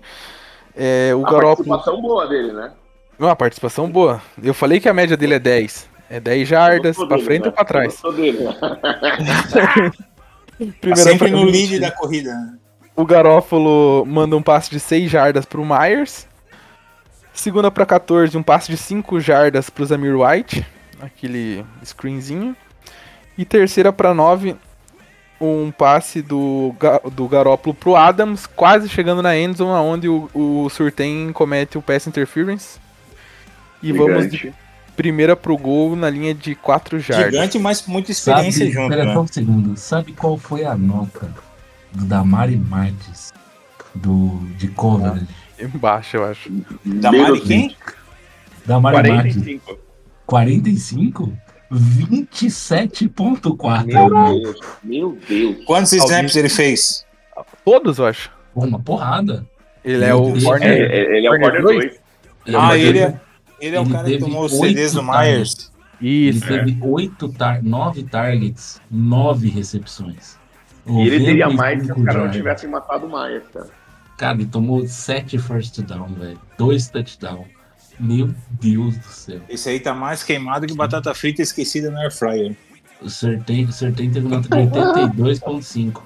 [0.78, 1.68] É, o A Garoppolo.
[1.68, 2.72] participação boa dele, né?
[3.18, 4.22] Uma participação boa.
[4.40, 5.88] Eu falei que a média dele é 10.
[6.08, 7.46] É 10 jardas, pra dele, frente né?
[7.48, 8.00] ou pra trás.
[8.14, 8.56] Dele, né?
[10.80, 11.52] Tá sempre no 20.
[11.52, 12.32] lead da corrida.
[12.34, 12.54] né?
[12.96, 16.26] O Garófalo manda um passe de 6 jardas pro Myers.
[17.32, 20.66] Segunda pra 14, um passe de 5 jardas pro Zamir White.
[21.00, 22.56] Aquele screenzinho.
[23.36, 24.56] E terceira pra 9,
[25.40, 26.74] um passe do,
[27.12, 32.06] do Garópolo pro Adams, quase chegando na endzone, onde o, o Surtain comete o pass
[32.06, 32.78] interference.
[33.82, 34.56] E vamos de Gigante.
[34.96, 37.32] primeira pro gol na linha de 4 jardas.
[37.32, 39.14] Gigante, mas com muita Sabe, experiência junto, pera né?
[39.14, 39.76] só um segundo.
[39.76, 41.32] Sabe qual foi a nota
[41.92, 43.32] do Damari Marques
[43.94, 45.28] do, de coverage?
[45.60, 46.50] Embaixo, eu acho.
[46.84, 47.76] Da Mari Menos quem?
[48.66, 49.78] Damari Marques, 45.
[50.26, 51.32] 45?
[51.70, 53.86] 27.4.
[53.86, 54.08] Meu.
[54.42, 54.60] Deus.
[54.82, 55.64] Meu Deus.
[55.64, 57.06] Quantos Alguém- snaps ele fez?
[57.64, 58.30] Todos, eu acho.
[58.54, 59.46] Pô, Uma porrada.
[59.84, 60.42] Ele é o Deus.
[60.42, 60.90] É, corner.
[60.90, 62.00] é- ele é o Corner corner dois?
[62.46, 62.56] 2.
[62.56, 63.20] Ah, ele é,
[63.60, 65.02] ele é o ele cara que tomou os oito CDs do.
[65.02, 65.72] Myers.
[66.00, 66.46] Ele Isso.
[66.46, 70.38] teve 8 tar 9 targets, 9 recepções.
[70.86, 72.36] E ele teria mais se 95 os caras não jardas.
[72.36, 73.66] tivessem matado o Maia, cara.
[74.16, 76.38] Cara, ele tomou 7 first down, velho.
[76.56, 77.44] 2 touchdown.
[77.98, 78.30] Meu
[78.60, 79.40] Deus do céu.
[79.48, 82.54] Esse aí tá mais queimado que batata frita esquecida no air fryer.
[83.00, 86.02] O Sertém, o teve nota de 82.5.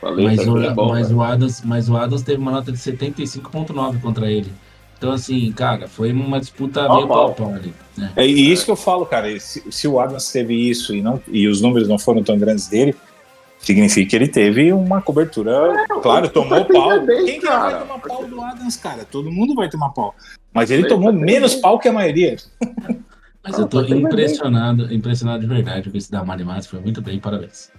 [0.00, 2.78] Falei, Mas, tá o, bom, mas, o Adams, mas o Adams teve uma nota de
[2.78, 4.52] 75.9 contra ele.
[4.96, 7.34] Então, assim, cara, foi uma disputa Pau, meio pau.
[7.34, 7.72] pau pau ali.
[7.96, 8.12] Né?
[8.16, 9.38] É e isso que eu falo, cara.
[9.38, 12.68] Se, se o Adams teve isso e, não, e os números não foram tão grandes
[12.68, 12.94] dele,
[13.58, 15.86] significa que ele teve uma cobertura.
[16.02, 17.00] claro, tomou pau.
[17.04, 19.04] bem, Quem que não vai tomar pau do Adams, cara?
[19.04, 20.14] Todo mundo vai tomar pau.
[20.52, 21.22] Mas ele tomou bem.
[21.22, 22.36] menos pau que a maioria.
[23.44, 26.66] Mas eu tô impressionado, impressionado de verdade com esse da Mari Matos.
[26.66, 27.70] Foi muito bem, parabéns.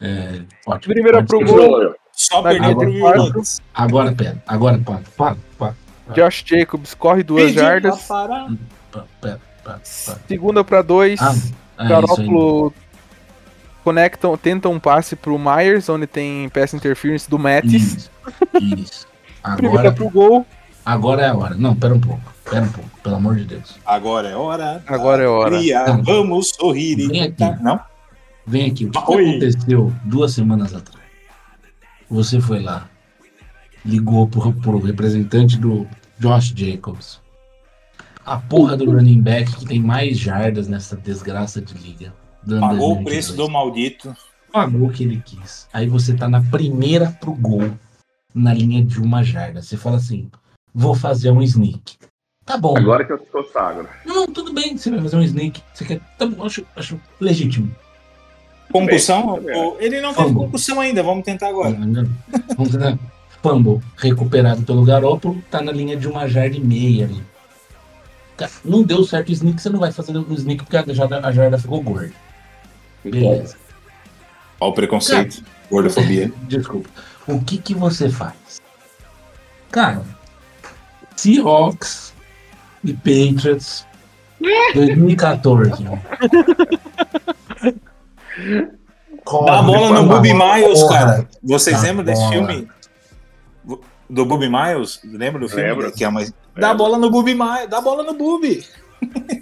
[0.00, 0.94] É, ótimo.
[0.94, 1.94] Primeira Pode pro gol.
[2.12, 3.60] Só perdeu pro agora- Williams.
[3.74, 4.42] Agora, pera.
[4.46, 5.00] Agora, para.
[5.16, 5.74] Para, para.
[6.14, 8.02] Josh Jacobs corre duas jardas.
[8.02, 8.46] para,
[8.92, 9.80] para, para, para.
[10.28, 11.20] Segunda pra dois.
[11.20, 11.34] Ah,
[11.78, 11.88] aí.
[11.88, 12.72] Garoppolo
[13.86, 17.72] conectam, tenta um passe pro Myers, onde tem pass interference do Mattis.
[17.72, 18.10] Isso.
[18.60, 19.06] Isso.
[19.56, 20.46] Primeira Agora, pro gol.
[20.84, 21.54] agora é a hora.
[21.54, 22.34] Não, pera um pouco.
[22.50, 23.78] Pera um pouco, pelo amor de Deus.
[23.86, 24.82] Agora é hora.
[24.88, 25.56] Agora é hora.
[26.02, 27.34] Vamos sorrir e Vem aqui.
[27.36, 27.62] cantar.
[27.62, 27.78] Não?
[28.44, 28.86] Vem aqui.
[28.86, 29.30] O que, que Oi.
[29.30, 31.06] aconteceu duas semanas atrás?
[32.10, 32.88] Você foi lá,
[33.84, 35.86] ligou pro, pro representante do
[36.18, 37.20] Josh Jacobs.
[38.24, 42.12] A porra do running back que tem mais jardas nessa desgraça de liga.
[42.48, 43.04] Pagou o 2022.
[43.04, 44.16] preço do maldito.
[44.52, 45.68] Pagou o que ele quis.
[45.72, 47.70] Aí você tá na primeira pro gol,
[48.34, 49.60] na linha de uma jarda.
[49.60, 50.30] Você fala assim:
[50.72, 51.96] vou fazer um sneak.
[52.44, 52.76] Tá bom.
[52.76, 53.88] agora que eu sou sagro.
[54.04, 55.60] Não, tudo bem, você vai fazer um sneak.
[55.74, 56.00] Você quer.
[56.16, 57.74] Tá bom, acho, acho legítimo.
[58.70, 59.40] Concussão?
[59.78, 60.44] Ele não teve Fumble.
[60.46, 61.76] concussão ainda, vamos tentar agora.
[62.56, 62.98] Vamos tentar.
[63.42, 67.22] Fumble, recuperado pelo Garópolo, tá na linha de uma jarda e meia ali.
[68.64, 71.32] Não deu certo o sneak, você não vai fazer o sneak porque a jarda, a
[71.32, 72.12] jarda ficou gorda.
[73.10, 73.56] Beleza.
[74.60, 76.32] Olha o preconceito, gordofobia.
[76.48, 76.88] Desculpa.
[77.26, 78.60] O que que você faz?
[79.70, 80.02] Cara,
[81.16, 82.14] Seahawks
[82.84, 83.86] e Patriots
[84.74, 85.84] 2014.
[85.88, 85.98] ó.
[89.24, 90.56] Corre Dá a bola no Booby lá.
[90.56, 91.28] Miles, cara.
[91.42, 92.32] Vocês lembram desse bola.
[92.32, 92.68] filme?
[94.08, 95.00] Do Booby Miles?
[95.04, 95.64] Lembra do filme?
[95.64, 95.92] Lembro.
[95.92, 96.24] Que é uma...
[96.54, 98.64] Dá a bola no Booby Miles, dá a bola no Booby.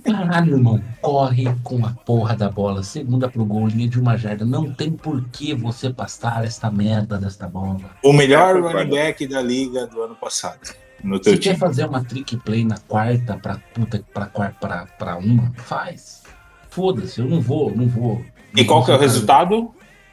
[0.05, 0.81] Caralho, irmão.
[1.01, 2.83] Corre com a porra da bola.
[2.83, 4.45] Segunda pro gol, linha de uma jarda.
[4.45, 7.81] Não tem por que você passar esta merda desta bola.
[8.03, 10.61] O melhor É, running back da liga do ano passado.
[11.03, 11.61] No teu Se quer time.
[11.61, 16.23] fazer uma trick play na quarta pra puta pra, pra, pra uma, faz.
[16.71, 18.25] Foda-se, eu não vou, não vou.
[18.57, 19.71] E qual que é o resultado?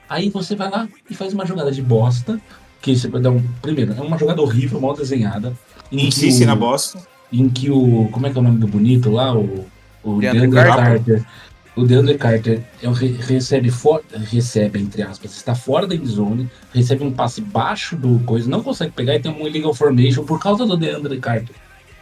[0.09, 2.39] Aí você vai lá e faz uma jogada de bosta,
[2.81, 3.41] que você vai dar um.
[3.61, 5.53] Primeiro, é uma jogada horrível, mal desenhada.
[5.91, 6.99] Insiste o- na bosta.
[7.31, 8.07] Em que o.
[8.11, 9.33] Como é que é o nome do bonito lá?
[9.33, 9.65] O,
[10.03, 10.83] o Deandre Deandre Carter.
[10.85, 11.25] Carter.
[11.73, 17.01] O Deandre Carter é re- recebe, for, recebe, entre aspas, está fora da endzone, recebe
[17.01, 20.65] um passe baixo do coisa, não consegue pegar e tem um illegal formation por causa
[20.65, 21.55] do Deandre Carter.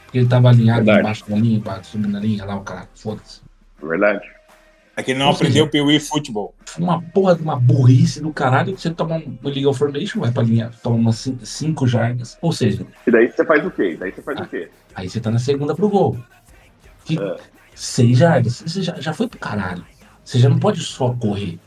[0.05, 0.99] Porque ele tava alinhado Verdade.
[1.01, 3.41] embaixo da linha, pra subir na linha lá, o cara, foda-se.
[3.81, 4.21] Verdade.
[4.97, 6.53] É que ele não Ou aprendeu o Pee Futebol.
[6.79, 10.41] Uma porra de uma burrice do caralho que você toma um illegal formation, vai pra
[10.43, 12.37] linha, toma umas cin- cinco jardas.
[12.41, 13.95] Ou seja, E daí você faz o quê?
[13.99, 14.67] Daí você faz o quê?
[14.99, 16.17] Aí você tá na segunda pro gol.
[17.05, 17.37] Que, É.
[17.73, 18.61] Seis jardas.
[18.65, 19.85] Você já, já foi pro caralho.
[20.23, 21.57] Você já não pode só correr.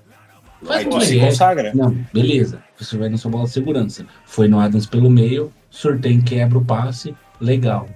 [0.62, 1.72] Faz Aí tu se consagra.
[1.74, 2.62] Não, beleza.
[2.78, 4.06] Você vai na sua bola de segurança.
[4.26, 7.88] Foi no Adams pelo meio, sorteio, quebra o passe, legal.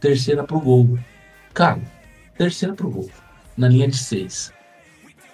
[0.00, 0.98] Terceira pro gol.
[1.54, 1.80] Cara,
[2.36, 3.08] terceira pro gol.
[3.56, 4.52] Na linha de seis.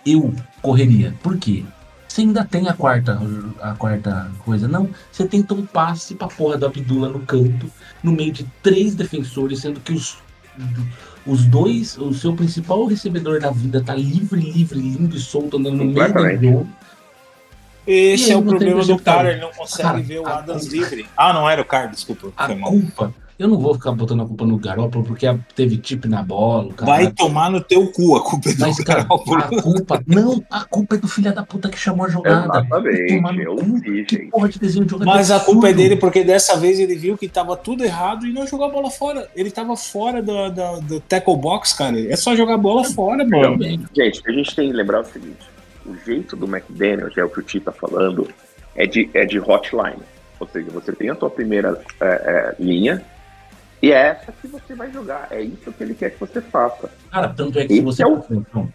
[0.05, 1.15] Eu correria.
[1.23, 1.65] Por quê?
[2.13, 3.19] Você ainda tem a quarta,
[3.63, 4.69] a quarta coisa.
[4.69, 7.73] Não, você tenta um passe pra porra do Abdullah no canto,
[8.03, 10.19] no meio de três defensores, sendo que os,
[11.27, 15.79] os dois, o seu principal recebedor da vida tá livre, livre, lindo e solto, andando
[15.79, 16.69] no meio do jogo.
[17.87, 21.07] E Esse é o problema do cara, ele não consegue Cara, ver o Adams livre.
[21.17, 22.31] Ah, não era o cara, desculpa.
[22.37, 22.71] A Foi mal.
[22.73, 26.69] culpa, eu não vou ficar botando a culpa no Garoppolo porque teve chip na bola,
[26.69, 26.93] o cara.
[26.93, 29.43] Vai tomar no teu cu a culpa é do Mas, cara, Garoppolo.
[29.43, 30.03] a culpa.
[30.07, 32.61] Não, a culpa é do filho da puta que chamou a jogada.
[32.61, 33.43] Exatamente.
[33.43, 33.65] Eu cu.
[33.81, 34.17] vi, gente.
[34.31, 35.13] porra de desenho de jogador.
[35.13, 38.33] Mas a culpa é dele porque dessa vez ele viu que tava tudo errado e
[38.33, 39.29] não jogou a bola fora.
[39.35, 41.99] Ele tava fora do, do, do tackle box, cara.
[41.99, 43.59] É só jogar a bola fora, mano.
[43.93, 45.51] Gente, a gente tem que lembrar é o seguinte:
[45.85, 48.29] o jeito do McDaniels, é o que o Ti tá falando,
[48.77, 50.03] é de, é de hotline.
[50.39, 53.03] Ou seja, você tem a tua primeira é, é, linha
[53.83, 55.29] e é essa que você vai jogar.
[55.31, 56.91] É isso que ele quer que você faça.
[57.11, 58.03] Cara, tanto é que se Esse você.
[58.05, 58.73] é o- Não,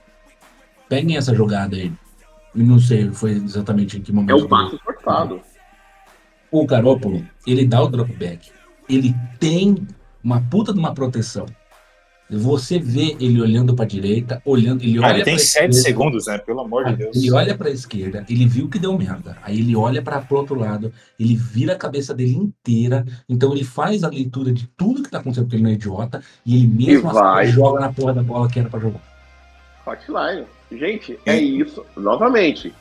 [0.90, 1.92] peguem essa jogada aí.
[2.56, 4.32] Eu não sei, foi exatamente em que momento.
[4.32, 5.42] É o passe forçado.
[6.52, 8.52] O Garópolo, ele dá o dropback.
[8.90, 9.86] Ele tem
[10.24, 11.46] uma puta de uma proteção.
[12.30, 14.84] Você vê ele olhando pra direita, olhando.
[14.84, 15.74] Ele Ah, olha ele tem pra 7 esquerda.
[15.76, 16.38] segundos, né?
[16.40, 17.16] Pelo amor de Deus.
[17.16, 19.38] Ele olha pra esquerda, ele viu que deu merda.
[19.42, 23.06] Aí ele olha para pro outro lado, ele vira a cabeça dele inteira.
[23.30, 26.22] Então ele faz a leitura de tudo que tá acontecendo, porque ele não é idiota.
[26.46, 27.48] E ele mesmo E assim vai.
[27.48, 29.02] joga na porra da bola que era pra jogar.
[29.86, 30.46] Hotline.
[30.70, 31.86] Gente, é isso.
[31.96, 32.74] Novamente.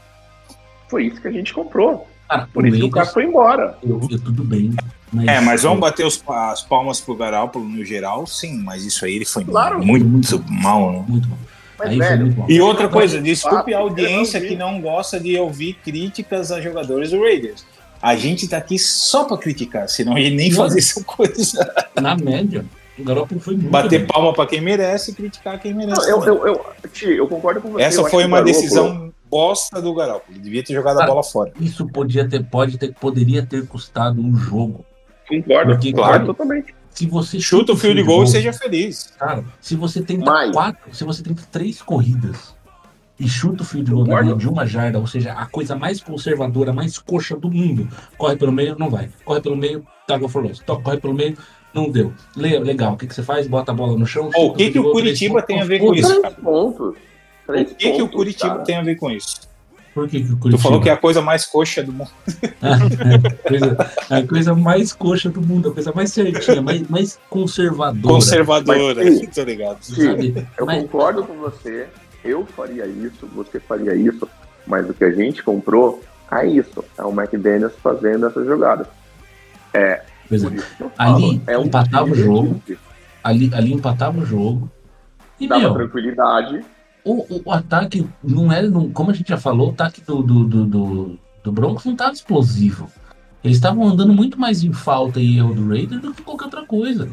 [0.88, 2.06] Foi isso que a gente comprou.
[2.28, 3.78] Cara, Por o isso que o cara foi embora.
[3.80, 4.72] eu, eu- tudo bem.
[5.12, 9.04] Mas, É, mas vamos bater os- as palmas pro Garoppolo no geral, sim, mas isso
[9.04, 9.84] aí ele foi Claro.
[9.84, 10.44] muito Muito.
[10.48, 11.04] mal, né?
[11.08, 11.36] Muito bom.
[11.78, 12.44] Mas, velho.
[12.48, 17.20] E outra coisa, desculpe a audiência que não gosta de ouvir críticas a jogadores do
[17.20, 17.64] Raiders.
[18.00, 21.72] A gente tá aqui só pra criticar, senão a gente nem fazer essa coisa.
[22.00, 22.64] Na média,
[22.98, 24.06] o Garoppolo foi muito Bater bem.
[24.08, 26.00] palma pra quem merece e criticar quem merece.
[26.10, 27.82] Não, eu, eu, eu, Ti, eu concordo com você.
[27.84, 30.38] Essa foi uma Garoppolo- decisão bosta do Garoppolo.
[30.38, 31.06] Devia ter jogado a Ah.
[31.06, 31.52] bola fora.
[31.60, 34.84] Isso podia ter, pode ter, poderia ter custado um jogo.
[35.28, 36.74] Concordo, Porque, concordo claro, totalmente.
[36.90, 39.12] Se você Chuta o field goal e seja feliz.
[39.18, 42.54] Cara, se você tem Mas- quatro, se você tem três corridas
[43.20, 44.28] e chuta o field goal na Concordo.
[44.28, 48.36] linha de uma jarda, ou seja, a coisa mais conservadora, mais coxa do mundo, corre
[48.36, 49.10] pelo meio, não vai.
[49.24, 50.60] Corre pelo meio, tackle for loss.
[50.62, 51.36] Corre pelo meio,
[51.74, 52.14] não deu.
[52.34, 53.46] Le- Legal, o que, que você faz?
[53.46, 54.30] Bota a bola no chão.
[54.30, 56.20] Pô, o que que o Curitiba tem a ver com isso?
[56.20, 56.96] Três pontos.
[57.48, 58.64] O que, que o Curitiba cara.
[58.64, 59.36] tem a ver com isso?
[59.96, 60.62] Por que, que o Tu Curitiba?
[60.62, 62.10] falou que é a coisa mais coxa do mundo.
[63.48, 63.76] coisa,
[64.10, 68.14] a coisa mais coxa do mundo, a coisa mais certinha, mais, mais conservadora.
[68.14, 69.78] Conservadora, Mas- tô ligado.
[70.58, 71.86] Eu Mas- concordo com você.
[72.22, 74.28] Eu faria isso, você faria isso.
[74.66, 76.84] Mas o que a gente comprou é isso.
[76.98, 78.86] É o McDaniels fazendo essa jogada.
[80.28, 80.48] Pois é.
[80.78, 82.60] Eu falo, Ali, é um empatava o jogo.
[83.24, 84.70] ali, ali empatava o jogo.
[85.40, 86.60] E, Dava meu, tranquilidade.
[87.06, 90.22] O, o, o ataque não era, não, como a gente já falou, o ataque do,
[90.22, 92.90] do, do, do, do Broncos não estava explosivo.
[93.44, 96.66] Eles estavam andando muito mais em falta e erro do Raiders do que qualquer outra
[96.66, 97.08] coisa.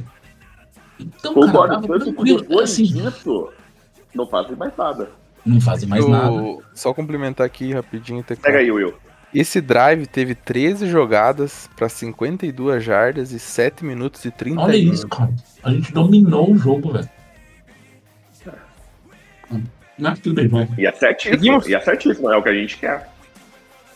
[0.99, 1.73] Então, cara, Concordo.
[1.87, 2.41] tava tranquilo.
[2.41, 3.49] depois Assim, disso,
[4.15, 5.09] não fazem mais nada.
[5.45, 6.57] não fazem mais Eu- nada.
[6.73, 8.23] Só complementar aqui rapidinho.
[8.23, 8.43] Teclado.
[8.45, 8.93] Pega aí, Will.
[9.33, 15.07] Esse drive teve 13 jogadas para 52 jardas e 7 minutos e 30 Olha isso,
[15.07, 15.33] cara.
[15.63, 17.09] A gente dominou o jogo, velho.
[19.97, 20.67] Mas tudo bem, vai.
[20.77, 21.35] E é certíssimo.
[21.35, 21.67] Seguimos?
[21.67, 22.31] E é certíssimo.
[22.31, 23.09] É o que a gente quer.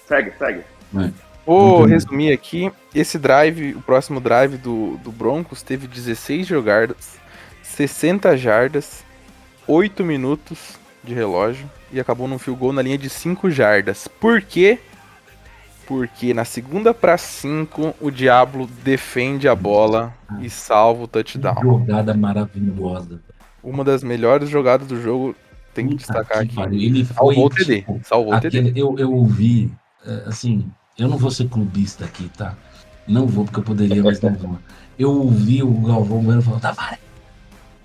[0.08, 0.62] Segue, segue.
[1.46, 1.94] Vou Entendi.
[1.94, 2.72] resumir aqui.
[2.94, 7.18] Esse drive, o próximo drive do, do Broncos, teve 16 jogadas,
[7.64, 9.04] 60 jardas,
[9.68, 14.08] 8 minutos de relógio e acabou num field goal na linha de 5 jardas.
[14.08, 14.80] Por quê?
[15.86, 21.62] Porque na segunda para 5 o Diablo defende a bola e salva o touchdown.
[21.62, 23.22] Jogada maravilhosa.
[23.64, 25.34] Uma das melhores jogadas do jogo
[25.78, 26.56] tem que destacar que aqui.
[26.56, 27.76] pariu, Ele foi, Salvou o TD.
[27.82, 28.60] tipo, Salvou o TD.
[28.60, 29.72] aquele, eu, eu ouvi,
[30.06, 32.56] é, assim, eu não vou ser clubista aqui, tá?
[33.08, 34.58] Não vou, porque eu poderia, mas não vou.
[34.98, 36.76] Eu ouvi o Galvão Bueno falando, tá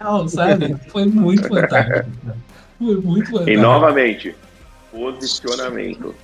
[0.00, 0.74] amarelo, sabe?
[0.88, 2.10] Foi muito fantástico.
[2.78, 3.50] Foi muito fantástico.
[3.50, 4.34] E novamente,
[4.90, 6.14] posicionamento.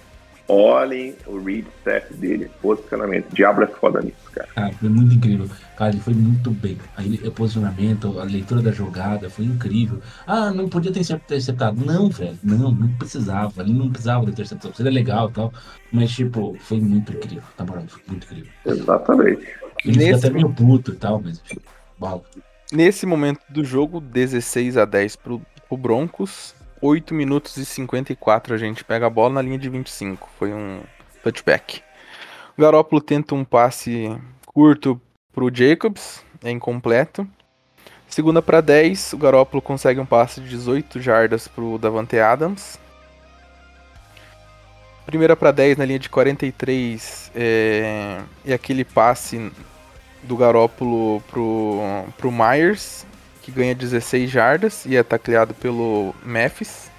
[0.51, 3.27] Olhem o read set dele, posicionamento.
[3.35, 4.49] Diablo é foda nisso, cara.
[4.55, 5.47] Cara, foi muito incrível.
[5.77, 6.79] Cara, ele foi muito bem.
[6.97, 10.01] Aí, o posicionamento, a leitura da jogada foi incrível.
[10.27, 11.85] Ah, não podia ter interceptado.
[11.85, 12.39] Não, velho.
[12.43, 13.61] Não, não precisava.
[13.63, 14.75] Ele não precisava da interceptação.
[14.75, 15.53] Seria legal e tal.
[15.93, 17.43] Mas, tipo, foi muito incrível.
[17.55, 18.51] Tá bom, foi muito incrível.
[18.65, 19.43] Exatamente.
[19.85, 21.41] Ele fica Nesse- até meio puto e tal, mas.
[21.41, 21.61] tipo,
[21.99, 22.23] Bala.
[22.73, 26.55] Nesse momento do jogo, 16 a 10 pro, pro Broncos.
[26.81, 30.29] 8 minutos e 54 a gente pega a bola na linha de 25.
[30.39, 30.81] Foi um
[31.23, 31.83] touchback.
[32.57, 35.01] O Garópolo tenta um passe curto
[35.33, 37.29] pro Jacobs, é incompleto.
[38.09, 42.79] Segunda para 10, o Garópolo consegue um passe de 18 jardas pro Davante Adams.
[45.05, 49.53] Primeira para 10 na linha de 43 é, é aquele passe
[50.23, 51.81] do Garópolo pro,
[52.17, 53.07] pro Myers,
[53.49, 56.91] que ganha 16 jardas e é tacleado pelo Memphis.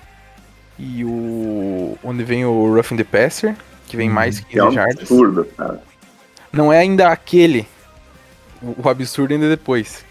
[0.80, 3.56] E o onde vem o Roughing the Passer,
[3.86, 4.96] que vem mais Que é 15 um jardas.
[4.98, 5.84] absurdo, cara.
[6.52, 7.68] Não é ainda aquele.
[8.62, 10.04] O, o absurdo ainda é depois.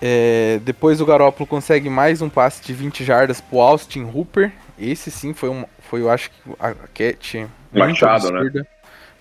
[0.00, 4.52] É, depois o Garópolo consegue mais um passe de 20 jardas pro Austin Hooper.
[4.78, 5.64] Esse sim foi um.
[5.90, 7.34] Foi, eu acho que a catch
[7.72, 8.38] Machado, né?
[8.38, 8.66] absurda.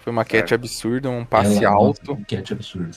[0.03, 0.56] Foi uma catch É.
[0.56, 2.11] absurda, um passe Ela- alto.
[2.14, 2.95] Um catch absurdo.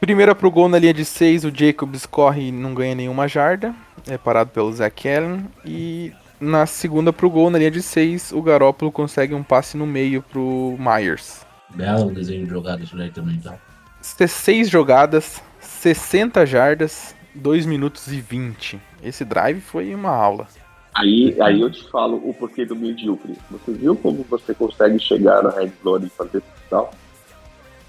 [0.00, 3.74] Primeira pro gol na linha de 6, o Jacobs corre e não ganha nenhuma jarda.
[4.08, 5.44] É parado pelo Zach Allen.
[5.62, 6.10] E
[6.40, 10.22] na segunda pro gol, na linha de 6, o Garópolo consegue um passe no meio
[10.22, 11.44] pro Myers.
[11.74, 13.58] Belo desenho de jogada isso daí também, tá?
[14.00, 18.80] 6 jogadas, 60 jardas, 2 minutos e 20.
[19.02, 20.48] Esse drive foi uma aula.
[20.94, 23.36] Aí, aí eu te falo o porquê do medíocre.
[23.50, 26.90] Você viu como você consegue chegar na Red Zone e fazer tal?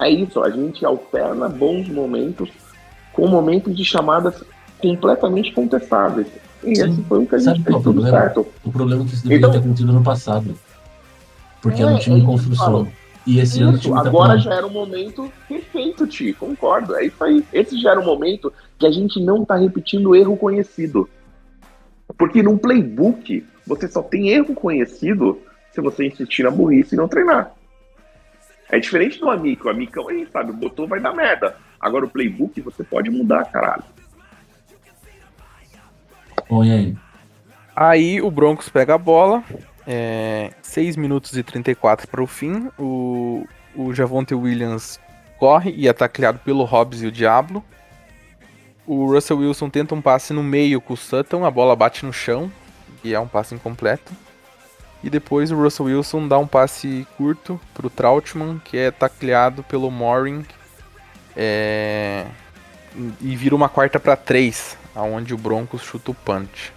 [0.02, 2.50] É isso, a gente alterna bons momentos
[3.14, 4.44] com momentos de chamadas
[4.80, 6.28] completamente contestáveis.
[6.64, 6.90] E Sim.
[6.92, 8.20] esse foi um que a Sabe gente qual é fez o tudo problema?
[8.26, 8.48] certo.
[8.64, 10.56] O problema é que isso deveria Então- ter acontecido no passado.
[11.62, 12.88] Porque É, era um time é em isso construção.
[13.28, 14.44] E esse ano o Isso, time tá agora pronto.
[14.44, 16.96] já era o momento perfeito, Ti, concordo.
[16.96, 17.46] É isso aí.
[17.54, 21.08] Esse já era o momento que a gente não tá repetindo erro conhecido.
[22.18, 25.38] Porque num playbook, você só tem erro conhecido
[25.72, 27.52] se você insistir na burrice e não treinar.
[28.72, 29.68] É diferente do Amico.
[29.68, 31.58] O Amicão, a gente sabe, botou, vai dar merda.
[31.80, 33.84] Agora o playbook você pode mudar, caralho.
[36.50, 36.98] Bom, e aí?
[37.76, 39.44] Aí o Broncos pega a bola.
[39.86, 42.70] É, 6 minutos e 34 para o fim.
[42.80, 43.46] O,
[43.76, 45.00] o Javonte Williams
[45.38, 47.64] corre e é tacleado pelo Hobbs e o Diablo.
[48.88, 52.14] O Russell Wilson tenta um passe no meio com o Sutton, a bola bate no
[52.14, 52.52] chão
[53.04, 54.12] e é um passe incompleto.
[55.04, 59.90] E depois o Russell Wilson dá um passe curto pro Trautmann, que é tacleado pelo
[59.90, 60.46] Moring.
[61.36, 62.26] É,
[63.22, 66.72] e vira uma quarta para 3, aonde o Broncos chuta o punch.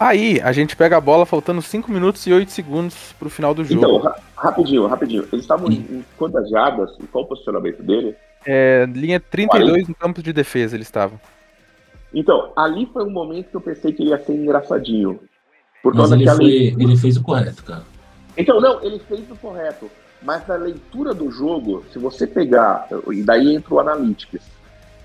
[0.00, 3.64] Aí, a gente pega a bola faltando 5 minutos e 8 segundos pro final do
[3.64, 3.76] jogo.
[3.78, 5.22] Então, ra- rapidinho, rapidinho.
[5.32, 6.90] Eles estavam em, em quantas jardas?
[7.00, 8.16] E qual o posicionamento dele?
[8.44, 11.18] É, linha 32 no campo de defesa eles estavam.
[12.12, 15.20] Então, ali foi um momento que eu pensei que ele ia ser engraçadinho.
[15.84, 17.84] Por Mas causa ele, foi, lei- ele fez o correto, cara.
[18.38, 19.90] Então, não, ele fez o correto.
[20.22, 24.40] Mas na leitura do jogo, se você pegar, e daí entra o Analytics,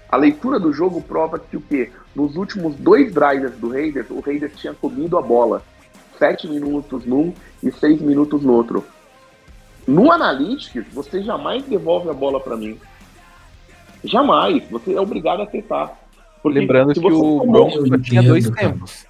[0.09, 1.91] a leitura do jogo prova que o quê?
[2.15, 5.61] Nos últimos dois drives do Raiders, o Raiders tinha comido a bola.
[6.17, 8.83] Sete minutos num e seis minutos no outro.
[9.85, 12.79] No Analytics, você jamais devolve a bola para mim.
[14.03, 14.63] Jamais.
[14.71, 15.99] Você é obrigado a aceitar.
[16.41, 18.69] Porque Lembrando que o Broncos só tinha dois cara.
[18.71, 19.08] tempos.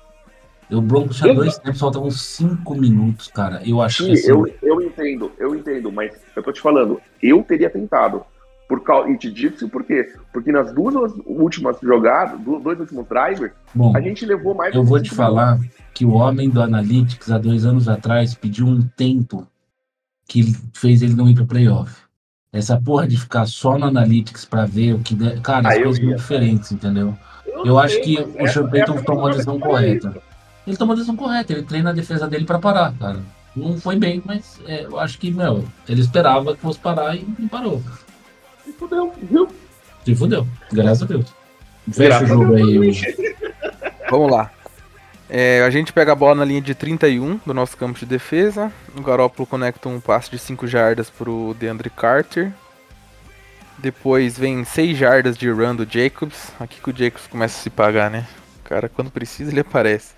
[0.72, 3.62] O Broncos tinha dois tempos, faltavam cinco minutos, cara.
[3.68, 7.02] Eu acho que Sim, assim, eu, eu entendo, eu entendo, mas eu tô te falando,
[7.22, 8.24] eu teria tentado.
[8.68, 10.14] Por causa, e te disse por quê?
[10.32, 10.94] Porque nas duas
[11.26, 15.58] últimas jogadas, do- dois últimos drivers, bom, a gente levou mais eu vou te falar
[15.92, 19.48] que o homem do Analytics, há dois anos atrás, pediu um tempo
[20.28, 21.92] que fez ele não ir pro playoff.
[22.54, 25.16] Essa porra de ficar só no Analytics pra ver o que...
[25.16, 27.18] der- Cara, Ah, as eu coisas são diferentes, entendeu?
[27.48, 27.68] minutos.
[27.68, 28.64] Eu acho que o essa
[29.04, 30.14] tomou a decisão correta.
[30.70, 33.20] Ele tomou a decisão correta, ele treina a defesa dele pra parar, cara.
[33.56, 37.26] Não foi bem, mas é, eu acho que, meu, ele esperava que fosse parar e
[37.40, 37.82] não parou.
[38.64, 39.48] Se fudeu, viu?
[40.06, 41.26] Se fudeu, graças a Deus.
[41.92, 44.52] Fecha o Graças a jogo Deus, aí, o- Vamos lá.
[45.28, 48.72] É, a gente pega a bola na linha de 31 do nosso campo de defesa.
[48.96, 52.52] O Garópolo conecta um passe de 5 jardas pro DeAndre Carter.
[53.78, 56.52] Depois vem 6 jardas de run do Jacobs.
[56.60, 58.28] Aqui que o Jacobs começa a se pagar, né?
[58.64, 60.14] cara, quando precisa, ele aparece.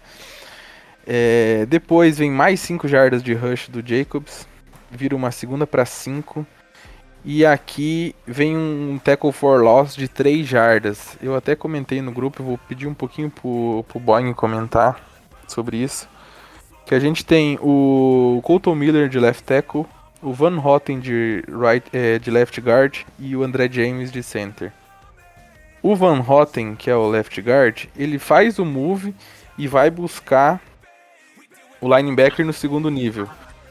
[1.13, 4.47] É, depois vem mais 5 jardas de rush do Jacobs.
[4.89, 6.47] Vira uma segunda para 5.
[7.25, 11.17] E aqui vem um tackle for loss de 3 jardas.
[11.21, 15.01] Eu até comentei no grupo, vou pedir um pouquinho pro, pro Boeing comentar
[15.49, 16.07] sobre isso.
[16.85, 19.85] Que a gente tem o Colton Miller de left tackle,
[20.21, 24.71] o Van Hotten de, right, é, de left guard e o André James de center.
[25.83, 29.13] O Van Hotten, que é o left guard, ele faz o move
[29.57, 30.61] e vai buscar
[31.81, 33.27] o linebacker no segundo nível.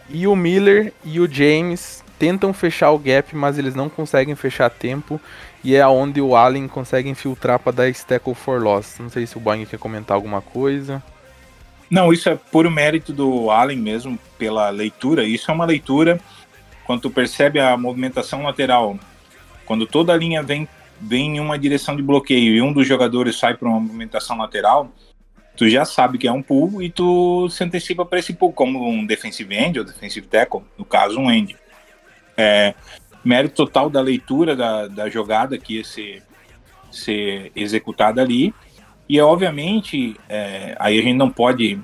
[0.09, 4.69] E o Miller e o James tentam fechar o gap, mas eles não conseguem fechar
[4.69, 5.21] tempo.
[5.63, 8.99] E é onde o Allen consegue infiltrar para dar esse tackle for loss.
[8.99, 11.03] Não sei se o Boeing quer comentar alguma coisa.
[11.91, 15.25] Não, isso é puro mérito do Allen mesmo, pela leitura.
[15.25, 16.21] Isso é uma leitura,
[16.85, 18.99] quando tu percebe a movimentação lateral,
[19.65, 20.69] quando toda a linha vem,
[21.01, 24.91] vem em uma direção de bloqueio e um dos jogadores sai para uma movimentação lateral,
[25.61, 28.89] tu já sabe que é um pull e tu se antecipa para esse pull, como
[28.89, 31.55] um defensive end ou defensive tackle, no caso um end.
[32.35, 32.75] É,
[33.23, 36.23] mérito total da leitura da, da jogada que ia ser,
[36.91, 38.55] ser executada ali.
[39.07, 41.79] E obviamente, é, aí a gente não pode,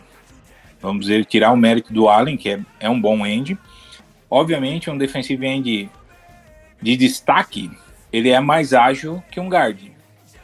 [0.81, 3.59] vamos dizer, tirar o mérito do Allen, que é, é um bom end.
[4.31, 5.91] Obviamente, um defensive end
[6.81, 7.71] de destaque,
[8.11, 9.79] ele é mais ágil que um guard,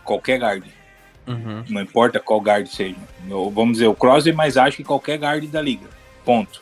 [0.04, 0.81] qualquer guard.
[1.26, 1.64] Uhum.
[1.68, 2.96] Não importa qual guard seja.
[3.30, 5.86] Ou, vamos dizer, o Crosby é mais ágil que qualquer guard da liga.
[6.24, 6.60] Ponto.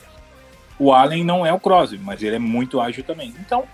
[0.78, 3.34] O Allen não é o Crosby, mas ele é muito ágil também.
[3.40, 3.64] Então,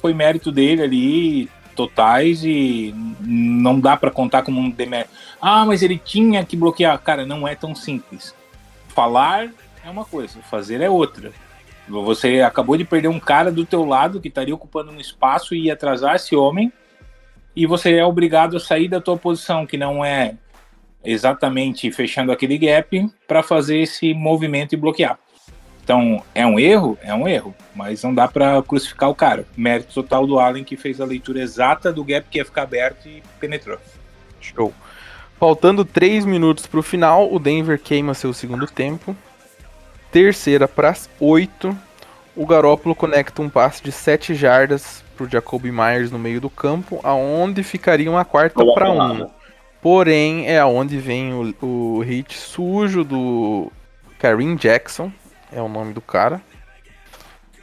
[0.00, 5.10] foi mérito dele ali, totais, e não dá para contar como um demérito.
[5.40, 6.98] Ah, mas ele tinha que bloquear.
[7.00, 8.34] Cara, não é tão simples.
[8.88, 9.48] Falar
[9.84, 11.32] é uma coisa, fazer é outra.
[11.88, 15.66] Você acabou de perder um cara do teu lado que estaria ocupando um espaço e
[15.66, 16.72] ia atrasar esse homem,
[17.58, 20.36] e você é obrigado a sair da tua posição, que não é
[21.04, 25.18] exatamente fechando aquele gap, para fazer esse movimento e bloquear.
[25.82, 26.96] Então, é um erro?
[27.02, 29.44] É um erro, mas não dá para crucificar o cara.
[29.56, 33.08] Mérito total do Allen que fez a leitura exata do gap que ia ficar aberto
[33.08, 33.78] e penetrou.
[34.40, 34.72] Show.
[35.36, 39.16] Faltando 3 minutos para o final, o Denver queima seu segundo tempo.
[40.12, 41.76] Terceira para 8.
[42.36, 46.48] O Garópolo conecta um passe de 7 jardas para o Jacoby Myers no meio do
[46.48, 49.26] campo, aonde ficaria uma quarta para 1.
[49.82, 53.70] Porém, é aonde vem o, o hit sujo do
[54.18, 55.10] Kareem Jackson,
[55.52, 56.40] é o nome do cara,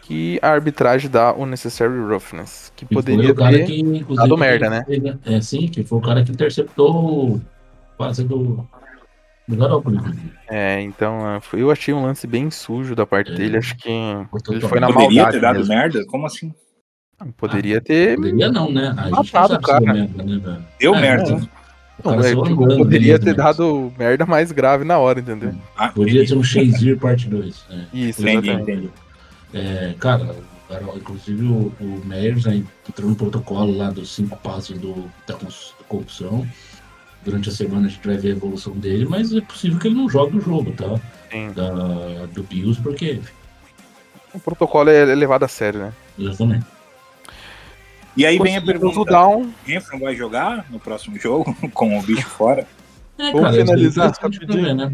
[0.01, 4.85] que a arbitragem dá o necessary roughness, que poderia ter que, dado merda, né?
[5.25, 7.41] É, sim, que foi o cara que interceptou o
[7.97, 8.65] passe do,
[9.47, 9.99] do Garoppolo.
[10.47, 13.35] É, então, é, eu achei um lance bem sujo da parte É.
[13.35, 15.73] dele, acho que ele foi na Poderia maldade ter dado mesmo.
[15.73, 16.05] merda?
[16.05, 16.53] Como assim?
[17.37, 18.93] Poderia ter Poderia não, né?
[18.97, 19.93] A gente não Matado sabe o cara.
[19.93, 20.65] merda, né, velho?
[20.79, 21.31] Deu É, merda.
[21.33, 21.55] é.
[22.03, 25.55] Cara Não, é, tipo, poderia né, ter mas- dado merda mais grave na hora, entendeu?
[25.77, 27.63] Ah, Podia ser um Shazier parte 2.
[27.69, 27.85] É.
[27.93, 28.89] Isso, Entendi, entendi.
[29.53, 30.35] É, cara,
[30.95, 35.35] inclusive o, o Meyers entrou no protocolo lá dos cinco passos do, da
[35.87, 36.45] corrupção.
[37.23, 39.95] Durante a semana a gente vai ver a evolução dele, mas é possível que ele
[39.95, 40.99] não jogue o jogo, tá?
[41.31, 41.51] Sim.
[41.55, 43.19] Da, do Bills, porque.
[44.33, 45.93] O protocolo é é levado a sério, né?
[46.19, 46.65] Exatamente.
[48.17, 49.53] E aí vem a Conseguimos o pergunta: down.
[49.65, 52.65] Renfro vai jogar no próximo jogo com o bicho fora?
[53.17, 54.75] É, Vamos finalizar é rapidinho.
[54.75, 54.91] né?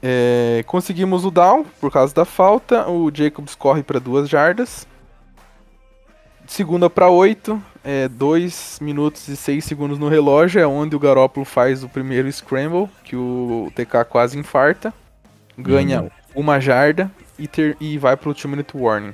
[0.00, 2.88] É, conseguimos o down por causa da falta.
[2.88, 4.86] O Jacobs corre para duas jardas.
[6.46, 7.60] Segunda para 8.
[8.12, 10.60] 2 minutos e 6 segundos no relógio.
[10.60, 12.88] É onde o Garópolo faz o primeiro scramble.
[13.02, 14.94] Que o TK quase infarta.
[15.56, 16.10] Ganha Uhum.
[16.36, 19.12] uma jarda e, ter, e vai para o 2 minute warning.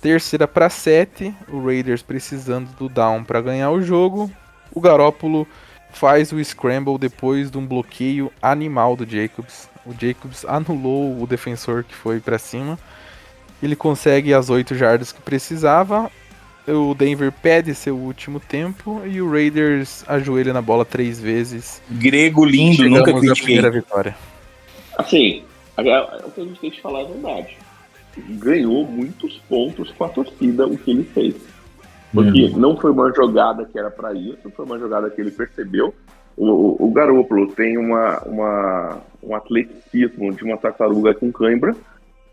[0.00, 1.34] Terceira para 7.
[1.48, 4.30] O Raiders precisando do down para ganhar o jogo.
[4.72, 5.46] O Garópolo
[5.92, 9.68] faz o scramble depois de um bloqueio animal do Jacobs.
[9.84, 12.78] O Jacobs anulou o defensor que foi pra cima.
[13.62, 16.10] Ele consegue as 8 jardas que precisava.
[16.68, 21.80] O Denver pede seu último tempo e o Raiders ajoelha na bola três vezes.
[21.88, 23.44] Grego lindo, Chegamos nunca critiquei.
[23.44, 24.16] primeira vitória.
[24.98, 25.44] Assim,
[25.78, 27.56] o que a gente tem que falar é a verdade.
[28.20, 31.34] Ganhou muitos pontos com a torcida o que ele fez.
[32.12, 32.58] Porque Uhum.
[32.58, 35.94] não foi uma jogada que era para isso, foi uma jogada que ele percebeu.
[36.36, 41.74] O, o, o Garoppolo tem uma, uma, um atleticismo de uma tartaruga com cãibra.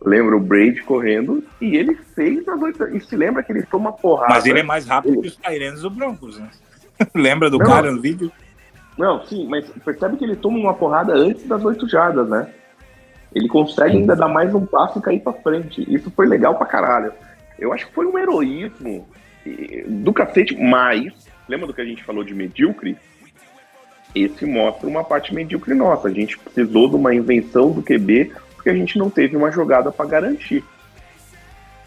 [0.05, 2.83] Lembra o Brady correndo e ele fez as oito.
[2.95, 4.33] E se lembra que ele toma porrada.
[4.33, 6.49] Mas ele é mais rápido que os Tyrants do Broncos, né?
[7.15, 7.65] Lembra do Não.
[7.65, 8.31] cara no vídeo?
[8.97, 12.47] Não, sim, mas percebe que ele toma uma porrada antes das oito jardas, né?
[13.33, 15.85] Ele consegue ainda dar mais um passo e cair pra frente.
[15.93, 17.11] Isso foi legal pra caralho.
[17.57, 19.07] Eu acho que foi um heroísmo
[19.45, 21.13] eh, do cacete, mas.
[21.47, 22.97] Lembra do que a gente falou de medíocre?
[24.15, 26.07] esse mostra uma parte medíocre nossa.
[26.07, 29.91] A gente precisou de uma invenção do QB porque a gente não teve uma jogada
[29.91, 30.63] para garantir.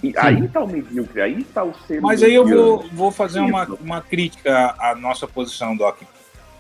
[0.02, 3.40] E aí tá o medíocre, aí tá o ser Mas aí eu vou, vou fazer
[3.40, 6.02] uma, uma crítica à nossa posição, Doc.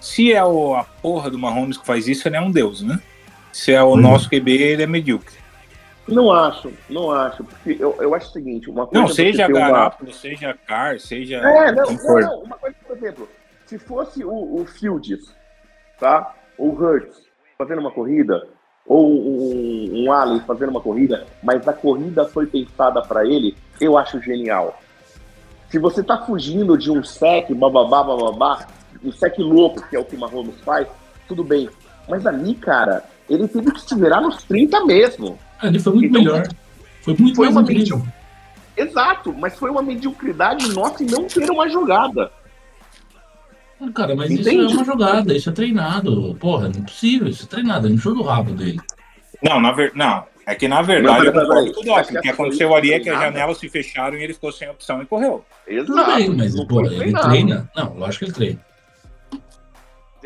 [0.00, 2.98] Se é o, a porra do Mahomes que faz isso, ele é um deus, né?
[3.56, 3.96] Se é o Uhum.
[3.96, 5.34] nosso QB, ele é medíocre.
[6.06, 7.42] Não acho, não acho.
[7.42, 11.00] Porque eu, eu acho o seguinte, uma coisa Não, é seja ter uma- seja Carr,
[11.00, 11.36] seja...
[11.38, 13.26] É, não, não, não, uma coisa, por exemplo,
[13.64, 15.34] se fosse o, o Fields,
[15.98, 16.34] tá?
[16.58, 17.22] Ou o Hurts
[17.56, 18.46] fazendo uma corrida,
[18.86, 23.96] ou um, um Allen fazendo uma corrida, mas a corrida foi pensada para ele, eu
[23.96, 24.78] acho genial.
[25.70, 28.66] Se você tá fugindo de um sec, bababá, bababá,
[29.02, 30.86] um sec louco, que é o que o Mahomes faz,
[31.26, 31.70] tudo bem.
[32.06, 35.38] Mas ali, cara, ele teve que se virar nos 30 mesmo.
[35.58, 36.48] Ah, Ele foi muito Então, melhor.
[37.02, 38.06] Foi muito foi mais uma incrível.
[38.76, 42.30] Exato, mas foi uma mediocridade nossa em não ter uma jogada.
[43.80, 44.64] Ah, Cara, mas Entende?
[44.64, 46.36] isso é uma jogada, isso é treinado.
[46.38, 47.86] Porra, não é possível, isso é treinado.
[47.86, 48.80] Ele não do rabo dele.
[49.42, 49.92] Não, na ver...
[49.94, 53.58] não, é que na verdade Não, o O que aconteceu ali é que as janelas
[53.58, 55.44] se fecharam e ele ficou sem opção e correu.
[55.66, 55.86] Exato.
[55.92, 57.70] Tudo bem, mas não pô, ele treina.
[57.76, 58.60] Não, lógico que ele treina.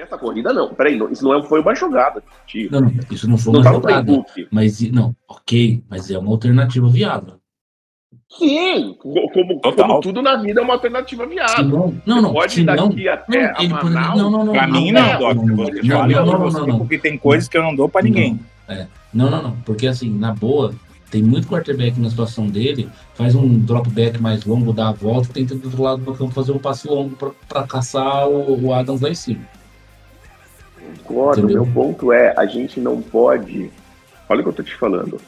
[0.01, 0.73] Essa corrida não.
[0.75, 2.23] Peraí, não, isso não foi uma jogada.
[2.47, 2.71] Tio.
[2.73, 4.25] Não, não, isso não foi Não uma tá jogada.
[4.51, 7.35] Mas, não, ok, mas é uma alternativa viável.
[8.39, 9.87] Sim, co- como, Total.
[9.89, 11.65] como tudo na vida é uma alternativa viável.
[11.69, 14.19] não, não, não, Pode ir não, daqui até não, a ele pode- Manaus.
[14.21, 15.35] não, não, não, Pra não, mim não, não, não, Doc.
[15.35, 16.79] não, não, não, não, não, não, não.
[16.79, 18.39] porque tem coisas que eu não dou pra ninguém.
[19.13, 20.73] Não, não, não, porque assim, na boa,
[21.11, 25.57] tem muito quarterback na situação dele, faz um dropback mais longo, dá a volta, tenta
[25.57, 29.01] do outro lado do campo fazer um passe longo pra, pra caçar o, o Adams
[29.01, 29.41] lá em cima.
[31.05, 31.65] Concordo, Entendeu?
[31.65, 33.71] meu ponto é, a gente não pode.
[34.29, 35.21] Olha o que eu tô te falando.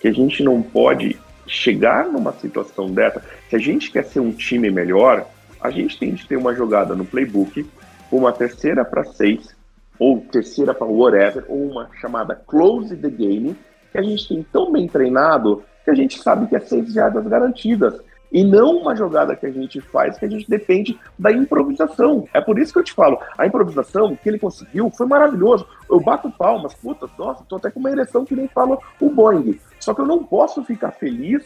[0.00, 3.22] Que a gente não pode chegar numa situação dessa.
[3.48, 5.26] Se a gente quer ser um time melhor,
[5.60, 7.66] a gente tem de ter uma jogada no playbook,
[8.10, 9.54] uma terceira para seis,
[9.98, 13.56] ou terceira para whatever, ou uma chamada close the game,
[13.90, 17.26] que a gente tem tão bem treinado que a gente sabe que é seis jardas
[17.26, 18.00] garantidas.
[18.32, 22.28] E não uma jogada que a gente faz que a gente depende da improvisação.
[22.34, 25.66] É por isso que eu te falo, a improvisação que ele conseguiu foi maravilhoso.
[25.88, 29.58] Eu bato palmas, puta, nossa, tô até com uma ereção que nem fala o Boeing.
[29.78, 31.44] Só que eu não posso ficar feliz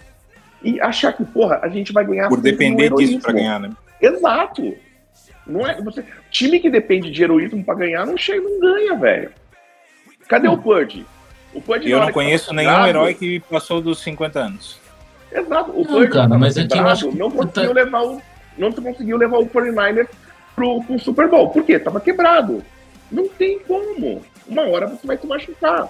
[0.62, 3.70] e achar que, porra, a gente vai ganhar Por depender disso pra ganhar, né?
[4.00, 4.74] Exato.
[5.46, 9.30] Não é, você, time que depende de heroísmo pra ganhar não chega, não ganha, velho.
[10.28, 11.04] Cadê o Purdy?
[11.52, 14.79] O Purdy E eu não conheço tava nenhum herói que passou dos 50 anos.
[15.32, 15.70] Exato.
[15.72, 18.20] O Não, cara, mas é que eu acho que não conseguiu tá- levar o
[18.58, 20.08] não conseguiu levar o 49ers
[20.54, 21.48] pro, pro Super Bowl.
[21.50, 21.78] Por quê?
[21.78, 22.62] Tava quebrado.
[23.10, 24.22] Não tem como.
[24.46, 25.88] Uma hora você vai se machucar.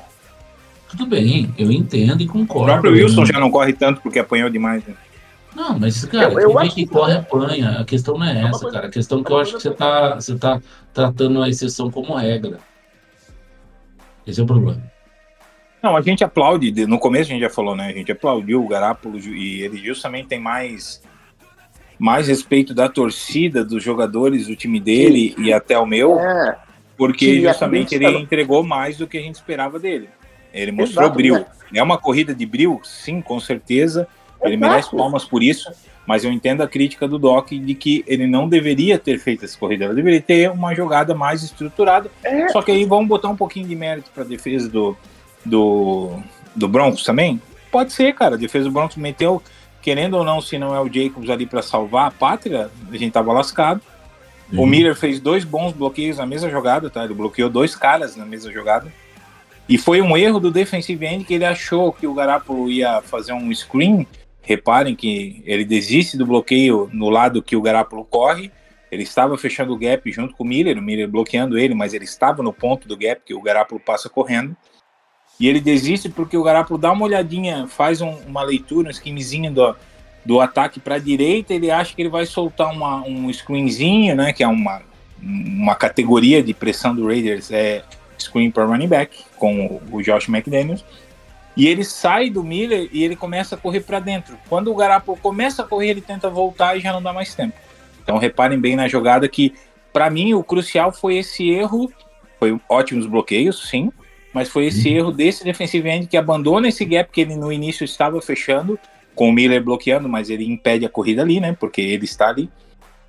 [0.90, 2.66] Tudo bem, eu entendo e O concordo.
[2.72, 4.84] próprio Wilson já não corre tanto porque apanhou demais.
[4.84, 4.94] Né?
[5.54, 7.78] Não, mas, cara, Eu- eu quem que que- corre apanha.
[7.80, 8.86] A questão não é É essa, cara.
[8.86, 10.60] A questão é que é eu acho que você tá, você tá
[10.92, 12.58] tratando a exceção como regra.
[14.26, 14.80] Esse é o problema.
[15.82, 17.86] Não, a gente aplaude, de- no começo a gente já falou, né?
[17.88, 21.02] A gente aplaudiu o Garápolo e ele justamente tem mais,
[21.98, 26.58] mais respeito da torcida, dos jogadores, do time dele e até o meu, É.
[26.96, 30.08] porque Sim, justamente ele entregou mais do que a gente esperava dele.
[30.52, 31.34] Ele mostrou Exato, bril.
[31.34, 31.46] né?
[31.74, 32.80] É uma corrida de bril?
[32.82, 34.06] Sim, com certeza.
[34.42, 34.70] Ele Exato.
[34.70, 35.70] merece palmas por isso,
[36.06, 39.56] mas eu entendo a crítica do Doc de que ele não deveria ter feito essa
[39.56, 39.84] corrida.
[39.84, 42.10] Ele deveria ter uma jogada mais estruturada.
[42.24, 42.48] É.
[42.48, 44.96] Só que aí vamos botar um pouquinho de mérito para a defesa do,
[45.44, 46.18] do,
[46.54, 47.40] do Broncos também?
[47.70, 48.34] Pode ser, cara.
[48.34, 49.42] A defesa do Broncos meteu,
[49.80, 53.12] querendo ou não, se não é o Jacobs ali para salvar a pátria, a gente
[53.12, 53.80] tava lascado.
[54.52, 54.66] O Uhum.
[54.66, 57.04] Miller fez dois bons bloqueios na mesma jogada, tá?
[57.04, 58.92] Ele bloqueou dois caras na mesma jogada.
[59.68, 63.32] E foi um erro do defensive end que ele achou que o Garápolo ia fazer
[63.32, 64.04] um screen.
[64.42, 68.50] Reparem que ele desiste do bloqueio no lado que o Garápolo corre.
[68.90, 72.04] Ele estava fechando o gap junto com o Miller, o Miller bloqueando ele, mas ele
[72.04, 74.56] estava no ponto do gap que o Garápolo passa correndo.
[75.40, 79.50] E ele desiste porque o Garápolo dá uma olhadinha, faz um- uma leitura, um esquemezinho
[79.50, 79.74] do,
[80.24, 84.34] do ataque para a direita, ele acha que ele vai soltar uma, um screenzinho, né,
[84.34, 84.82] que é uma,
[85.20, 87.82] uma categoria de pressão do Raiders, é
[88.18, 90.84] screen para running back, com o, o Josh McDaniels.
[91.56, 94.36] E ele sai do Miller e ele começa a correr para dentro.
[94.48, 97.54] Quando o Garápolo começa a correr, ele tenta voltar e já não dá mais tempo.
[98.02, 99.54] Então reparem bem na jogada que,
[99.92, 101.90] para mim, o crucial foi esse erro.
[102.38, 103.90] Foi ótimos bloqueios, sim,
[104.32, 107.84] mas foi esse erro desse defensive end que abandona esse gap que ele no início
[107.84, 108.78] estava fechando,
[109.14, 111.56] com o Miller bloqueando, mas ele impede a corrida ali, né?
[111.58, 112.48] Porque ele está ali.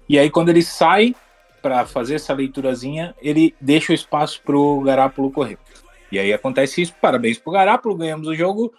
[0.10, 1.16] E aí, quando ele sai
[1.62, 5.58] para fazer essa leiturazinha, ele deixa o espaço pro Garápolo correr.
[6.12, 6.94] E aí acontece isso.
[7.00, 8.74] Parabéns pro Garápolo, ganhamos o jogo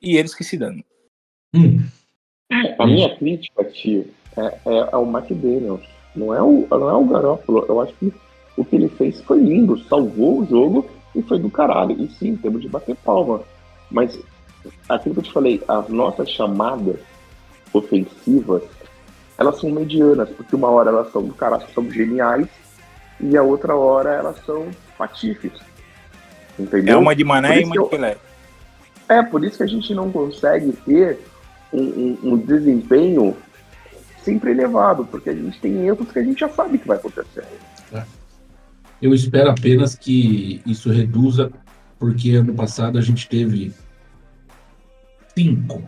[0.00, 0.74] e eles que se dão.
[1.54, 1.84] Hum,
[2.78, 4.06] A minha crítica, tio,
[4.36, 5.86] é, é, é o McDaniels.
[6.16, 7.66] Não é o, não é o Garoppolo.
[7.68, 8.12] Eu acho que
[8.56, 11.92] o que ele fez foi lindo, salvou o jogo e foi do caralho.
[12.00, 13.42] E sim, temos de bater palma.
[13.90, 14.18] Mas
[14.88, 16.96] aquilo que eu te falei, as nossas chamadas
[17.72, 18.62] ofensivas,
[19.38, 22.46] elas são medianas, porque uma hora elas são do caralho, são geniais,
[23.20, 24.68] e a outra hora elas são
[24.98, 25.52] patifes.
[26.58, 26.98] É Entendeu?
[27.00, 28.16] uma de Mané e uma que de eu- Pelé.
[29.08, 31.18] É, por isso que a gente não consegue ter
[31.72, 33.36] um, um- um desempenho
[34.22, 37.44] sempre elevado, porque a gente tem erros que a gente já sabe que vai acontecer.
[39.02, 41.50] Eu espero apenas que isso reduza,
[41.98, 43.72] porque ano passado a gente teve
[45.36, 45.82] cinco,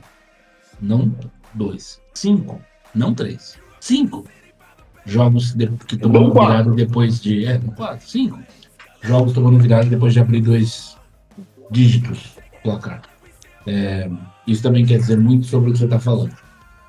[0.80, 1.14] não
[1.54, 2.60] dois, cinco,
[2.94, 4.24] não três, cinco
[5.06, 7.44] jogos de- que tomaram virada depois de.
[7.46, 8.38] É, não, quatro, cinco
[9.02, 10.96] jogos tomando virada depois de abrir dois
[11.70, 13.02] dígitos placar.
[13.66, 14.10] É,
[14.46, 16.34] isso também quer dizer muito sobre o que você está falando.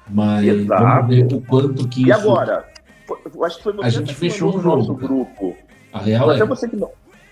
[0.10, 0.84] Mas Exato.
[0.84, 2.14] vamos ver o quanto que E isso.
[2.14, 2.66] agora?
[3.34, 5.56] Eu acho que foi A gente fechou um no jogo, nosso grupo.
[5.96, 6.46] A real Mas é.
[6.46, 6.78] você que,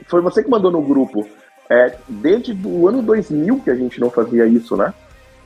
[0.08, 1.28] foi você que mandou no grupo.
[1.70, 4.94] É, desde o ano 2000 que a gente não fazia isso, né?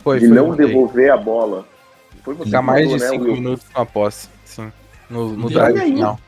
[0.03, 0.35] Foi, de foi.
[0.35, 1.65] não devolver a bola.
[2.23, 3.33] Foi você Ficar mais mandou, de né, 5 Will?
[3.33, 4.29] minutos com a posse.
[4.45, 4.71] Sim.
[5.09, 6.19] No, no drive final.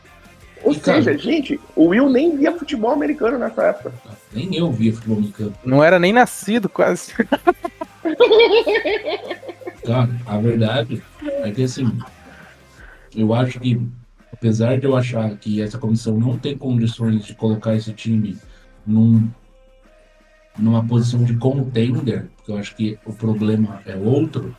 [0.64, 3.92] Ou E, cara- seja, gente, o Will nem via futebol americano nessa época.
[4.34, 5.54] Nem eu via futebol americano.
[5.64, 7.14] Não era nem nascido, quase.
[9.86, 11.92] Cara, a verdade é que assim,
[13.16, 13.82] eu acho que,
[14.40, 18.38] apesar de eu achar que essa comissão não tem condições de colocar esse time
[18.88, 19.30] num,
[20.58, 24.56] numa posição de contender, porque eu acho que o problema é outro,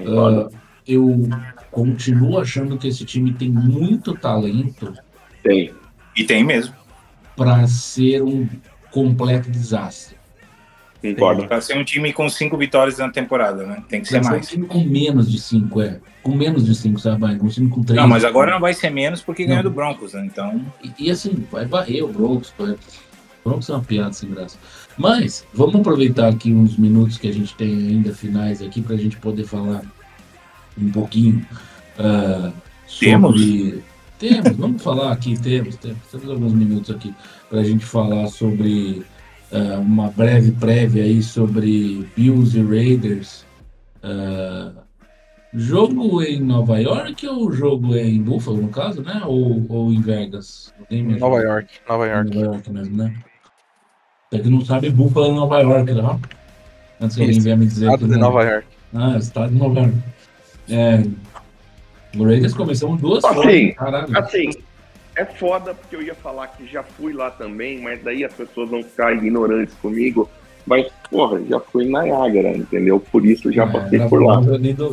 [0.00, 0.48] ah,
[0.86, 1.28] eu
[1.70, 4.92] continuo achando que esse time tem muito talento
[5.42, 5.72] Tem.
[6.16, 6.74] E tem mesmo.
[7.36, 8.48] para ser um
[8.90, 10.13] completo desastre.
[11.12, 11.46] Concordo.
[11.46, 13.82] Pra ser um time com cinco vitórias na temporada, né?
[13.88, 14.48] Tem que ser ser um mais.
[14.48, 16.00] time com menos de 5, é.
[16.22, 17.20] Com menos de 5, sabe?
[17.20, 17.34] vai?
[17.34, 18.00] Um time com 3.
[18.00, 19.70] Não, mas agora não vai ser menos porque ganhou Não.
[19.70, 20.24] do Broncos, né?
[20.24, 22.54] Então, E, e assim, vai varrer o Broncos.
[22.58, 22.70] Vai...
[22.70, 22.78] O
[23.44, 24.56] Broncos é uma piada sem graça.
[24.96, 28.98] Mas, vamos aproveitar aqui uns minutos que a gente tem ainda finais aqui para a
[28.98, 29.82] gente poder falar
[30.80, 31.44] um pouquinho
[31.98, 32.52] ah,
[32.86, 33.82] sobre.
[34.18, 37.12] Temos, vamos falar aqui, temos, temos, temos alguns minutos aqui
[37.50, 39.04] para a gente falar sobre
[39.54, 43.46] ah, uma breve prévia aí sobre Bills e Raiders.
[44.02, 44.72] Ah,
[45.54, 49.22] jogo em Nova York ou jogo em Buffalo, no caso, né?
[49.24, 50.74] Ou, ou em Vegas?
[50.90, 52.34] Nova York, Nova York.
[52.34, 53.14] Nova York mesmo, né?
[54.30, 56.20] Pra quem não sabe, Buffalo é Nova York, não?
[57.00, 58.20] Antes que alguém venha me dizer Estado que de não.
[58.20, 58.66] Nova York.
[58.92, 59.94] Ah, estado de Nova York.
[60.68, 61.02] É,
[62.16, 64.18] o Raiders começou duas Assim, fodas, caralho.
[64.18, 64.50] Assim,
[65.16, 68.68] é foda porque eu ia falar que já fui lá também, mas daí as pessoas
[68.70, 70.28] vão ficar ignorantes comigo.
[70.66, 72.98] Mas, porra, já fui em Niagara, entendeu?
[72.98, 74.40] Por isso já É, passei por lá.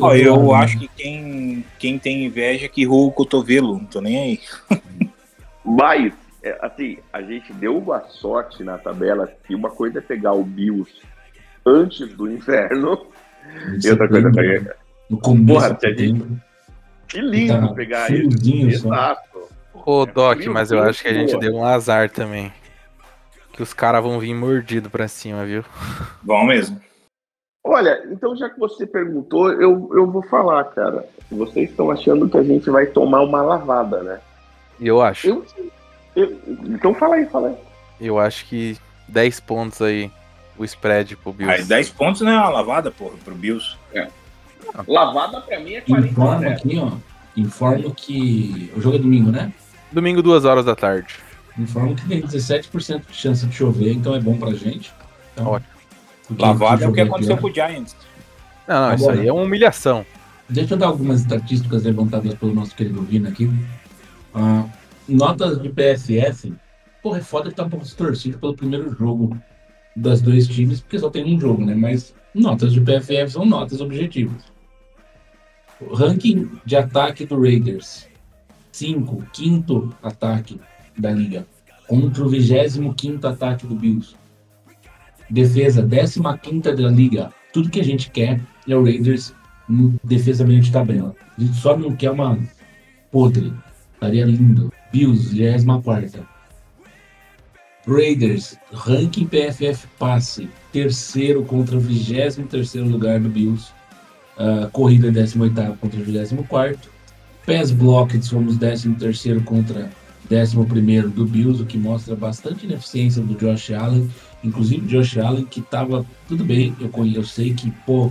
[0.00, 0.54] ó, eu né?
[0.54, 3.78] acho que quem, quem tem inveja que rua o cotovelo.
[3.78, 4.40] Não tô nem aí.
[5.64, 6.12] Mas,
[6.42, 10.44] é, assim, a gente deu uma sorte na tabela que uma coisa é pegar o
[10.44, 10.90] Bills
[11.64, 13.06] antes do inverno
[13.68, 14.70] Em e outra coisa é né?
[15.08, 16.26] No começo Porra, de gente-.
[17.08, 18.28] Que lindo Tá pegar ele.
[18.72, 19.48] Exato.
[19.84, 22.52] Ô, Doc, frio, mas eu frio, acho que a gente deu um azar também.
[23.52, 25.64] Que os caras vão vir mordido pra cima, viu?
[26.22, 26.80] Vão mesmo.
[27.64, 31.04] Olha, então já que você perguntou, eu, eu vou falar, cara.
[31.30, 34.20] Vocês estão achando que a gente vai tomar uma lavada, né?
[34.80, 35.28] Eu acho.
[35.28, 35.46] Eu,
[36.16, 37.56] eu- então fala aí, fala aí.
[38.00, 38.76] Eu acho que
[39.08, 40.10] 10 pontos aí
[40.58, 41.54] o spread pro Bills.
[41.62, 43.76] Aí 10 pontos não é uma lavada, porra, pro Bills.
[44.88, 46.92] Lavada pra mim é Informa 40 aqui, ó.
[47.36, 48.72] Informo que.
[48.76, 49.52] O jogo é domingo, né?
[49.92, 51.16] Domingo, 2 horas da tarde.
[51.58, 54.92] Informo que tem 17% de chance de chover, então é bom pra gente.
[55.32, 55.72] Então, Ótimo.
[56.38, 57.42] Lavada é o que aconteceu pior.
[57.42, 57.96] com o Giants.
[58.66, 59.20] Não, não, isso Agora.
[59.20, 60.06] aí é uma humilhação.
[60.48, 63.50] Deixa eu dar algumas estatísticas levantadas pelo nosso querido Vina aqui.
[64.34, 64.64] Ah,
[65.08, 66.54] notas de PFF.
[67.02, 69.36] Porra, é foda que tá um pouco distorcido pelo primeiro jogo
[69.94, 71.74] das dois times, porque só tem um jogo, né?
[71.74, 74.42] Mas notas de PFF são notas objetivas.
[75.80, 78.08] O ranking de ataque do Raiders.
[78.72, 80.60] 5, quinto ataque
[80.98, 81.46] da liga.
[81.86, 84.16] Contra o 25 ataque do Bills.
[85.30, 87.32] Defesa, 15 da liga.
[87.52, 89.34] Tudo que a gente quer é o Raiders
[90.02, 91.14] defesa meio de tabela.
[91.36, 92.38] A gente só não quer uma
[93.10, 93.52] podre.
[93.94, 94.72] Estaria lindo.
[94.92, 96.26] Bills, 24.
[97.86, 100.48] Raiders, ranking PFF passe.
[100.72, 103.72] Terceiro contra o 23 lugar do Bills.
[104.36, 106.91] Ah, corrida 18 contra o 24.
[107.46, 109.90] Pass blocked, somos 13 contra
[110.30, 114.08] 11 do Bills, o que mostra bastante ineficiência do Josh Allen.
[114.44, 118.10] Inclusive, Josh Allen, que tava tudo bem, eu, eu sei que, pô,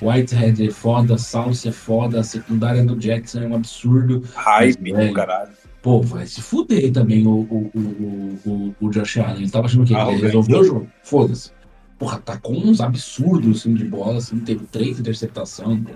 [0.00, 4.22] Whitehead é foda, Salsa é foda, a secundária do Jackson é um absurdo.
[4.34, 5.50] Hype do caralho.
[5.82, 9.42] Pô, vai se fuder também o, o, o, o, o Josh Allen.
[9.42, 10.24] Ele tava achando que ele ia Arrogante.
[10.26, 10.88] resolver o jogo.
[11.02, 11.50] Foda-se.
[11.98, 15.92] Porra, tá com uns absurdos assim, de bola, assim, teve três interceptações, pô.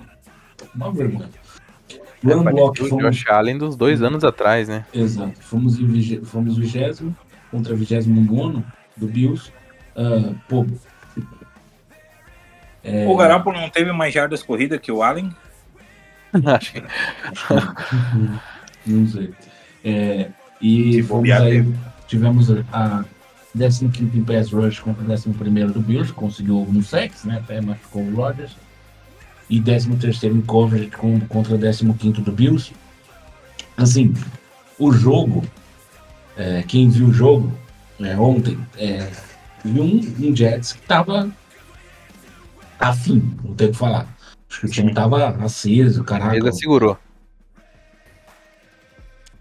[0.74, 1.28] Uma vergonha.
[2.24, 4.85] Run block, o fomos, Josh Allen dos dois anos atrás, né?
[4.93, 5.40] exato.
[5.40, 5.77] Fomos
[6.24, 7.16] fomos vigésimo
[7.51, 8.65] contra vigésimo nono
[8.97, 9.53] do Bills.
[9.97, 10.66] Ah, pô.
[12.85, 15.32] É, O Garoppolo não teve mais jardas corridas que o Allen?
[16.47, 16.82] Acho que
[18.86, 19.32] Não sei.
[19.85, 20.31] É,
[20.61, 21.74] e Se fomos aí, teve.
[22.09, 23.05] tivemos a
[23.55, 25.28] 15 em pass rush contra o 11
[25.73, 27.39] do Bills, conseguiu alguns sacks, né?
[27.39, 28.57] Até machucou o Rodgers.
[29.51, 29.89] E 13
[30.27, 32.73] em coverage com- contra o 15 do Bills.
[33.77, 34.14] Assim,
[34.78, 35.44] o jogo,
[36.36, 37.52] é, quem viu o jogo
[38.01, 39.10] é, ontem, é,
[39.64, 41.31] viu um, um Jets que tava
[42.78, 44.06] afim, não tem o que falar.
[44.48, 46.32] Acho que o time tava aceso, caraca.
[46.32, 46.98] mesa segurou.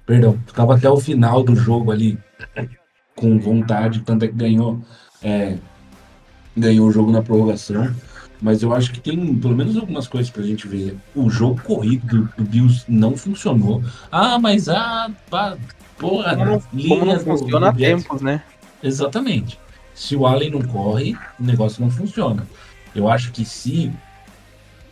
[0.05, 2.17] Perdão, tava até o final do jogo ali
[3.15, 4.79] com vontade, tanto é que ganhou,
[5.21, 5.57] é,
[6.55, 7.93] ganhou o jogo na prorrogação.
[8.41, 10.97] Mas eu acho que tem pelo menos algumas coisas pra gente ver.
[11.15, 13.83] O jogo corrido do, do Bills não funcionou.
[14.11, 15.55] Ah, mas ah, pá,
[15.97, 18.43] porra, Como não, como não funciona há tempos, né?
[18.81, 19.59] Exatamente.
[19.93, 22.47] Se o Allen não corre, o negócio não funciona.
[22.95, 23.91] Eu acho que se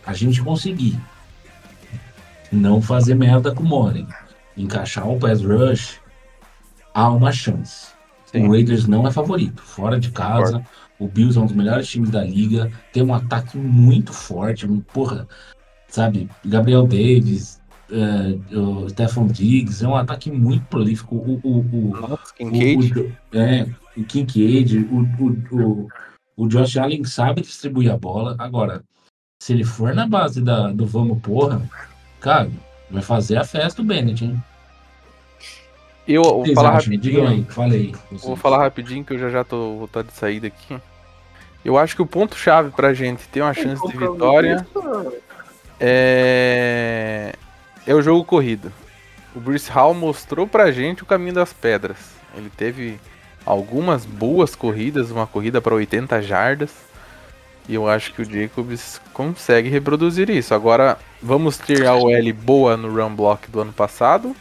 [0.05, 0.99] a gente conseguir
[2.51, 4.07] não fazer merda com o Moren,
[4.55, 5.99] encaixar um pass rush,
[6.93, 7.87] há uma chance.
[8.25, 8.47] Sim.
[8.47, 9.61] O Raiders não é favorito.
[9.63, 10.63] Fora de casa,
[10.99, 15.27] o Bills é um dos melhores times da liga, tem um ataque muito forte, porra,
[15.87, 16.29] sabe?
[16.45, 17.59] Gabriel Davis,
[18.51, 21.15] o Stephon Diggs, é um ataque muito prolífico.
[21.15, 22.99] O, o, o, Nossa, o, Kincaid.
[22.99, 23.67] o- é,
[23.97, 25.87] o Kincaid, o, o, o,
[26.37, 28.35] o Josh Allen sabe distribuir a bola.
[28.37, 28.83] Agora,
[29.41, 31.61] se ele for na base da, do vamos porra,
[32.19, 32.51] cara,
[32.91, 34.37] vai fazer a festa do Bennett, hein?
[36.07, 36.97] Eu vou Vocês falar acham?
[36.97, 37.45] Digam rapidinho.
[37.47, 37.95] aí, falei.
[38.11, 40.75] Vou falar rapidinho que eu já já tô voltando de saída aqui.
[41.63, 44.65] Eu acho que o ponto-chave pra gente ter uma chance de vitória
[45.79, 47.33] é...
[47.85, 48.71] é o jogo corrido.
[49.35, 51.97] O Bruce Hall mostrou pra gente o caminho das pedras.
[52.35, 52.99] Ele teve
[53.45, 56.71] algumas boas corridas, uma corrida para 80 jardas.
[57.67, 60.55] E eu acho que o Jacobs consegue reproduzir isso.
[60.55, 64.35] Agora, vamos ter a OL boa no run block do ano passado?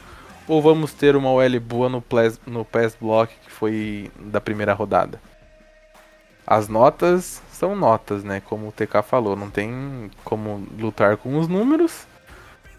[0.47, 4.73] Ou vamos ter uma OL boa no, plas- no pass block que foi da primeira
[4.73, 5.21] rodada?
[6.51, 8.41] As notas são notas, né?
[8.41, 12.07] Como o TK falou, não tem como lutar com os números.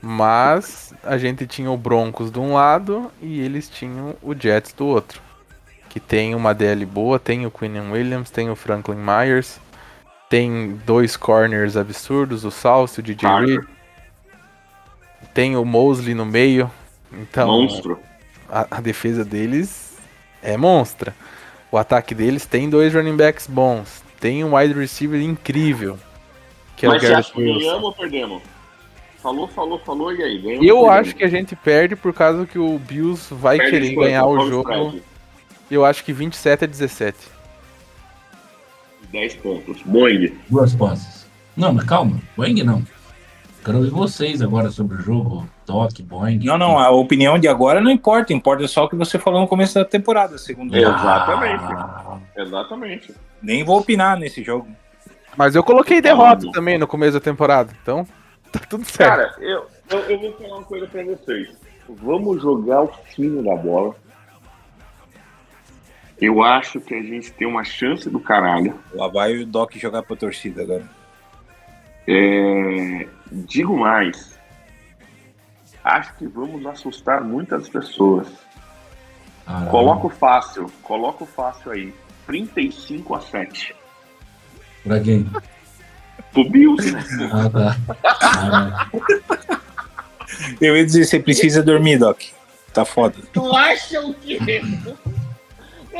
[0.01, 4.87] Mas a gente tinha o Broncos de um lado e eles tinham o Jets do
[4.87, 5.21] outro.
[5.87, 9.59] Que tem uma DL boa, tem o Quinn Williams, tem o Franklin Myers,
[10.27, 13.29] tem dois corners absurdos, o Salso, o DJ.
[13.29, 13.63] Reed,
[15.31, 16.71] tem o Mosley no meio.
[17.13, 17.99] Então, Monstro.
[18.49, 19.95] a, a defesa deles
[20.41, 21.13] é monstra.
[21.71, 24.03] O ataque deles tem dois running backs bons.
[24.19, 25.97] Tem um wide receiver incrível.
[26.75, 28.41] Que é Mas o você acha Garrett que ganhamos ou perdemos?
[29.21, 30.39] Falou, falou, falou, e aí?
[30.39, 33.93] Ganhamos Eu acho que a gente perde por causa que o Bills vai Perde querer
[33.93, 34.05] quanto?
[34.05, 34.71] ganhar Qual o jogo.
[34.71, 35.03] spread?
[35.69, 37.17] Eu acho que 27 a 17.
[39.11, 39.81] 10 pontos.
[39.83, 40.37] Boeing.
[40.49, 41.27] Duas posses.
[41.55, 42.81] Não, mas calma, Boeing não.
[43.63, 45.47] Quero ouvir vocês agora sobre o jogo.
[45.65, 46.39] Doc, Boeing.
[46.43, 49.47] Não, não, a opinião de agora não importa, importa só o que você falou no
[49.47, 50.75] começo da temporada, segundo.
[50.75, 51.63] Exatamente.
[51.63, 53.13] Ah, Exatamente.
[53.41, 54.67] Nem vou opinar nesse jogo.
[55.37, 56.51] Mas eu coloquei derrota não.
[56.51, 57.71] também no começo da temporada.
[57.81, 58.07] Então,
[58.51, 59.09] tá tudo certo.
[59.09, 61.49] Cara, eu, eu, eu vou falar uma coisa pra vocês.
[61.87, 63.95] Vamos jogar o fino da bola.
[66.21, 68.77] Eu acho que a gente tem uma chance do caralho.
[68.93, 70.83] Lá vai o Doc jogar pra torcida agora.
[72.05, 74.37] É, digo mais.
[75.83, 78.27] Acho que vamos assustar muitas pessoas.
[79.45, 79.69] caralho.
[79.71, 80.71] Coloca o fácil.
[80.83, 81.93] Coloca o fácil aí.
[82.27, 83.75] 35 a 7.
[84.83, 85.25] Pra quem?
[86.31, 86.93] Pro Bills.
[87.31, 88.89] Ah, tá.
[90.61, 92.21] Eu ia dizer, você precisa dormir, Doc.
[92.73, 93.15] Tá foda.
[93.33, 94.37] Tu acha o quê?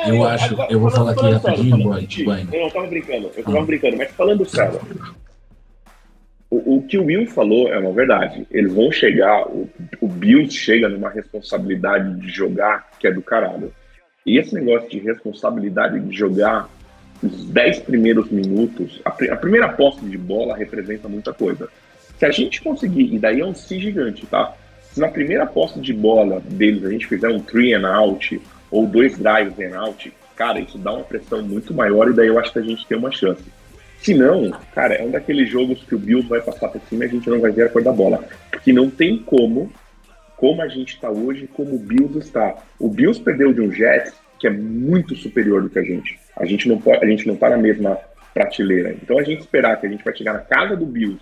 [0.05, 2.07] Eu acho- eu vou falar aqui rapidinho, Boy.
[2.53, 4.79] Eu não tava brincando, eu tava brincando, mas falando sério.
[6.49, 8.45] O, o que o Will falou é uma verdade.
[8.49, 9.69] Eles vão chegar, o,
[10.01, 13.71] o Bills chega numa responsabilidade de jogar que é do caralho.
[14.25, 16.67] E esse negócio de responsabilidade de jogar
[17.21, 21.69] os 10 primeiros minutos, a, a primeira posse de bola representa muita coisa.
[22.17, 24.53] Se a gente conseguir, e daí é um si gigante, tá?
[24.91, 28.87] Se na primeira posse de bola deles a gente fizer um three and out ou
[28.87, 32.51] dois drives and out, cara, isso dá uma pressão muito maior e daí eu acho
[32.51, 33.43] que a gente tem uma chance.
[34.01, 37.07] Se não, cara, é um daqueles jogos que o Bills vai passar por cima e
[37.07, 38.23] a gente não vai ver a cor da bola.
[38.49, 39.71] Porque não tem como
[40.39, 42.55] como a gente está hoje, como o Bills está.
[42.79, 46.17] O Bills perdeu de um Jets que é muito superior do que a gente.
[46.37, 47.99] A gente não pode, a gente não está na mesma
[48.33, 48.93] prateleira.
[48.93, 51.21] Então a gente esperar que a gente vai chegar na casa do Bills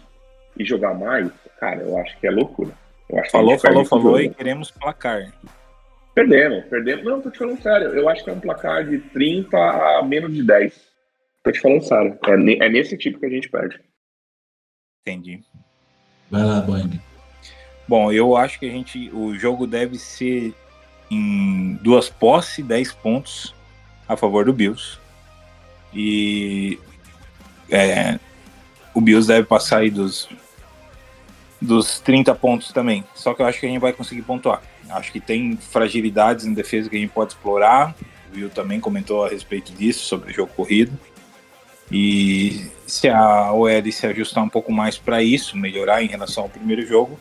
[0.55, 2.71] e jogar mais, cara, eu acho que é loucura.
[3.09, 4.19] Que Falou, falou, falou jogo.
[4.19, 5.31] e queremos placar.
[6.13, 7.03] Perdemos, perdemos.
[7.03, 7.87] Não, tô te falando sério.
[7.87, 10.86] Eu acho que é um placar de 30 a menos de 10.
[11.43, 12.19] Tô te falando sério.
[12.25, 13.79] É, é nesse tipo que a gente perde.
[15.01, 15.43] Entendi.
[16.29, 16.99] Vai lá, Boing.
[17.87, 20.53] Bom, eu acho que a gente, o jogo deve ser
[21.09, 23.55] em duas posses, 10 pontos
[24.07, 24.99] a favor do Bills.
[25.93, 26.77] E
[27.69, 28.19] é,
[28.93, 30.27] o Bills deve passar aí dos,
[31.61, 33.05] dos 30 pontos também.
[33.15, 34.61] Só que eu acho que a gente vai conseguir pontuar.
[34.89, 37.95] Acho que tem fragilidades em defesa que a gente pode explorar.
[38.31, 40.97] O Will também comentou a respeito disso, sobre o jogo corrido.
[41.91, 46.49] E se a OL se ajustar um pouco mais para isso, melhorar em relação ao
[46.49, 47.19] primeiro jogo,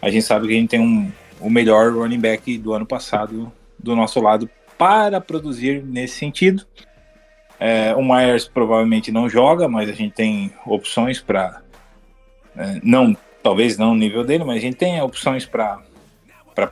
[0.00, 1.10] a gente sabe que a gente tem um,
[1.40, 6.64] o melhor running back do ano passado do nosso lado para produzir nesse sentido.
[7.60, 11.60] É, o Myers provavelmente não joga, mas a gente tem opções para.
[12.82, 15.82] não, talvez não no nível dele, mas a gente tem opções para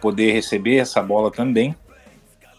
[0.01, 1.75] poder receber essa bola também.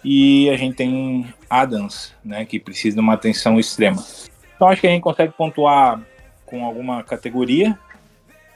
[0.03, 4.03] E a gente tem Adams, né, que precisa de uma atenção extrema.
[4.57, 6.01] Então acho que a gente consegue pontuar
[6.45, 7.77] com alguma categoria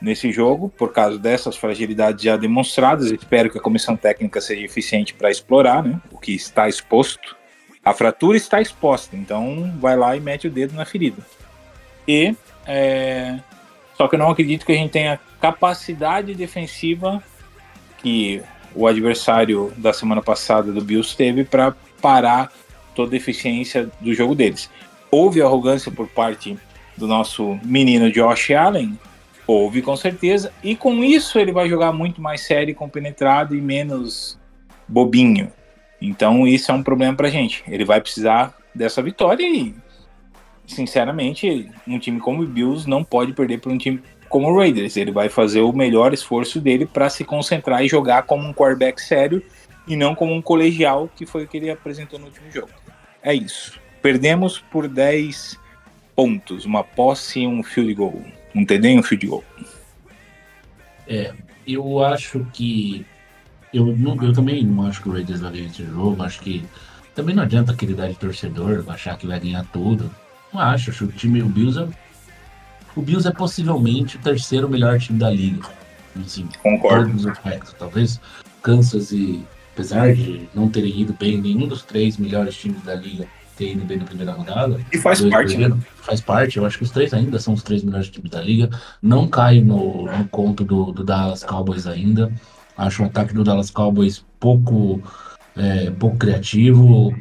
[0.00, 3.10] nesse jogo, por causa dessas fragilidades já demonstradas.
[3.10, 7.36] Espero que a comissão técnica seja eficiente para explorar né, o que está exposto.
[7.84, 11.22] A fratura está exposta, então vai lá e mete o dedo na ferida.
[12.06, 12.34] E
[12.66, 13.38] é,
[13.96, 17.22] só que eu não acredito que a gente tenha capacidade defensiva
[17.98, 18.42] que
[18.74, 22.52] o adversário da semana passada do Bills teve para parar
[22.94, 24.68] toda a eficiência do jogo deles.
[25.14, 26.58] Houve arrogância por parte
[26.96, 28.98] do nosso menino Josh Allen,
[29.46, 30.52] Houve, com certeza.
[30.62, 34.38] E com isso ele vai jogar muito mais sério, compenetrado e menos
[34.88, 35.52] bobinho.
[36.00, 37.62] Então isso é um problema pra gente.
[37.68, 39.74] Ele vai precisar dessa vitória e,
[40.66, 44.96] sinceramente, um time como o Bills não pode perder para um time como o Raiders.
[44.96, 49.00] Ele vai fazer o melhor esforço dele para se concentrar e jogar como um quarterback
[49.02, 49.42] sério
[49.86, 52.70] e não como um colegial, que foi o que ele apresentou no último jogo.
[53.22, 53.81] É isso.
[54.02, 55.58] Perdemos por 10
[56.16, 58.20] pontos, uma posse e um field goal.
[58.52, 59.44] Um TD e um field goal.
[61.06, 61.32] É,
[61.66, 63.06] eu acho que.
[63.72, 66.22] Eu, não, eu também não acho que o Raiders vai ganhar esse jogo.
[66.22, 66.64] Acho que.
[67.14, 70.10] Também não adianta aquele dar de torcedor, achar que vai ganhar tudo.
[70.52, 70.90] Não acho.
[70.90, 71.40] Acho que o time.
[71.40, 71.88] O Bills é.
[72.96, 75.68] O Bills é possivelmente o terceiro melhor time da liga.
[76.20, 77.06] Assim, Concordo.
[77.06, 77.72] todos os aspectos.
[77.78, 78.20] Talvez
[78.62, 79.44] Kansas e.
[79.72, 83.26] Apesar de não terem ido bem, nenhum dos três melhores times da liga
[83.62, 84.80] ter ido bem na primeira rodada.
[84.92, 85.76] E faz Dois parte, né?
[85.96, 88.68] Faz parte, eu acho que os três ainda são os três melhores times da liga.
[89.00, 92.32] Não cai no, no conto do, do Dallas Cowboys ainda.
[92.76, 95.00] Acho o ataque do Dallas Cowboys pouco,
[95.56, 97.14] é, pouco criativo.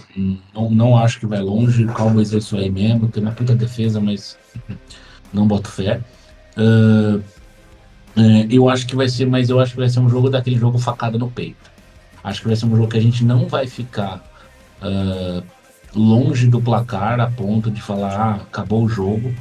[0.54, 1.86] Não, não acho que vai longe.
[1.86, 3.08] O Cowboys é isso aí mesmo.
[3.08, 4.38] Tem uma puta defesa, mas
[5.32, 6.02] não boto fé.
[6.58, 7.20] Ah,
[8.18, 10.58] é, eu acho que vai ser, mas eu acho que vai ser um jogo daquele
[10.58, 11.70] jogo facada no peito.
[12.24, 14.24] Acho que vai ser um jogo que a gente não vai ficar
[14.82, 15.44] ah,
[15.94, 19.34] longe do placar a ponto de falar, ah, acabou o jogo.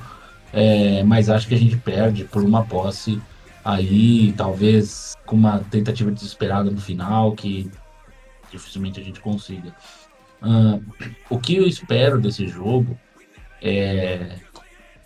[0.53, 3.21] É, mas acho que a gente perde por uma posse
[3.65, 7.71] aí, talvez com uma tentativa desesperada no final, que
[8.51, 9.75] dificilmente a gente consiga.
[10.43, 10.79] Ah,
[11.29, 12.99] o que eu espero desse jogo
[13.63, 14.37] é,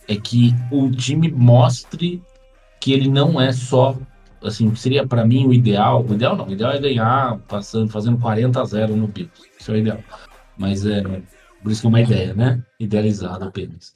[0.09, 2.23] é que o time mostre
[2.81, 3.97] que ele não é só
[4.43, 8.19] assim, seria para mim o ideal, o ideal não, o ideal é ganhar passando, fazendo
[8.19, 9.33] 40 a 0 no Bills.
[9.59, 9.99] Isso é o ideal.
[10.57, 11.03] Mas é
[11.65, 12.62] por isso que é uma ideia, né?
[12.78, 13.95] Idealizada apenas.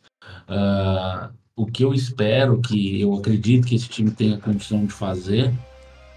[0.49, 5.53] Ah, o que eu espero, que eu acredito que esse time tenha condição de fazer,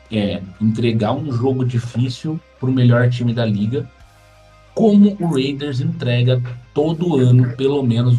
[0.10, 3.90] é entregar um jogo difícil para o melhor time da liga,
[4.74, 6.42] como o Raiders entrega
[6.74, 8.18] todo ano, pelo menos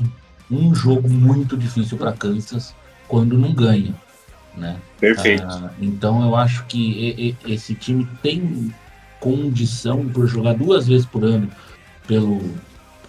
[0.50, 2.74] um jogo muito difícil para Kansas
[3.08, 3.94] quando não ganha,
[4.54, 4.76] né?
[5.00, 5.42] Perfeito.
[5.42, 8.70] Ah, então eu acho que e- e- esse time tem
[9.20, 11.48] condição por jogar duas vezes por ano
[12.06, 12.42] pelo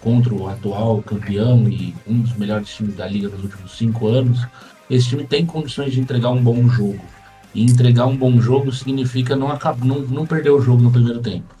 [0.04, 4.46] contra o atual campeão e um dos melhores times da liga nos últimos cinco anos.
[4.90, 7.00] Esse time tem condições de entregar um bom jogo.
[7.54, 11.20] E entregar um bom jogo significa não, acab- não, não perder o jogo no primeiro
[11.20, 11.54] tempo.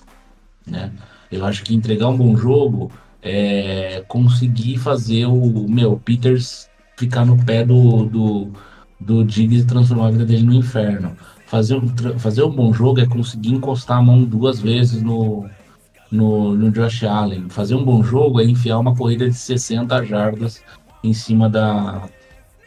[0.66, 0.92] Né?
[1.32, 2.92] Eu acho que entregar um bom jogo
[3.22, 6.68] é conseguir fazer o meu Peters
[6.98, 8.52] ficar no pé do, do,
[9.00, 11.16] do Diggs e transformar a vida dele no inferno.
[11.46, 11.88] Fazer um,
[12.18, 15.48] fazer um bom jogo é conseguir encostar a mão duas vezes no,
[16.10, 17.48] no, no Josh Allen.
[17.48, 20.62] Fazer um bom jogo é enfiar uma corrida de 60 jardas
[21.02, 22.02] em cima da,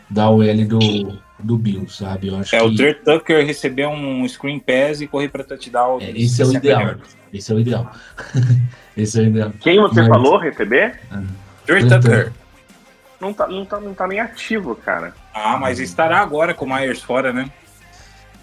[0.09, 2.27] da OL do, do Bill, sabe?
[2.27, 5.99] Eu acho É, que o Trey Tucker receber um screen pass e correr para touchdown.
[6.01, 6.79] é, esse é o ideal.
[6.79, 6.97] melhor.
[7.33, 7.91] Esse é o ideal.
[8.95, 9.51] esse é o ideal.
[9.59, 10.99] Quem você Mas- falou receber?
[11.65, 11.99] Trey Então.
[11.99, 12.31] Tucker.
[13.19, 15.11] Não tá, não, tá, não tá nem ativo, cara.
[15.33, 17.49] Ah, mas estará agora com o Myers fora, né?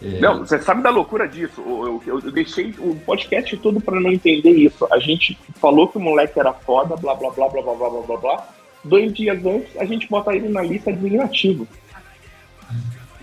[0.02, 1.60] É, Não, você sabe da loucura disso?
[1.60, 4.86] Eu, eu- eu deixei o podcast todo pra não entender isso.
[4.92, 8.00] A gente falou que o moleque era foda, blá blá blá blá blá blá blá
[8.02, 8.48] blá blá.
[8.84, 11.66] Dois dias antes, a gente bota ele na lista de inativo.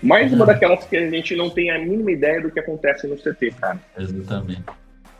[0.02, 3.16] Mais uma daquelas que a gente não tem a mínima ideia do que acontece no
[3.16, 3.78] CT, cara.
[3.96, 4.64] Exatamente.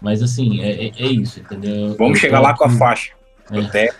[0.00, 1.94] Mas assim, é, é- é isso, entendeu?
[1.96, 3.12] Vamos Eu chegar lá com a aqui- faixa.
[3.52, 3.58] É.
[3.60, 3.90] Até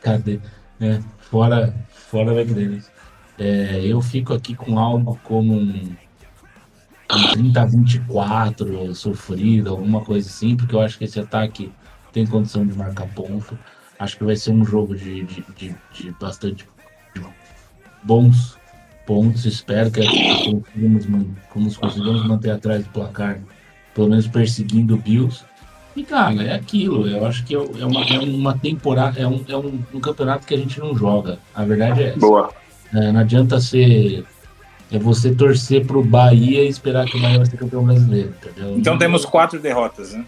[0.00, 0.38] Cadê?
[0.80, 2.90] É, fora, fora McDaniels.
[3.38, 5.94] É, eu fico aqui com algo como um,
[7.10, 11.70] um 30 a 24 sofrido, alguma coisa assim, porque eu acho que esse ataque
[12.12, 13.58] tem condição de marcar ponto.
[13.98, 16.66] Acho que vai ser um jogo de, de, de, de bastante
[18.02, 18.56] bons
[19.06, 19.44] pontos.
[19.44, 23.40] Espero que que nos consigamos manter atrás do placar,
[23.94, 25.44] pelo menos perseguindo o Bills.
[25.96, 27.06] E, cara, é aquilo.
[27.06, 30.46] Eu acho que é é uma, é uma temporada, é, um, é um, um campeonato
[30.46, 31.38] que a gente não joga.
[31.54, 32.18] A verdade é essa.
[32.18, 32.52] Boa.
[32.92, 34.24] É, não adianta ser.
[34.94, 38.78] É você torcer pro Bahia e esperar que o Bahia vai ser campeão brasileiro, entendeu?
[38.78, 40.24] Então temos quatro derrotas, né?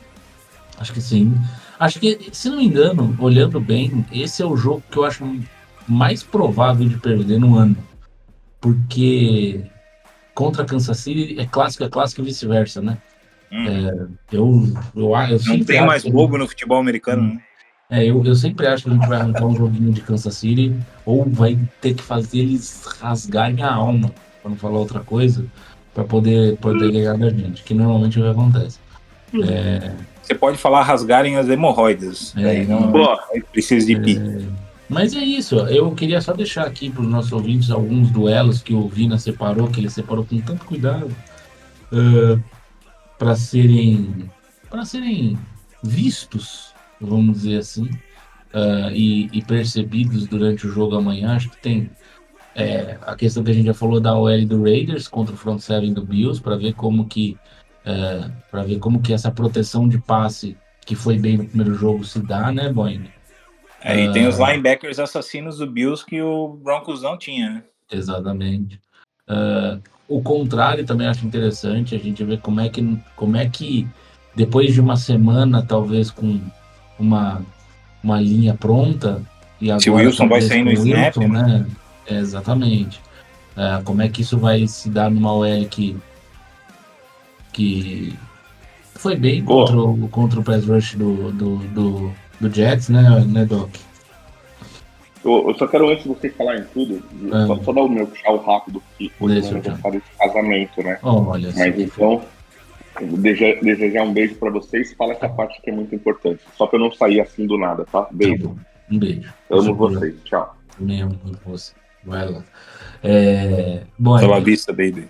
[0.78, 1.32] Acho que sim.
[1.78, 5.24] Acho que, se não me engano, olhando bem, esse é o jogo que eu acho
[5.86, 7.76] mais provável de perder no ano.
[8.60, 9.60] Porque
[10.34, 12.98] contra Kansas City é clássico, é clássico e vice-versa, né?
[13.52, 13.66] Hum.
[13.68, 17.40] É, eu, eu, eu Não tem mais que- bobo no futebol americano, né?
[17.88, 20.76] É, eu, eu sempre acho que a gente vai arrancar um joguinho de Kansas City
[21.04, 24.10] ou vai ter que fazer eles rasgarem a alma,
[24.46, 25.44] pra não falar outra coisa,
[25.92, 28.78] pra poder, poder ganhar da gente, que normalmente é o que acontece.
[30.22, 32.32] Você pode falar rasgarem as hemorroidas.
[32.36, 33.22] É, Daí não Boa.
[33.32, 34.48] aí precisa de pi.
[34.88, 38.72] Mas é isso, eu queria só deixar aqui para os nossos ouvintes alguns duelos que
[38.72, 41.10] o Vina separou, que ele separou com tanto cuidado,
[43.18, 44.30] para serem
[44.70, 45.36] para serem
[45.82, 47.88] vistos, vamos dizer assim,
[48.52, 51.34] ah, e, e percebidos durante o jogo amanhã.
[51.34, 51.90] Acho que tem
[52.56, 55.60] é, a questão que a gente já falou da OL do Raiders contra o front
[55.60, 57.36] seven do Bills, para ver como que
[58.50, 62.18] para ver como que essa proteção de passe que foi bem no primeiro jogo se
[62.18, 63.08] dá, né, Boeing?
[63.80, 67.62] Aí tem os linebackers assassinos do Bills que o Broncos não tinha, né?
[67.92, 68.80] Exatamente.
[69.28, 69.78] Ah,
[70.08, 73.86] o contrário também acho interessante a gente ver como é que como é que
[74.34, 76.40] depois de uma semana talvez com
[76.98, 77.42] uma
[78.02, 79.22] uma linha pronta
[79.60, 81.66] e agora Se o Wilson vai sair no o snap, Wilson, né?
[82.08, 83.00] É, exatamente.
[83.56, 85.96] Ah, como é que isso vai se dar numa OL que
[87.52, 88.14] que
[88.94, 89.66] foi bem Boa.
[89.66, 93.70] contra o, contra o pass rush do, do, do, do Jets, né, né, Doc?
[95.24, 97.02] Eu, eu só quero, antes de você falar em tudo,
[97.32, 97.46] Ah.
[97.46, 99.72] só, só dar o meu tchau rápido, que hoje é Deixa meu eu tchau.
[99.72, 100.98] aniversário de casamento, né?
[101.02, 102.22] Olha Mas então,
[103.00, 104.92] desejar, desejar um beijo pra vocês.
[104.94, 106.40] Fala essa parte que é muito importante.
[106.56, 108.02] Só pra eu não sair assim do nada, tá?
[108.02, 108.48] Tá Beijo.
[108.50, 108.56] bom.
[108.90, 109.32] Um beijo.
[109.50, 110.14] Amo vocês.
[110.24, 110.54] Tchau.
[110.78, 111.40] Também amo muito
[112.06, 112.42] Vai lá.
[113.02, 115.08] É, bom, Pela vista, baby.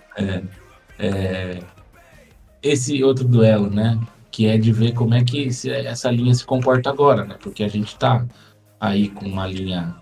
[0.99, 1.59] é,
[2.61, 3.99] esse outro duelo, né?
[4.31, 7.35] Que é de ver como é que se- essa linha se comporta agora, né?
[7.41, 8.25] Porque a gente tá
[8.79, 9.95] aí com uma linha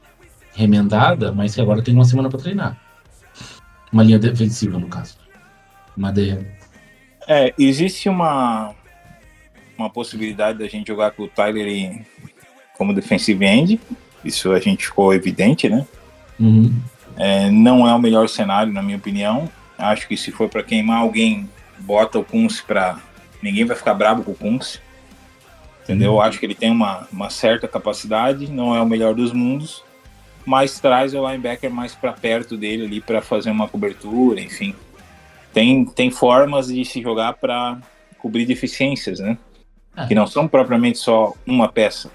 [0.54, 2.80] remendada, mas que agora tem uma semana para treinar.
[3.92, 5.18] Uma linha defensiva, no caso.
[5.96, 6.38] Uma de...
[7.28, 8.74] É, existe uma,
[9.78, 12.06] uma possibilidade da gente jogar com o Tyler em-
[12.78, 13.80] como defensive end.
[14.24, 15.86] Isso a gente ficou evidente, né?
[16.40, 16.74] Uhum.
[17.18, 19.50] É, não é o melhor cenário, na minha opinião.
[19.78, 21.50] Acho que se for para queimar alguém,
[21.80, 23.00] bota o Kunz para.
[23.42, 24.82] Ninguém vai ficar bravo com o Kunz.
[25.84, 26.14] Entendeu?
[26.14, 29.84] Eu Acho que ele tem uma, uma certa capacidade, não é o melhor dos mundos,
[30.46, 34.74] mas traz o linebacker mais para perto dele ali para fazer uma cobertura, enfim.
[35.54, 37.78] Tem, tem formas de se jogar para
[38.18, 39.38] cobrir deficiências, né?
[39.96, 40.08] É.
[40.08, 42.12] Que não são propriamente só uma peça.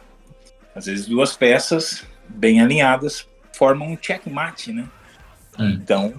[0.74, 4.85] Às vezes duas peças bem alinhadas formam um checkmate, né?
[5.59, 5.64] É.
[5.64, 6.14] Então,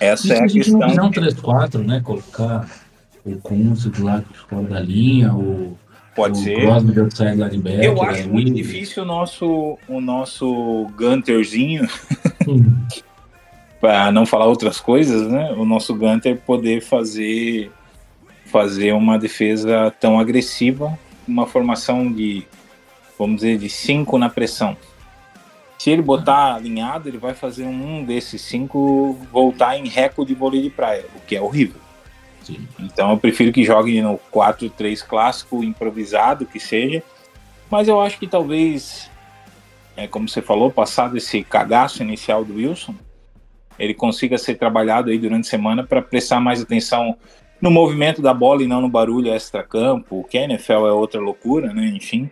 [0.00, 1.06] essa é a a gente não questão.
[1.06, 2.00] um 3-4, né?
[2.02, 2.68] Colocar
[3.24, 5.76] o Kunze do lado de fora da linha, o,
[6.14, 6.58] Pode o ser.
[6.60, 7.84] Linebacker.
[7.84, 8.28] Eu acho ali.
[8.28, 11.86] muito difícil o nosso, o nosso Gunterzinho,
[12.48, 12.86] Hum.
[13.80, 15.52] para não falar outras coisas, né?
[15.52, 17.70] O nosso Gunter poder fazer
[18.46, 22.44] fazer uma defesa tão agressiva, uma formação de,
[23.18, 24.74] vamos dizer, de cinco na pressão.
[25.78, 30.60] Se ele botar alinhado, ele vai fazer um desses cinco voltar em recorde de vôlei
[30.60, 31.80] de praia, o que é horrível.
[32.42, 32.66] Sim.
[32.80, 37.02] Então eu prefiro que jogue no 4-3 clássico, improvisado, que seja.
[37.70, 39.08] Mas eu acho que talvez,
[39.96, 42.94] é, como você falou, passado esse cagaço inicial do Wilson,
[43.78, 47.16] ele consiga ser trabalhado aí durante a semana para prestar mais atenção
[47.60, 51.72] no movimento da bola e não no barulho extra-campo, que a NFL é outra loucura,
[51.72, 51.86] né?
[51.86, 52.30] Enfim.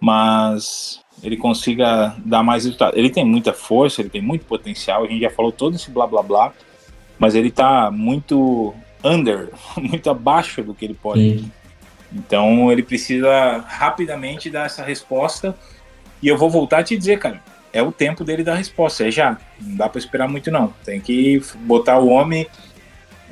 [0.00, 2.96] Mas ele consiga dar mais resultado.
[2.96, 6.06] Ele tem muita força, ele tem muito potencial, a gente já falou todo esse blá
[6.06, 6.52] blá blá,
[7.18, 8.74] mas ele tá muito
[9.04, 11.38] under, muito abaixo do que ele pode.
[11.38, 11.52] Sim.
[12.12, 15.56] Então ele precisa rapidamente dar essa resposta.
[16.22, 19.06] E eu vou voltar a te dizer, cara, é o tempo dele dar a resposta,
[19.06, 19.38] é já.
[19.60, 20.72] Não dá para esperar muito, não.
[20.84, 22.46] Tem que botar o homem.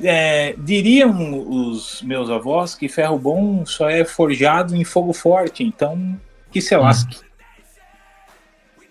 [0.03, 6.19] É, diriam os meus avós que ferro bom só é forjado em fogo forte, então
[6.51, 7.19] que se lasque.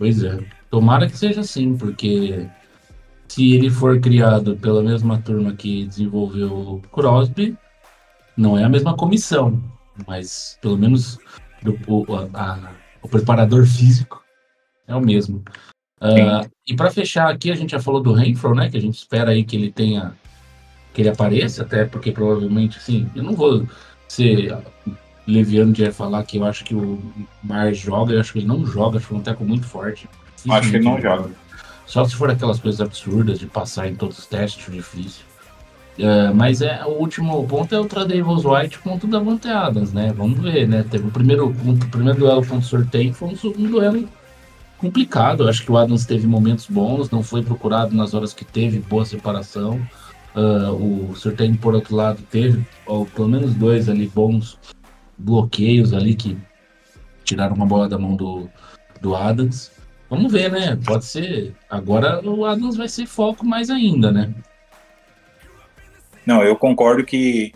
[0.00, 0.38] Pois é.
[0.70, 2.48] Tomara que seja assim, porque
[3.28, 7.54] se ele for criado pela mesma turma que desenvolveu o Crosby,
[8.36, 9.62] não é a mesma comissão,
[10.06, 11.18] mas pelo menos
[11.86, 12.72] o, o, a- a-
[13.02, 14.24] o preparador físico
[14.88, 15.44] é o mesmo.
[16.00, 18.70] Ah, e para fechar aqui, a gente já falou do Renfro, né?
[18.70, 20.14] Que a gente espera aí que ele tenha.
[20.94, 23.66] que ele apareça, até porque provavelmente, assim, eu não vou
[24.08, 24.56] ser
[25.30, 26.98] leviano de falar que eu acho que o
[27.42, 30.08] Mar joga, eu acho que ele não joga, acho que é um teco muito forte.
[30.48, 31.30] Acho que ele não joga.
[31.86, 35.24] Só se for aquelas coisas absurdas de passar em todos os testes, difícil.
[35.98, 40.12] É, mas é, o último ponto é o Tradeivos White contra o Davante Adams, né?
[40.16, 40.84] Vamos ver, né?
[40.88, 44.08] Teve o primeiro, o primeiro duelo contra o sorteio, foi um, um duelo
[44.78, 45.42] complicado.
[45.42, 48.78] Eu acho que o Adams teve momentos bons, não foi procurado nas horas que teve
[48.78, 49.80] boa separação.
[50.34, 54.58] Ah, o sorteio, por outro lado, teve ó, pelo menos dois ali bons
[55.20, 56.36] bloqueios ali que
[57.24, 58.48] tiraram uma bola da mão do,
[59.00, 59.70] do Adams.
[60.08, 60.76] Vamos ver, né?
[60.84, 61.54] Pode ser.
[61.68, 64.32] Agora o Adams vai ser foco mais ainda, né?
[66.26, 67.52] Não, eu concordo que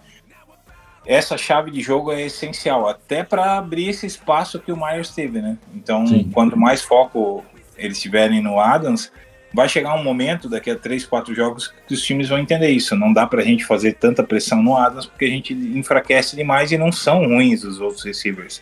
[1.06, 5.40] essa chave de jogo é essencial, até para abrir esse espaço que o Myers teve,
[5.42, 5.58] né?
[5.74, 6.30] Então, Sim.
[6.32, 7.44] quanto mais foco
[7.76, 9.12] eles tiverem no Adams,
[9.54, 12.96] vai chegar um momento, daqui a três, quatro jogos, que os times vão entender isso.
[12.96, 16.76] Não dá pra gente fazer tanta pressão no Adams, porque a gente enfraquece demais e
[16.76, 18.60] não são ruins os outros receivers.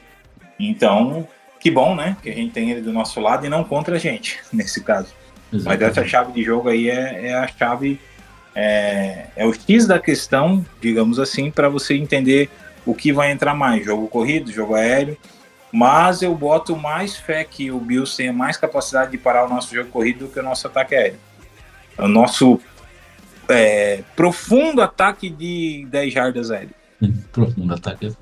[0.60, 1.27] Então,
[1.59, 2.16] que bom, né?
[2.23, 5.14] Que a gente tem ele do nosso lado e não contra a gente, nesse caso.
[5.51, 6.10] Mas essa Exatamente.
[6.10, 7.98] chave de jogo aí é, é a chave,
[8.55, 12.51] é, é o X da questão, digamos assim, para você entender
[12.85, 15.16] o que vai entrar mais: jogo corrido, jogo aéreo.
[15.73, 19.74] Mas eu boto mais fé que o Bills tenha mais capacidade de parar o nosso
[19.74, 21.19] jogo corrido do que o nosso ataque aéreo.
[21.99, 22.61] O nosso
[23.49, 26.74] é, profundo ataque de 10 jardas aéreo.
[27.32, 28.15] Profundo ataque.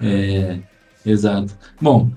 [0.00, 0.58] É,
[1.04, 1.56] exato.
[1.80, 2.10] Bom,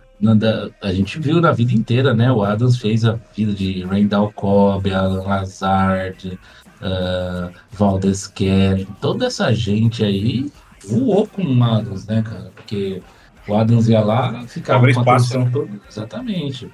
[0.81, 2.31] a gente viu na vida inteira, né?
[2.31, 6.39] O Adams fez a vida de Randall Cobb, Alan Lazard,
[6.81, 10.51] uh, Valdez Kelly, toda essa gente aí
[10.87, 12.51] voou com o Adams, né, cara?
[12.55, 13.01] Porque
[13.47, 15.79] o Adams ia lá, ficava Abre com a espaço, atenção toda.
[15.89, 16.69] Exatamente.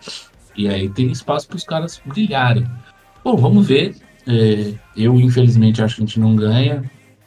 [0.55, 2.67] E aí tem espaço para os caras brilharem.
[3.23, 3.95] Bom, vamos ver.
[4.27, 6.83] É, eu, infelizmente, acho que a gente não ganha.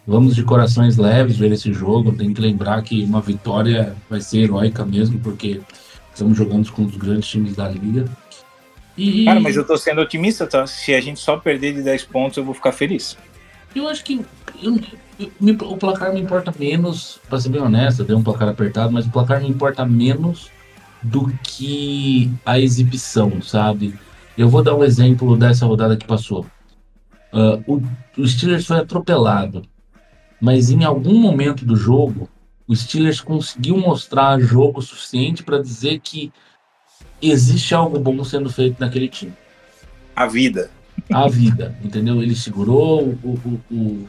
[0.07, 2.13] Vamos de corações leves ver esse jogo.
[2.13, 5.61] Tem que lembrar que uma vitória vai ser heróica mesmo, porque
[6.13, 8.05] estamos jogando com os grandes times da liga.
[8.97, 10.67] E Cara, mas eu tô sendo otimista, tá?
[10.67, 13.17] Se a gente só perder de 10 pontos, eu vou ficar feliz.
[13.75, 14.25] Eu acho que
[14.63, 14.81] eu-
[15.41, 18.93] me- o placar me importa menos, pra ser bem honesto, eu dei um placar apertado,
[18.93, 20.51] mas o placar me importa menos
[21.03, 23.95] do que a exibição, sabe?
[24.37, 26.47] Eu vou dar um exemplo dessa rodada que passou.
[27.33, 27.83] Ah, o,
[28.17, 29.63] o Steelers foi atropelado,
[30.41, 32.29] mas em algum momento do jogo,
[32.67, 36.33] o Steelers conseguiu mostrar jogo suficiente para dizer que
[37.21, 39.33] existe algo bom sendo feito naquele time
[40.17, 40.71] A vida.
[41.13, 42.23] A vida, entendeu?
[42.23, 43.39] Ele segurou, o,
[43.71, 44.09] o-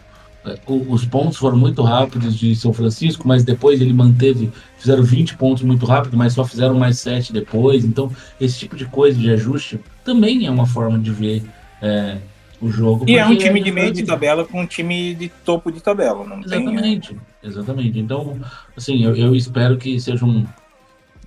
[0.67, 5.35] o- os pontos foram muito rápidos de São Francisco, mas depois ele manteve, fizeram 20
[5.37, 7.83] pontos muito rápido, mas só fizeram mais 7 depois.
[7.83, 11.43] Então, esse tipo de coisa de ajuste também é uma forma de ver
[11.81, 12.17] é,
[12.61, 13.05] o jogo.
[13.09, 16.23] E é um time de meio de tabela com um time de topo de tabela,
[16.23, 16.61] não tem.
[16.61, 17.99] Exatamente, exatamente.
[17.99, 18.39] Então,
[18.77, 20.45] assim, eu, eu espero que seja um,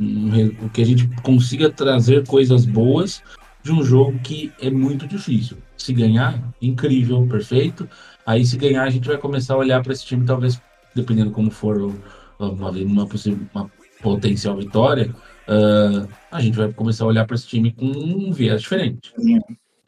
[0.01, 3.21] um que a gente consiga trazer coisas boas
[3.63, 5.59] de um jogo que é muito difícil.
[5.77, 7.89] Se ganhar, incrível, perfeito.
[8.27, 10.61] Aí, se ganhar, a gente vai começar a olhar para esse time, talvez,
[10.95, 11.95] dependendo como for
[12.39, 13.71] uma, uma, possível, uma
[14.03, 15.15] potencial vitória,
[15.47, 19.13] ah, a gente vai começar a olhar para esse time com um viés diferente.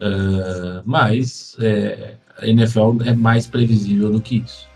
[0.01, 4.69] Ah, mas é, a NFL é mais previsível do que isso.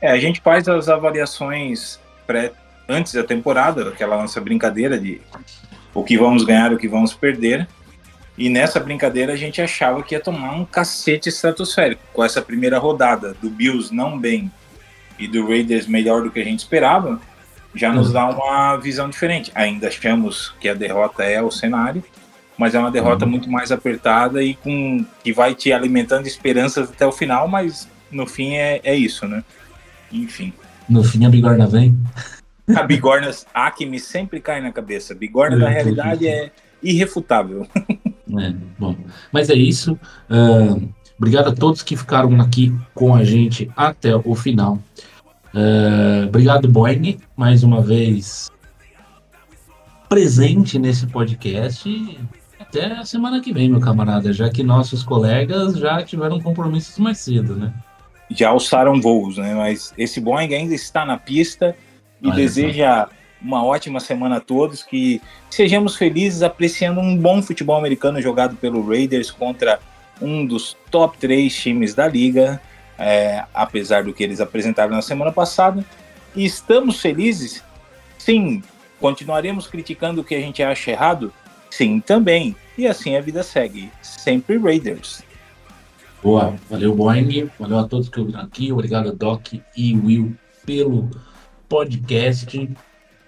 [0.00, 2.52] É, a gente faz as avaliações pré,
[2.88, 5.20] antes da temporada, aquela nossa brincadeira de
[5.92, 7.66] o que vamos ganhar, o que vamos perder.
[8.38, 12.02] E nessa brincadeira a gente achava que ia tomar um cacete estratosférico.
[12.12, 14.50] Com essa primeira rodada do Bills não bem
[15.18, 17.18] e do Raiders melhor do que a gente esperava,
[17.74, 19.50] já nos dá uma visão diferente.
[19.54, 22.04] Ainda achamos que a derrota é o cenário,
[22.58, 27.06] mas é uma derrota muito mais apertada e com que vai te alimentando esperanças até
[27.06, 29.42] o final, mas no fim é, é isso, né?
[30.12, 30.52] Enfim.
[30.88, 31.98] No fim a bigorna vem.
[32.74, 35.14] A bigorna, a que me sempre cai na cabeça.
[35.14, 36.50] Bigorna da realidade é
[36.82, 37.66] irrefutável.
[38.38, 38.96] É, bom,
[39.32, 39.98] mas é isso.
[40.28, 40.76] Ah,
[41.16, 44.78] obrigado a todos que ficaram aqui com a gente até o final.
[45.54, 48.50] Ah, obrigado, Boeing, mais uma vez
[50.08, 52.18] presente nesse podcast.
[52.58, 57.18] Até a semana que vem, meu camarada, já que nossos colegas já tiveram compromissos mais
[57.18, 57.72] cedo, né?
[58.30, 59.54] Já alçaram voos, né?
[59.54, 61.76] Mas esse Boeing ainda está na pista
[62.20, 63.08] e Olha só.
[63.40, 68.86] Uma ótima semana a todos, que sejamos felizes apreciando um bom futebol americano jogado pelo
[68.86, 69.80] Raiders contra
[70.20, 72.60] um dos top três times da liga,
[72.98, 75.84] é, apesar do que eles apresentaram na semana passada.
[76.34, 77.62] E estamos felizes?
[78.18, 78.62] Sim.
[78.98, 81.32] Continuaremos criticando o que a gente acha errado?
[81.70, 82.56] Sim, também.
[82.78, 83.90] E assim a vida segue.
[84.02, 85.22] Sempre Raiders.
[86.22, 90.34] Boa, valeu Boeing, valeu a todos que ouviram aqui, obrigado Doc e Will
[90.64, 91.08] pelo
[91.68, 92.68] podcast.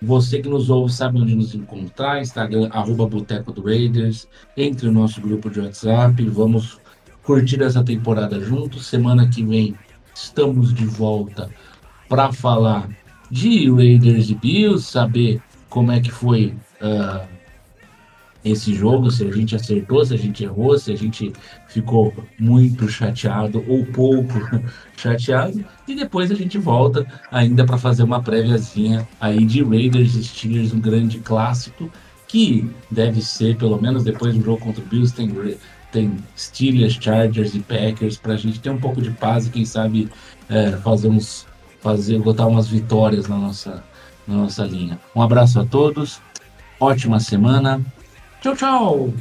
[0.00, 5.00] Você que nos ouve sabe onde nos encontrar, Instagram, arroba Boteco do Raiders, entre no
[5.00, 6.78] nosso grupo de WhatsApp, vamos
[7.24, 8.86] curtir essa temporada juntos.
[8.86, 9.74] Semana que vem
[10.14, 11.50] estamos de volta
[12.08, 12.88] para falar
[13.30, 17.26] de Raiders e Bills, saber como é que foi ah,
[18.50, 21.32] esse jogo, se a gente acertou, se a gente errou, se a gente
[21.66, 24.38] ficou muito chateado ou pouco
[24.96, 25.64] chateado.
[25.86, 30.72] E depois a gente volta ainda para fazer uma préviazinha aí de Raiders e Steelers,
[30.72, 31.90] um grande clássico,
[32.26, 35.32] que deve ser, pelo menos depois do jogo contra o Bills, tem,
[35.90, 39.64] tem Steelers, Chargers e Packers, para a gente ter um pouco de paz e quem
[39.64, 40.08] sabe
[40.48, 41.46] é, fazer uns,
[41.80, 43.82] fazer, botar umas vitórias na nossa,
[44.26, 45.00] na nossa linha.
[45.16, 46.20] Um abraço a todos,
[46.78, 47.80] ótima semana.
[48.40, 49.12] Tchau, tchau!